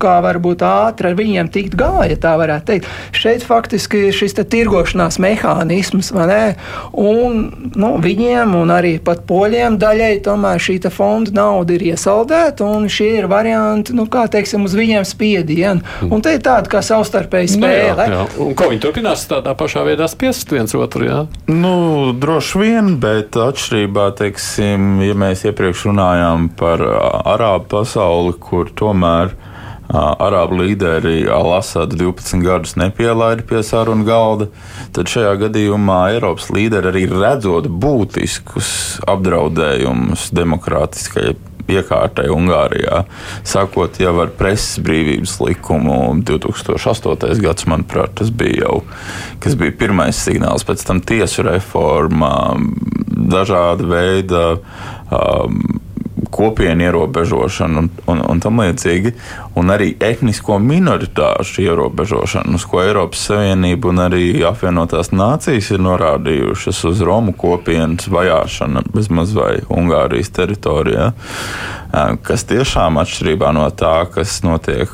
kā 0.02 0.18
varbūt 0.26 0.64
ātri 0.66 1.12
ar 1.12 1.18
viņiem 1.20 1.52
tikt 1.54 1.78
galā, 1.80 2.08
ja 2.12 2.20
tā 2.22 2.36
varētu 2.40 2.70
teikt. 2.72 2.90
Šeit 3.16 3.46
faktiski 3.46 4.08
ir 4.10 4.16
šis 4.16 4.38
tirgošanās 4.42 5.20
mehānisms, 5.24 6.12
ne? 6.16 6.56
Un 6.92 7.72
nu, 7.76 7.92
viņiem, 8.02 8.56
un 8.58 8.74
arī 8.74 8.96
pat 9.04 9.26
poļiem 9.30 9.80
daļai 9.82 10.14
tomēr 10.26 10.62
šī 10.62 10.80
fonda 10.94 11.34
nauda 11.36 11.76
ir 11.76 11.86
iesaldēta, 11.92 12.66
un 12.66 12.90
šie 12.92 13.12
ir 13.20 13.30
varianti, 13.32 13.96
nu, 13.98 14.08
kā 14.12 14.26
teiksim, 14.32 14.66
uz 14.68 14.76
viņiem 14.78 15.06
spiedienu. 15.08 15.86
Un 16.10 16.24
te 16.26 16.36
ir 16.38 16.44
tāda 16.46 16.70
kā 16.72 16.82
savstarpēja 16.86 17.46
Nu, 17.56 17.68
jā, 17.70 17.94
spēle. 17.94 18.06
Jā. 18.16 18.26
Un 18.42 18.56
ko 18.58 18.70
viņi 18.72 18.84
turpinās 18.84 19.26
tādā 19.30 19.56
pašā 19.58 19.86
veidā 19.88 20.08
spiest 20.12 20.52
viens 20.54 20.76
otru? 20.78 21.08
Jā? 21.08 21.22
Nu, 21.52 22.14
droši 22.18 22.62
vien, 22.62 22.94
bet 23.02 23.38
atšķirībā, 23.40 24.10
teiksim, 24.20 25.02
ja 25.06 25.18
mēs 25.18 25.46
iepriekš 25.50 25.90
runājām 25.92 26.50
par 26.60 26.84
arābu 27.36 27.70
pasauli, 27.78 28.38
kur 28.42 28.72
tomēr 28.76 29.36
arābu 29.94 30.60
līderi 30.64 31.28
Al-Asadu 31.30 31.98
12 32.00 32.42
gadus 32.46 32.76
nepielaida 32.80 33.46
pie 33.46 33.62
sarunu 33.64 34.06
galda, 34.08 34.50
tad 34.96 35.10
šajā 35.12 35.36
gadījumā 35.46 36.00
Eiropas 36.16 36.50
līderi 36.54 36.90
arī 36.90 37.04
redzot 37.12 37.70
būtiskus 37.70 38.72
apdraudējumus 39.12 40.32
demokrātiskajai 40.36 41.36
iekārtai 41.72 42.28
Ungārijā, 42.34 43.04
sakot 43.48 44.00
jau 44.02 44.14
ar 44.22 44.34
preses 44.38 44.80
brīvības 44.86 45.38
likumu 45.44 46.00
2008. 46.28 47.40
gads, 47.44 47.68
manuprāt, 47.72 48.16
tas 48.20 48.30
bija 48.30 48.66
jau 48.66 48.84
kas 49.44 49.58
bija 49.60 49.76
pirmais 49.80 50.18
signāls, 50.18 50.66
pēc 50.68 50.86
tam 50.88 51.02
tiesu 51.06 51.46
reforma, 51.46 52.32
dažāda 53.36 53.90
veida 53.90 54.46
um, 55.10 55.85
kopienu 56.36 56.84
ierobežošana 56.84 57.80
un, 57.80 57.90
un, 58.12 58.22
un 58.28 58.42
tam 58.44 58.60
līdzīgi, 58.60 59.14
un 59.56 59.72
arī 59.72 59.94
etnisko 60.04 60.58
minoritāšu 60.60 61.64
ierobežošana, 61.64 62.56
uz 62.58 62.66
ko 62.68 62.82
Eiropas 62.84 63.28
Savienība 63.30 63.92
un 63.94 64.02
arī 64.04 64.26
apvienotās 64.48 65.14
nācijas 65.16 65.72
ir 65.72 65.84
norādījušas 65.86 66.82
uz 66.92 67.04
Romu 67.08 67.36
kopienas 67.40 68.10
vajāšanu 68.12 68.84
bezmaz 68.96 69.32
vai 69.38 69.54
Ungārijas 69.72 70.34
teritorijā, 70.36 71.12
kas 72.28 72.44
tiešām 72.52 73.00
atšķirībā 73.00 73.54
no 73.56 73.70
tā, 73.72 73.96
kas 74.12 74.42
notiek 74.44 74.92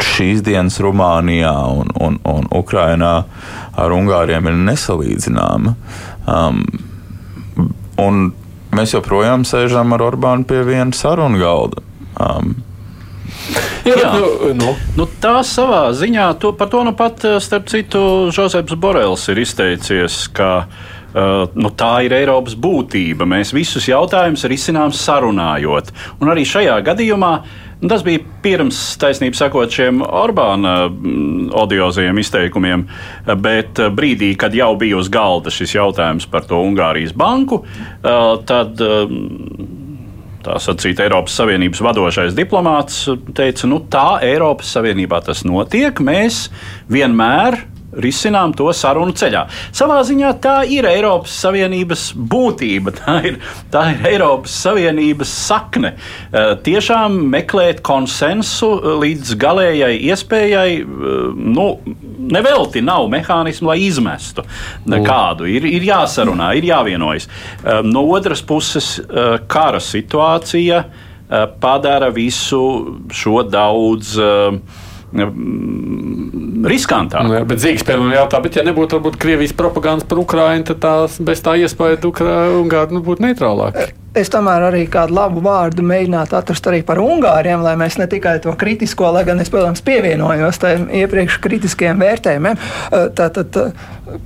šīs 0.00 0.44
dienas 0.44 0.76
Rumānijā 0.82 1.54
un, 1.80 1.88
un, 1.96 2.20
un 2.28 2.48
Ukrainā 2.56 3.14
ar 3.80 3.96
Ungāriem 3.96 4.48
ir 4.50 4.60
nesalīdzināma. 4.68 5.74
Um, 6.28 6.62
un 8.00 8.30
mēs 8.76 8.96
joprojām 8.96 9.46
sēžam 9.48 9.94
ar 9.96 10.04
Orbānu 10.10 10.46
pie 10.48 10.62
viena 10.66 10.94
sarunu 10.96 11.40
galda. 11.40 11.84
Um, 12.20 12.56
Jā, 13.86 13.96
Jā. 13.96 14.10
nu, 14.18 14.52
nu, 14.58 14.72
Nu, 14.98 15.06
tā 15.22 15.40
savā 15.46 15.88
ziņā, 15.96 16.26
to, 16.42 16.52
par 16.58 16.68
to 16.72 16.82
nu 16.84 16.92
pat, 16.96 17.24
eh, 17.24 17.38
starp 17.40 17.70
citu, 17.72 18.02
Žozeps 18.34 18.76
Borels 18.76 19.24
ir 19.32 19.40
izteicies, 19.40 20.26
ka 20.36 20.50
uh, 20.66 21.48
nu, 21.54 21.70
tā 21.74 22.04
ir 22.06 22.14
Eiropas 22.14 22.54
būtība. 22.54 23.26
Mēs 23.26 23.54
visus 23.56 23.88
jautājumus 23.88 24.44
risinām 24.50 24.92
sarunājot. 24.94 25.90
Un 26.20 26.30
arī 26.30 26.44
šajā 26.46 26.76
gadījumā 26.86 27.32
nu, 27.40 27.48
tas 27.88 28.04
bija 28.04 28.20
pirms, 28.44 28.78
taisnība 29.00 29.38
sakot, 29.38 29.72
šiem 29.72 30.02
Orbāna 30.04 30.74
mm, 30.88 31.50
odiozajiem 31.56 32.20
izteikumiem, 32.20 32.86
bet 33.40 33.80
eh, 33.80 33.92
brīdī, 33.94 34.34
kad 34.40 34.56
jau 34.56 34.72
bija 34.80 35.00
uz 35.00 35.08
galda 35.12 35.52
šis 35.54 35.76
jautājums 35.78 36.28
par 36.30 36.48
to 36.48 36.60
Ungārijas 36.60 37.16
banku, 37.16 37.62
uh, 37.64 38.34
tad. 38.48 38.80
Uh, 38.80 39.78
tā 40.40 40.54
sacīt, 40.56 40.96
Eiropas 41.04 41.34
Savienības 41.36 41.82
vadošais 41.84 42.32
diplomāts 42.32 43.02
teica, 43.36 43.68
nu 43.68 43.82
tā 43.92 44.22
Eiropas 44.24 44.70
Savienībā 44.72 45.20
tas 45.26 45.42
notiek. 45.44 46.00
Mēs 46.00 46.46
vienmēr 46.88 47.58
risinām 47.92 48.54
to 48.56 48.70
sarunu 48.76 49.14
ceļā. 49.16 49.44
Savā 49.76 50.00
ziņā 50.06 50.32
tā 50.42 50.56
ir 50.70 50.86
Eiropas 50.88 51.34
Savienības 51.44 52.10
būtība, 52.14 52.94
tā 53.00 53.16
ir, 53.30 53.40
tā 53.72 53.86
ir 53.94 54.08
Eiropas 54.14 54.54
Savienības 54.64 55.34
sakne. 55.48 55.94
Eh, 56.30 56.54
Tiešām 56.64 57.16
meklēt 57.32 57.82
konsensu 57.86 58.72
līdz 59.02 59.34
galējai 59.40 59.92
iespējai, 60.10 60.80
eh, 60.80 61.20
nu, 61.34 61.68
nevelti 62.30 62.82
nav 62.84 63.08
mehānismu, 63.10 63.72
lai 63.72 63.80
izmestu 63.88 64.44
kādu. 64.86 65.48
Ir, 65.50 65.66
ir 65.66 65.84
jāsarunā, 65.90 66.52
ir 66.58 66.70
jāvienojas. 66.70 67.28
Eh, 67.64 67.80
No 67.90 68.04
otras 68.06 68.42
puses, 68.42 68.98
eh, 68.98 69.38
kara 69.46 69.80
situācija 69.80 70.84
eh, 70.84 71.46
padara 71.60 72.08
visu 72.10 72.60
šo 73.10 73.42
daudz 73.42 74.16
eh, 74.18 74.58
mm, 75.16 76.66
riskantāku. 76.70 77.26
Nu, 77.28 77.36
jā, 77.38 77.44
bet 77.48 77.62
Zīgs, 77.62 77.84
piemēram, 77.86 78.14
jautā, 78.18 78.40
bet 78.44 78.58
ja 78.58 78.64
nebūtu 78.66 78.98
varbūt 78.98 79.18
Krievijas 79.20 79.54
propagandas 79.56 80.08
par 80.08 80.20
Ukrainu, 80.22 80.66
tad 80.70 80.82
tās 80.84 81.18
bez 81.24 81.42
tā 81.44 81.56
iespēja 81.60 82.00
Ungāri 82.60 82.96
nu, 82.96 83.02
būtu 83.04 83.26
neitrālāki. 83.26 83.90
Es 84.10 84.26
tomēr 84.26 84.64
arī 84.66 84.80
kādu 84.90 85.14
labu 85.14 85.38
vārdu 85.44 85.84
mēģinātu 85.86 86.34
atrast 86.34 86.66
arī 86.66 86.80
par 86.86 86.98
Ungāriem, 86.98 87.62
lai 87.62 87.76
mēs 87.78 87.94
ne 88.00 88.08
tikai 88.10 88.40
to 88.42 88.50
kritisko, 88.58 89.12
lai 89.14 89.22
gan 89.28 89.38
es, 89.38 89.50
protams, 89.52 89.84
pievienojos 89.86 90.58
tam 90.58 90.88
iepriekš 90.90 91.36
kritiskiem 91.44 92.02
vērtējumiem. 92.02 92.58
Tātad, 93.14 93.58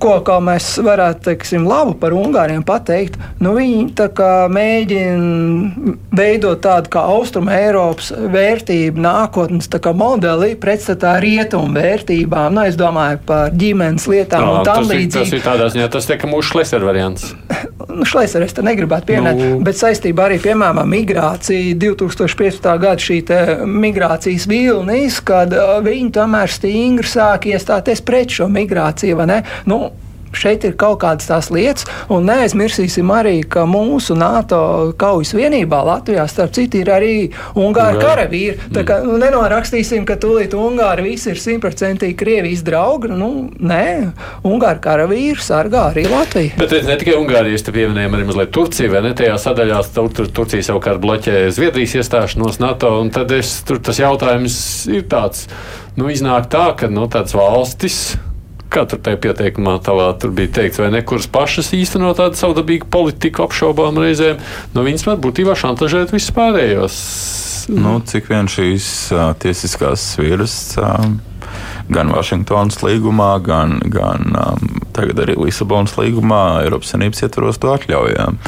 ko 0.01 0.14
kā 0.24 0.39
mēs 0.41 0.70
varētu, 0.85 1.26
teiksim, 1.26 1.66
labu 1.68 1.99
par 2.01 2.16
Ungāriem 2.16 2.62
pateikt, 2.64 3.18
nu 3.45 3.53
viņi 3.59 3.91
tā 3.99 4.09
kā 4.16 4.30
mēģina 4.49 5.99
veidot 6.16 6.64
tādu 6.64 6.89
kā 6.95 7.05
Austrum 7.12 7.53
Eiropas 7.53 8.09
vērtību 8.32 9.05
nākotnes 9.05 9.68
tā 9.68 9.82
kā 9.85 9.93
modeli 9.93 10.55
pretstatā 10.61 11.18
rietumu 11.20 11.76
vērtībām. 11.76 12.57
Nu, 12.57 12.64
es 12.64 12.80
domāju 12.80 13.20
par 13.28 13.53
ģimenes 13.53 14.09
lietām 14.09 14.49
un 14.49 14.64
tam 14.64 14.89
tas, 14.89 14.97
ir, 14.97 15.12
tas 15.12 15.28
līdzīgi. 15.28 15.43
ir 15.43 15.45
tādā 15.45 15.68
ziņā, 15.76 15.93
tas 15.93 16.09
tiek 16.09 16.24
mūsu 16.32 16.55
šleser 16.55 16.89
variants. 16.89 17.35
Nu, 17.95 18.07
Šlēsers 18.09 18.49
es 18.49 18.55
te 18.57 18.62
negribētu 18.64 19.07
pieminēt, 19.07 19.39
Nu. 19.39 19.59
Bet 19.75 19.83
saistībā 19.83 20.29
arī 20.29 20.37
piemēram 20.39 20.79
ar 20.85 20.87
migrāciju 20.87 21.75
2015. 21.83 22.68
gada 22.79 23.03
šī 23.03 23.18
migrācijas 23.66 24.47
vilnis, 24.47 25.18
kad 25.27 25.51
uh, 25.57 25.81
viņi 25.83 26.12
tomēr 26.14 26.53
stingri 26.53 27.11
sāk 27.11 27.49
iestāties 27.51 28.05
pret 28.07 28.31
šo 28.39 28.47
migrāciju. 28.53 29.18
Nu, 29.66 29.81
Šeit 30.35 30.64
ir 30.66 30.76
kaut 30.80 31.01
kādas 31.05 31.28
tās 31.30 31.51
lietas, 31.55 31.87
un 32.12 32.26
neaizmirsīsim 32.28 33.11
arī, 33.14 33.37
ka 33.49 33.64
mūsu 33.68 34.16
NATO 34.18 34.93
kaujas 34.99 35.35
vienībā 35.37 35.80
Latvijā, 35.87 36.26
starp 36.30 36.55
citu, 36.57 36.80
ir 36.82 36.91
arī 36.93 37.14
Ungāra 37.59 38.01
karavīri. 38.01 38.70
Tā 38.74 38.85
kā 38.87 39.01
nu, 39.05 39.16
nenorakstīsim, 39.22 40.07
ka 40.09 40.16
tūlīt 40.20 40.57
Ungāri 40.59 41.07
visi 41.09 41.30
ir 41.32 41.41
simtprocentīgi 41.41 42.16
Krievijas 42.18 42.64
draugi. 42.66 43.12
Nu, 43.14 43.30
nē, 43.59 43.87
Ungāra 44.47 44.80
karavīri 44.85 45.43
sargā 45.45 45.89
arī 45.93 46.07
Latviju. 46.11 46.57
Bet 46.61 46.74
es 46.76 46.89
ne 46.89 46.99
tikai 47.01 47.16
Ungārijas 47.20 47.66
te 47.66 47.74
pieminējām, 47.74 48.18
arī 48.18 48.28
mazliet 48.28 48.53
Turcija, 48.55 48.93
vai 48.93 49.05
ne? 49.07 49.14
Tajā 49.16 49.39
sadaļā 49.41 49.80
tur, 49.95 50.11
tur, 50.14 50.30
Turcija 50.41 50.66
savukārt 50.66 51.03
bloķē 51.03 51.47
Zviedrijas 51.55 51.97
iestāšanos 52.01 52.61
NATO, 52.62 52.93
un 53.03 53.12
tad 53.14 53.32
es, 53.35 53.57
tur 53.66 53.80
tas 53.85 54.01
jautājums 54.03 54.59
ir 54.91 55.07
tāds, 55.11 55.49
nu, 55.99 56.11
iznāk 56.12 56.51
tā, 56.53 56.68
ka, 56.78 56.91
nu, 56.93 57.09
tāds 57.11 57.37
valstis. 57.37 58.01
Kā 58.75 58.83
tur 58.91 58.99
tajā 59.05 59.20
pieteikumā 59.22 59.77
tavā 59.87 60.09
tur 60.18 60.33
bija 60.35 60.51
teikts, 60.59 60.81
vai 60.83 60.91
ne, 60.95 61.05
kuras 61.07 61.29
pašas 61.31 61.70
īsteno 61.77 62.11
tādu 62.18 62.39
savdabīgu 62.41 62.89
politiku 62.91 63.47
apšaubām 63.47 64.01
reizēm, 64.03 64.41
nu 64.75 64.87
viņas 64.87 65.07
var 65.07 65.20
būtībā 65.22 65.55
šantažēt 65.59 66.14
visus 66.14 66.35
pārējos. 66.35 66.97
nu, 67.70 68.01
cik 68.05 68.27
vien 68.33 68.51
šīs 68.51 68.89
uh, 69.14 69.31
tiesiskās 69.41 70.03
sviras 70.16 70.57
uh, 70.81 71.07
gan 71.89 72.11
Vašingtonas 72.12 72.81
līgumā, 72.85 73.31
gan, 73.45 73.79
gan 73.93 74.33
um, 74.39 74.83
tagad 74.97 75.20
arī 75.25 75.37
Lisabonas 75.39 75.97
līgumā 75.99 76.64
Eiropas 76.64 76.95
Savienības 76.95 77.25
ietvaros 77.27 77.61
to 77.61 77.72
atļaujām. 77.75 78.39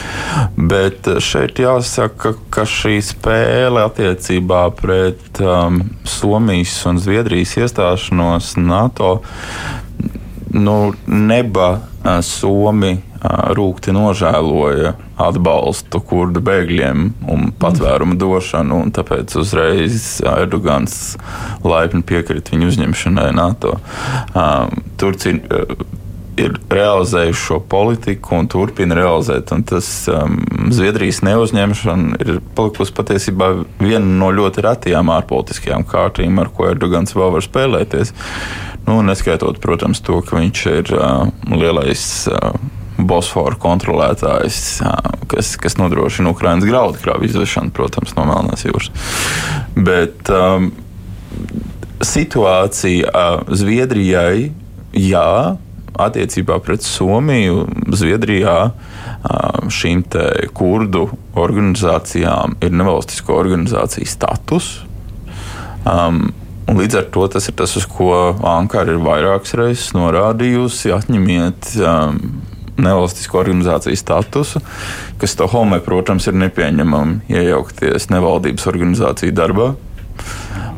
Bet 0.71 1.11
šeit 1.25 1.61
jāsaka, 1.61 2.37
ka 2.53 2.67
šī 2.69 2.99
spēle 3.05 3.85
attiecībā 3.87 4.63
pret 4.79 5.43
um, 5.45 5.83
Somijas 6.09 6.79
un 6.89 7.01
Zviedrijas 7.03 7.57
iestāšanos 7.61 8.55
NATO 8.61 9.19
nu, 10.57 10.95
neba 11.07 11.69
Somi 12.23 12.97
rūkti 13.57 13.91
nožēloja 13.97 14.93
atbalstu 15.19 16.01
kurdu 16.07 16.43
bēgļiem 16.45 17.07
un 17.33 17.51
patvērumu 17.61 18.19
došanu, 18.21 18.83
un 18.85 18.93
tāpēc 18.95 19.35
uzreiz 19.41 20.21
Erdogans 20.27 21.17
laipni 21.65 22.05
piekrita 22.07 22.55
viņu 22.55 22.71
uzņemšanai 22.73 23.31
NATO. 23.37 23.77
Turcija 25.01 25.63
ir 26.37 26.57
realizējuši 26.71 27.41
šo 27.41 27.59
politiku 27.71 28.37
un 28.37 28.49
turpina 28.53 28.97
realizēt. 28.99 29.51
Un 29.57 29.65
tas 29.67 29.89
um, 30.13 30.39
Zviedrijas 30.75 31.23
neuzņemšana 31.25 32.21
ir 32.25 32.41
palikusi 32.57 32.95
patiesībā 32.97 33.51
viena 33.81 34.05
no 34.05 34.31
ļoti 34.35 34.65
retajām 34.67 35.13
ārpolitiskajām 35.17 35.87
kārtīm, 35.89 36.41
ar 36.43 36.53
ko 36.53 36.69
Erdogans 36.71 37.17
vēl 37.17 37.33
var 37.39 37.45
spēlēties. 37.45 38.13
Nu, 38.87 39.01
neskaitot, 39.07 39.59
protams, 39.65 40.03
to, 40.05 40.21
ka 40.23 40.39
viņš 40.39 40.65
ir 40.77 40.93
uh, 40.95 41.27
lielais 41.51 42.05
uh, 42.31 42.53
Bosforu 42.97 43.59
kontrolētājs, 43.61 44.61
uh, 44.85 44.95
kas, 45.33 45.57
kas 45.61 45.81
nodrošina 45.81 46.31
Ukraiņas 46.33 46.69
graudu 46.69 47.03
krāvu 47.03 47.27
izvešanu, 47.29 47.73
protams, 47.77 48.15
no 48.19 48.29
Melnās 48.29 48.65
jūras. 48.69 48.93
Bet 49.75 50.31
um, 50.33 50.71
situācija 52.05 53.11
uh, 53.11 53.57
Zviedrijai, 53.57 54.51
jā, 54.97 55.57
attiecībā 56.03 56.59
pret 56.65 56.85
Somiju, 56.85 57.67
Zviedrijā 57.97 58.57
šīm 59.73 60.05
kurdu 60.57 61.07
organizācijām 61.39 62.59
ir 62.63 62.75
nevalstisko 62.77 63.39
organizāciju 63.43 64.09
status. 64.09 64.73
Um, 65.87 66.29
Un 66.67 66.81
līdz 66.81 66.97
ar 66.99 67.05
to 67.15 67.27
tas 67.31 67.45
ir 67.47 67.55
tas, 67.55 67.77
uz 67.79 67.85
ko 67.87 68.11
Ankara 68.43 68.97
ir 68.97 68.99
vairākas 68.99 69.55
reizes 69.55 69.93
norādījusi. 69.95 70.91
Atņemiet 70.97 71.69
um, 71.79 72.17
nevalstisko 72.83 73.39
organizāciju 73.39 73.99
statusu, 73.99 74.61
kas 75.21 75.37
Stokholmai, 75.37 75.79
protams, 75.85 76.27
ir 76.27 76.35
nepieņemami 76.43 77.31
iejaukties 77.31 78.11
nevaldības 78.11 78.67
organizāciju 78.73 79.37
darbā. 79.37 79.69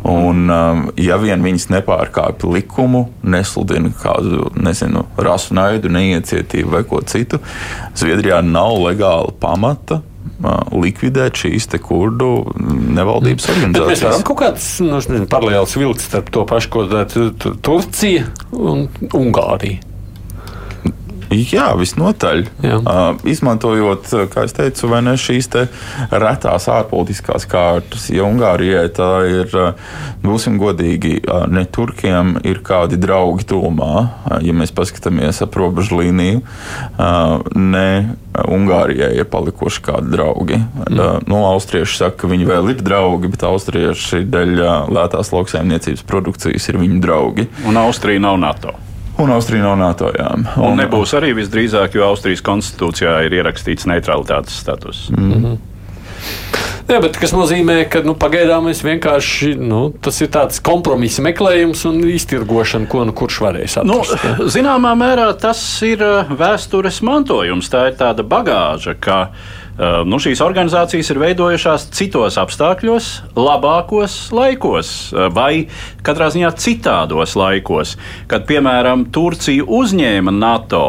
Un, 0.08 0.44
um, 0.48 0.84
ja 0.96 1.18
vien 1.20 1.42
viņas 1.44 1.68
nepārkāpj 1.74 2.48
likumu, 2.54 3.08
nesludina 3.22 3.90
kādu 4.00 4.48
nezinu, 4.56 5.04
rasu 5.20 5.56
naidu, 5.58 5.90
neiecietību 5.92 6.76
vai 6.76 6.84
ko 6.88 7.02
citu, 7.04 7.42
Zviedrijā 7.98 8.40
nav 8.46 8.78
legāla 8.86 9.34
pamata 9.40 10.02
likvidēt 10.72 11.40
šīs 11.42 11.66
kurdu 11.82 12.30
nevaldības 12.58 13.48
organizācijas. 13.50 13.74
Bet 13.74 13.90
mēs 13.90 14.04
varam 14.06 14.24
kaut 14.28 14.40
kādas 14.42 14.68
nu, 14.84 15.26
paralēlas 15.30 15.76
vilkt 15.78 16.04
starp 16.04 16.30
to 16.34 16.44
pašu, 16.48 16.70
ko 16.74 16.84
dara 16.90 17.08
Turcija 17.66 18.28
un 18.54 18.86
Ungārija. 19.10 19.87
Jā, 21.28 21.72
visnotaļ. 21.76 22.44
Jā. 22.64 22.78
Uh, 22.80 23.18
izmantojot, 23.28 24.08
kā 24.32 24.46
jau 24.46 24.54
teicu, 24.60 24.88
ne, 25.04 25.14
šīs 25.20 25.50
retās 26.08 26.68
ārpolitiskās 26.72 27.44
kārtas. 27.48 28.08
Ja 28.12 28.24
Ungārijai 28.28 28.86
tā 28.96 29.10
ir, 29.28 29.52
būsim 30.24 30.56
godīgi, 30.60 31.18
ne 31.52 31.64
turkiem 31.68 32.36
ir 32.48 32.62
kādi 32.64 32.98
draugi 33.00 33.48
tūmā, 33.52 33.92
ja 34.44 34.56
mēs 34.56 34.72
paskatāmies 34.76 35.42
ap 35.44 35.56
robežu 35.58 36.00
līniju, 36.00 36.40
uh, 36.40 37.38
ne 37.54 38.16
Ungārijai 38.38 39.12
ir 39.18 39.28
palikuši 39.28 39.84
kādi 39.84 40.12
draugi. 40.14 40.60
Mm. 40.62 40.96
Uh, 40.96 41.14
nu, 41.28 41.42
austrieši 41.52 42.04
saka, 42.04 42.22
ka 42.22 42.32
viņi 42.32 42.48
vēl 42.48 42.72
ir 42.72 42.82
draugi, 42.84 43.32
bet 43.32 43.44
austrieši 43.48 44.24
dēļ 44.32 44.58
lētās 44.94 45.32
lauksaimniecības 45.34 46.04
produkcijas 46.08 46.72
ir 46.72 46.80
viņu 46.80 47.00
draugi. 47.04 47.48
Un 47.68 47.80
Austrija 47.80 48.22
nav 48.22 48.38
NATO. 48.40 48.78
Un 49.18 49.32
Austrija 49.34 49.64
nav 49.64 49.78
NATO. 49.78 50.12
Jā. 50.14 50.28
Un, 50.36 50.46
un 50.62 50.78
nebūs 50.78 51.14
arī 51.18 51.32
visdrīzāk, 51.38 51.96
jo 51.98 52.06
Austrijas 52.06 52.44
konstitūcijā 52.46 53.16
ir 53.26 53.40
ierakstīts 53.40 53.88
neutralitātes 53.90 54.60
status. 54.62 55.08
Mm 55.10 55.32
-hmm. 55.32 55.58
Jā, 56.88 57.02
bet 57.04 57.18
tas 57.20 57.32
nozīmē, 57.32 57.82
ka 57.92 58.00
nu, 58.00 58.14
pagaidām 58.14 58.64
mēs 58.64 58.80
vienkārši 58.80 59.50
nu, 59.60 59.92
tas 60.00 60.20
ir 60.20 60.28
tāds 60.28 60.62
kompromisa 60.64 61.22
meklējums 61.22 61.84
un 61.84 62.00
iztirgošana, 62.08 62.88
ko 62.88 63.04
nu 63.04 63.12
kurš 63.12 63.40
varēs 63.40 63.76
atrast. 63.80 64.24
Nu, 64.38 64.48
zināmā 64.48 64.94
mērā 64.96 65.28
tas 65.40 65.82
ir 65.82 65.98
vēstures 66.30 67.02
mantojums, 67.02 67.68
tā 67.68 67.86
ir 67.90 67.98
tāda 68.00 68.22
bagāža, 68.22 68.94
ka 69.00 69.28
Eh, 69.28 69.67
nu, 69.78 70.18
šīs 70.18 70.40
organizācijas 70.42 71.12
ir 71.12 71.20
veidojušās 71.22 71.88
citos 71.94 72.38
apstākļos, 72.40 73.10
labākos 73.38 74.16
laikos, 74.34 74.92
eh, 75.14 75.28
vai 75.34 75.52
katrā 76.02 76.32
ziņā 76.34 76.50
citādos 76.58 77.36
laikos, 77.38 77.94
kad, 78.30 78.46
piemēram, 78.48 79.06
Turcija 79.14 79.62
uzņēma 79.62 80.34
NATO 80.34 80.84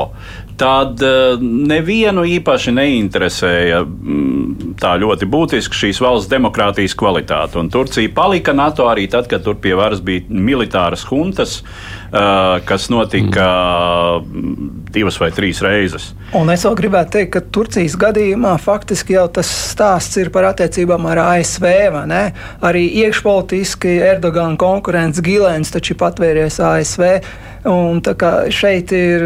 tad 0.59 1.01
eh, 1.05 1.37
nevienu 1.39 2.25
īpaši 2.27 2.73
neinteresēja 2.75 3.83
mm, 3.85 4.38
tā 4.79 4.95
ļoti 5.01 5.27
būtiski 5.29 5.77
šīs 5.83 6.01
valsts 6.03 6.29
demokrātijas 6.31 6.95
kvalitāte. 6.97 7.59
Un 7.61 7.69
Turcija 7.73 8.11
palika 8.15 8.53
NATO 8.55 8.87
arī 8.89 9.07
tad, 9.11 9.29
kad 9.31 9.43
tur 9.45 9.57
pie 9.61 9.75
varas 9.77 10.01
bija 10.05 10.25
militāras 10.29 11.05
huntas, 11.09 11.59
kas 12.65 12.87
notika 12.89 13.47
mm. 14.19 14.69
divas 14.93 15.19
vai 15.21 15.29
trīs 15.35 15.61
reizes. 15.65 16.09
Un 16.37 16.49
es 16.53 16.65
vēl 16.65 16.77
gribētu 16.77 17.17
teikt, 17.17 17.31
ka 17.35 17.43
Turcijas 17.57 17.97
gadījumā 17.99 18.55
faktiski 18.61 19.15
jau 19.17 19.27
tas 19.39 19.49
stāsts 19.71 20.17
ir 20.21 20.31
par 20.33 20.49
attiecībām 20.51 21.05
ar 21.09 21.23
ASV. 21.25 21.67
Arī 22.65 22.85
iekšpolitiski 23.03 23.99
Erdogana 24.13 24.57
konkurents 24.59 25.21
Gilēns 25.25 25.73
taču 25.73 25.97
patvērties 25.99 26.59
ASV. 26.65 27.05
Un 27.69 27.99
šeit 28.55 28.93
ir, 28.95 29.25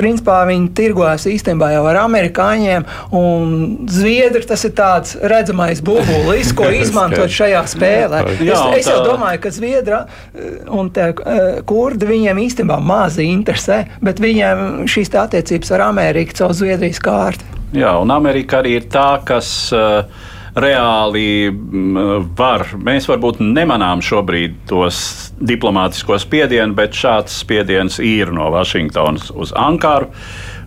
principā, 0.00 0.40
viņi 0.48 0.70
tirgojas 0.76 1.26
īstenībā 1.30 1.70
jau 1.74 1.84
ar 1.90 2.00
amerikāņiem, 2.06 2.86
un 3.16 3.54
zviedri 3.90 4.42
tas 4.48 4.64
ir 4.66 4.74
tāds 4.78 5.16
redzamais 5.20 5.82
bubulis, 5.84 6.54
ko 6.56 6.70
izmantot 6.82 7.32
šajā 7.32 7.62
spēlē. 7.74 8.24
Jā, 8.40 8.58
es, 8.74 8.82
es 8.82 8.90
jau 8.90 9.02
domāju, 9.06 9.42
ka 9.44 9.54
zviedra 9.54 10.02
eh, 10.06 10.58
un 10.72 10.90
te, 10.94 11.12
eh, 11.12 11.60
kurdi 11.68 12.08
viņiem 12.10 12.42
īstenībā 12.46 12.80
maz 12.82 13.20
interesē, 13.22 13.84
bet 14.04 14.22
viņiem 14.22 14.84
šīs 14.90 15.12
attiecības 15.20 15.72
ar 15.76 15.88
Ameriku 15.90 16.40
caur 16.40 16.56
Zviedrijas 16.56 17.00
kārti. 17.02 17.46
Jā, 17.76 17.94
un 18.02 18.10
Amerika 18.10 18.58
arī 18.64 18.80
ir 18.80 18.90
tā, 18.90 19.12
kas. 19.26 19.48
Uh, 19.74 20.28
reāli 20.56 21.50
mm, 21.50 22.30
var. 22.38 22.66
Mēs 22.80 23.08
varbūt 23.10 23.42
nemanām 23.44 24.02
šobrīd 24.04 24.62
tos 24.70 25.32
diplomātiskos 25.40 26.26
spiedienus, 26.26 26.76
bet 26.78 26.96
šāds 26.96 27.40
spiediens 27.44 28.00
ir 28.02 28.32
no 28.34 28.50
Vašingtonas 28.54 29.30
uz 29.34 29.54
Ankaru. 29.56 30.10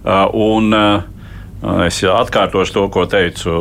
Uh, 0.04 0.28
un, 0.36 0.74
uh, 0.76 1.10
Es 1.64 2.02
atkārtošu 2.04 2.74
to, 2.76 2.82
ko 2.92 3.06
teicu 3.08 3.54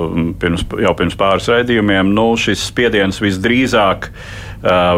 pirms, 0.43 0.65
jau 0.83 0.91
pirms 0.99 1.15
pāris 1.19 1.47
raidījumiem. 1.53 2.09
Nu, 2.17 2.33
šis 2.35 2.65
spiediens 2.67 3.21
visdrīzāk 3.23 4.09
uh, 4.11 4.97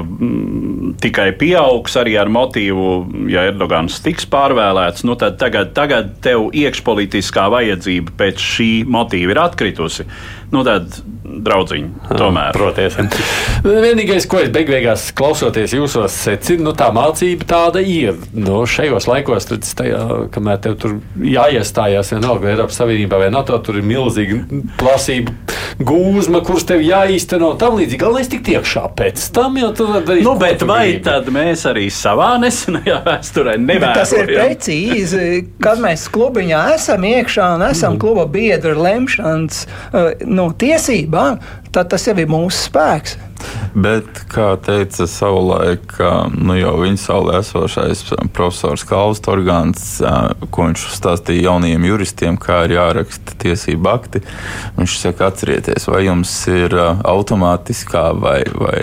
tikai 1.04 1.26
pieaugs 1.36 1.98
arī 2.00 2.14
ar 2.20 2.32
motīvu, 2.32 2.88
ja 3.28 3.44
Erdogans 3.50 4.00
tiks 4.04 4.24
pārvēlēts, 4.32 5.04
nu 5.04 5.18
tad 5.20 5.36
tagad, 5.42 5.74
tagad 5.76 6.14
tev 6.24 6.48
iekšpolitiskā 6.56 7.50
vajadzība 7.52 8.16
pēc 8.22 8.48
šī 8.54 8.70
motīva 8.88 9.36
ir 9.36 9.42
atkritusi. 9.50 10.08
Nu, 10.54 10.64
tad 10.64 10.96
draudziņi. 11.24 11.90
Tomēr. 12.18 12.52
Proties. 12.56 12.98
Vienīgais, 13.64 14.26
ko 14.28 14.42
es 14.44 14.50
beigās 14.54 15.08
klausoties 15.16 15.74
jūsos, 15.76 16.14
secinu, 16.26 16.68
nu, 16.68 16.74
tā 16.76 16.90
mācība 16.94 17.48
tāda 17.48 17.80
ir. 17.80 18.18
Nu, 18.36 18.62
šajos 18.68 19.08
laikos, 19.08 19.48
tad, 19.48 19.64
tajā, 19.80 20.02
kamēr 20.34 20.60
tev 20.64 20.76
tur 20.82 20.98
jāiestājās 21.16 22.12
vienalga 22.14 22.52
Eiropas 22.52 22.80
Savienībā 22.80 23.20
vai 23.24 23.30
NATO, 23.34 23.58
tur 23.64 23.80
ir 23.80 23.88
milzīga 23.88 24.42
plasība 24.80 25.32
gūzma, 25.82 26.40
kurus 26.44 26.66
tev 26.68 26.82
jāīsteno 26.84 27.52
tam 27.58 27.78
līdzīgi. 27.78 28.00
Galvenais 28.00 28.30
tik 28.30 28.50
iekšā 28.54 28.84
pēc 28.98 29.24
tam, 29.34 29.56
jo 29.58 29.70
tu 29.76 29.88
vari 29.88 30.06
darīt. 30.06 30.26
Nu, 30.26 30.34
bet 30.38 30.62
vai 30.66 30.82
gribi. 30.92 31.02
tad 31.06 31.30
mēs 31.34 31.64
arī 31.70 31.86
savā 31.94 32.34
nesenajā 32.42 33.00
vēsturē 33.06 33.56
nevērojam? 33.58 33.98
Tas 33.98 34.14
ir 34.16 34.30
precīzi, 34.30 35.24
kad 35.62 35.82
mēs 35.82 36.06
klubiņā 36.14 36.62
esam 36.76 37.06
iekšā 37.08 37.48
un 37.56 37.66
esam 37.70 37.96
mm. 37.96 38.02
kluba 38.04 38.26
biedri 38.30 38.74
lemšanas 38.78 39.64
uh, 39.64 40.10
no 40.28 40.50
tiesībām, 41.14 41.38
tad 41.74 41.90
tas 41.90 42.06
jau 42.06 42.16
ir 42.18 42.30
mūsu 42.30 42.68
spēks. 42.68 43.18
Bet, 43.74 44.06
kā 44.30 44.52
teica 44.62 45.06
savulaik, 45.10 45.96
nu 46.38 46.54
jau 46.54 46.76
viņa 46.78 47.00
saulē 47.02 47.40
esošais 47.40 48.04
profesors 48.36 48.84
Kalvs 48.86 49.18
Torgāns, 49.24 49.82
ko 50.54 50.68
viņš 50.68 50.84
stāstīja 50.94 51.48
jaunajiem 51.48 51.86
juristiem, 51.88 52.38
kā 52.40 52.60
ir 52.68 52.76
jāraksta 52.76 53.34
tiesība 53.42 53.96
akti, 53.98 54.22
viņš 54.78 54.94
saka, 55.00 55.32
atcerieties, 55.32 55.88
vai 55.90 56.04
jums 56.06 56.32
ir 56.52 56.76
automātiskā 56.78 58.04
vai, 58.22 58.38
vai 58.54 58.78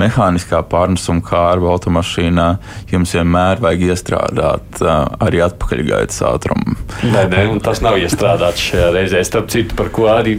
mehāniskā 0.00 0.62
pārnesuma 0.72 1.20
kārba 1.26 1.74
automašīnā, 1.74 2.48
jums 2.94 3.14
vienmēr 3.18 3.60
vajag 3.60 3.86
iestrādāt 3.90 4.80
arī 5.20 5.44
atpakaļgaitas 5.44 6.24
ātrumu. 6.30 6.78
Nē, 7.04 7.26
nē, 7.34 7.44
tas 7.64 7.84
nav 7.84 8.00
iestrādāts 8.00 8.64
šajā 8.70 8.88
reizē. 8.96 9.20
Starp 9.28 9.52
citu, 9.52 9.76
par 9.76 9.92
ko 9.92 10.08
arī 10.10 10.38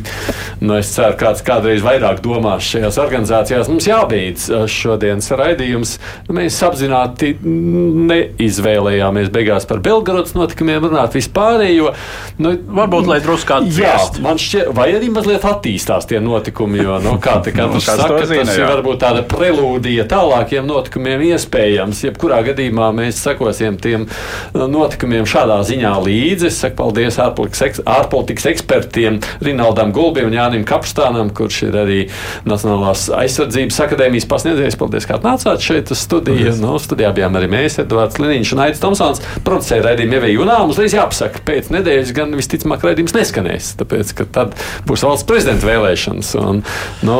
nu, 0.65 0.73
es 0.79 0.89
ceru, 0.97 1.13
kāds 1.21 1.45
kādreiz 1.51 1.83
vairāk 1.85 2.23
domās 2.23 2.65
šajās 2.71 2.99
organizācijās 3.01 3.69
mums 3.71 3.87
jābeidz 3.89 4.47
uh, 4.51 4.65
šodienas 4.71 5.31
raidījums. 5.37 5.97
Mēs 6.31 6.57
apzināti 6.65 7.33
neizvēlējāmies 7.41 9.31
beigās 9.33 9.67
par 9.69 9.81
Belgradas 9.83 10.35
notikumiem 10.37 10.87
runāt 10.87 11.15
vispārējo. 11.17 11.93
Nu, 12.41 12.55
Varbūt, 12.81 13.07
lai 13.09 13.19
drusku. 13.23 13.59
Jā, 13.75 13.95
man 14.23 14.39
šķiet, 14.41 14.69
vai 14.75 14.87
arī 14.95 15.09
mazliet 15.13 15.43
attīstās 15.47 16.07
tie 16.09 16.21
notikumi, 16.23 16.79
jo, 16.81 16.97
nu, 17.03 17.15
kā 17.21 17.37
te 17.43 17.53
katrs 17.53 17.75
no, 17.75 17.95
saka, 17.99 18.21
zina, 18.29 18.45
tas 18.45 18.55
jā. 18.55 18.63
ir 18.63 18.71
varbūt 18.71 19.01
tāda 19.03 19.23
prelūdija 19.27 20.05
tālākiem 20.11 20.67
notikumiem 20.67 21.25
iespējams. 21.31 22.03
Jebkurā 22.07 22.41
gadījumā 22.47 22.91
mēs 22.97 23.21
sekosim 23.25 23.79
tiem 23.81 24.07
uh, 24.07 24.65
notikumiem 24.71 25.27
šādā 25.29 25.59
ziņā 25.67 25.93
līdzi. 26.05 26.49
Es 26.51 26.61
saku 26.63 26.79
paldies 26.79 27.19
ārpolitikas 27.21 28.47
ekspertiem 28.53 29.19
Rinaldam 29.43 29.93
Gulbim 29.95 30.29
un 30.31 30.37
Jānim 30.37 30.65
Kapstānam, 30.67 31.33
kurš 31.41 31.61
ir 31.67 31.77
arī 31.81 31.99
Nacionālās 32.47 33.07
aizsardzības 33.17 33.79
akadēmijas 33.85 34.27
pasniedzējs. 34.29 34.77
Paldies, 34.79 35.07
ka 35.09 35.17
atnācāt 35.19 35.65
šeit 35.65 35.91
uz 35.93 36.01
studiju. 36.05 36.53
Nu, 36.61 36.77
studijā 36.81 37.11
bijām 37.17 37.35
arī 37.39 37.49
mēs, 37.51 37.79
Edvards 37.81 38.19
Liniņš 38.21 38.53
un 38.55 38.63
Aits 38.65 38.81
Tomsons. 38.81 39.21
Producēja 39.45 39.85
raidījumu 39.89 40.19
jau 40.19 40.31
jūnām. 40.35 40.71
Uzreiz 40.73 40.95
jāpasaka, 40.95 41.43
pēc 41.47 41.71
nedēļas 41.73 42.13
gan 42.17 42.33
visticamāk 42.37 42.85
raidījums 42.85 43.15
neskanēs, 43.17 43.73
tāpēc, 43.81 44.13
ka 44.17 44.27
tad 44.39 44.55
būs 44.89 45.05
valsts 45.07 45.27
prezidenta 45.29 45.69
vēlēšanas. 45.69 46.33
Un, 46.41 46.63
nu, 47.07 47.17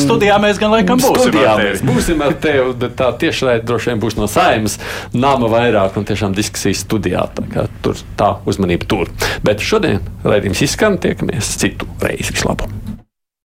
Studijā 0.00 0.38
mēs 0.42 0.60
gan 0.62 0.74
laikam 0.74 1.02
būsim. 1.02 1.30
Studijā 1.30 1.56
mēs 1.60 1.84
būsim 1.86 2.24
ar 2.26 2.36
tevi, 2.42 2.90
tā 2.98 3.10
tiešraide 3.22 3.66
droši 3.68 3.92
vien 3.92 4.02
būs 4.02 4.18
no 4.18 4.30
saimas 4.30 4.78
nama 5.16 5.50
vairāk 5.50 5.98
un 5.98 6.08
tiešām 6.08 6.36
diskusijas 6.36 6.84
studijā. 6.86 7.26
Tā 7.36 7.66
tur 7.84 8.02
tā 8.18 8.32
uzmanība 8.48 8.88
tur. 8.90 9.12
Bet 9.46 9.64
šodien 9.64 10.02
raidījums 10.26 10.64
izskan, 10.66 11.00
tiekamies 11.02 11.56
citu 11.60 11.88
reizi. 12.02 12.34
Vislabāk! 12.36 12.95